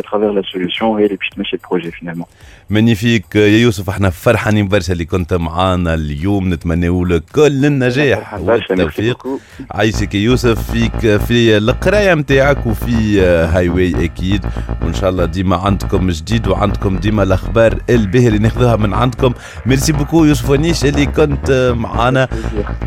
à 0.00 0.02
travers 0.10 0.32
la 0.38 0.42
solution 0.52 0.86
et 0.98 1.08
les 1.08 1.16
petites 1.16 1.38
machines 1.38 1.58
de 1.58 1.66
projet 1.70 1.90
finalement. 1.90 2.28
Magnifique 2.70 3.36
يا 3.36 3.46
يوسف 3.58 3.90
إحنا 3.90 4.10
فرحانين 4.10 4.68
برشا 4.68 4.92
اللي 4.92 5.04
كنت 5.04 5.34
معانا 5.34 5.94
اليوم 5.94 6.52
نتمنوا 6.54 7.06
لك 7.06 7.22
كل 7.34 7.66
النجاح 7.66 8.34
والتوفيق 8.34 9.26
عايشك 9.70 10.14
يا 10.14 10.20
يوسف 10.20 10.70
فيك 10.72 11.16
في 11.16 11.56
القرايه 11.56 12.14
نتاعك 12.14 12.66
وفي 12.66 13.20
هاي 13.20 13.68
واي 13.68 14.04
أكيد 14.04 14.44
وان 14.82 14.94
شاء 14.94 15.10
الله 15.10 15.24
ديما 15.24 15.56
عندكم 15.56 16.10
جديد 16.10 16.48
وعندكم 16.48 16.96
ديما 16.98 17.22
الاخبار 17.22 17.78
الباهيه 17.90 18.28
اللي 18.28 18.38
ناخذوها 18.38 18.76
من 18.76 18.94
عندكم 18.94 19.32
merci 19.66 19.92
beaucoup 19.92 20.24
يوسف 20.24 20.50
ونيش 20.50 20.84
اللي 20.84 21.06
كنت 21.06 21.72
معنا 21.76 22.28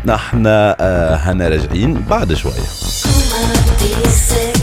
نحن 0.06 0.46
هنا 1.26 1.48
راجعين 1.48 1.94
بعد 2.10 2.19
Fala, 2.20 3.76
deixa. 3.78 4.59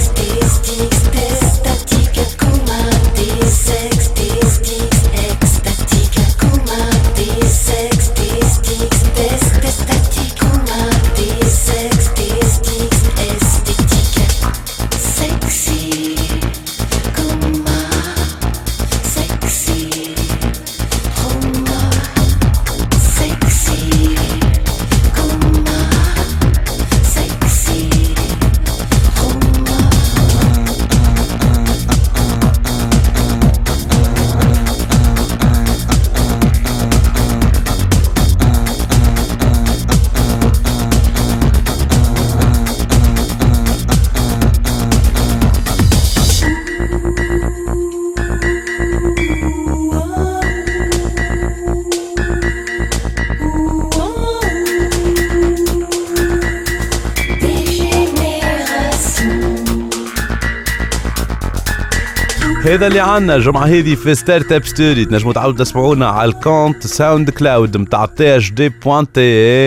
اللي 62.88 63.00
عنا 63.00 63.36
الجمعة 63.36 63.66
هذه 63.66 63.96
في 63.96 64.16
Startup 64.16 64.66
Story 64.66 65.06
تنجموا 65.06 65.34
تعاودوا 65.34 65.66
تسمعونا 65.66 66.08
على 66.08 66.32
ال 66.32 66.88
compte 66.88 67.30
SoundCloud 67.30 67.78
نتاع 67.78 68.06
THD 68.06 68.38
point 68.38 69.22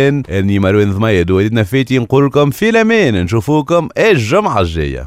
TN 0.08 0.22
إني 0.30 0.58
مروان 0.58 0.92
ضميد 0.92 1.30
وليدنا 1.30 1.62
فيتي 1.62 1.98
نقول 1.98 2.26
لكم 2.26 2.50
في 2.50 2.68
الأمان 2.68 3.14
نشوفوكم 3.24 3.88
الجمعة 3.98 4.60
الجاية. 4.60 5.06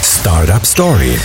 Startup 0.00 0.64
Story 0.64 1.16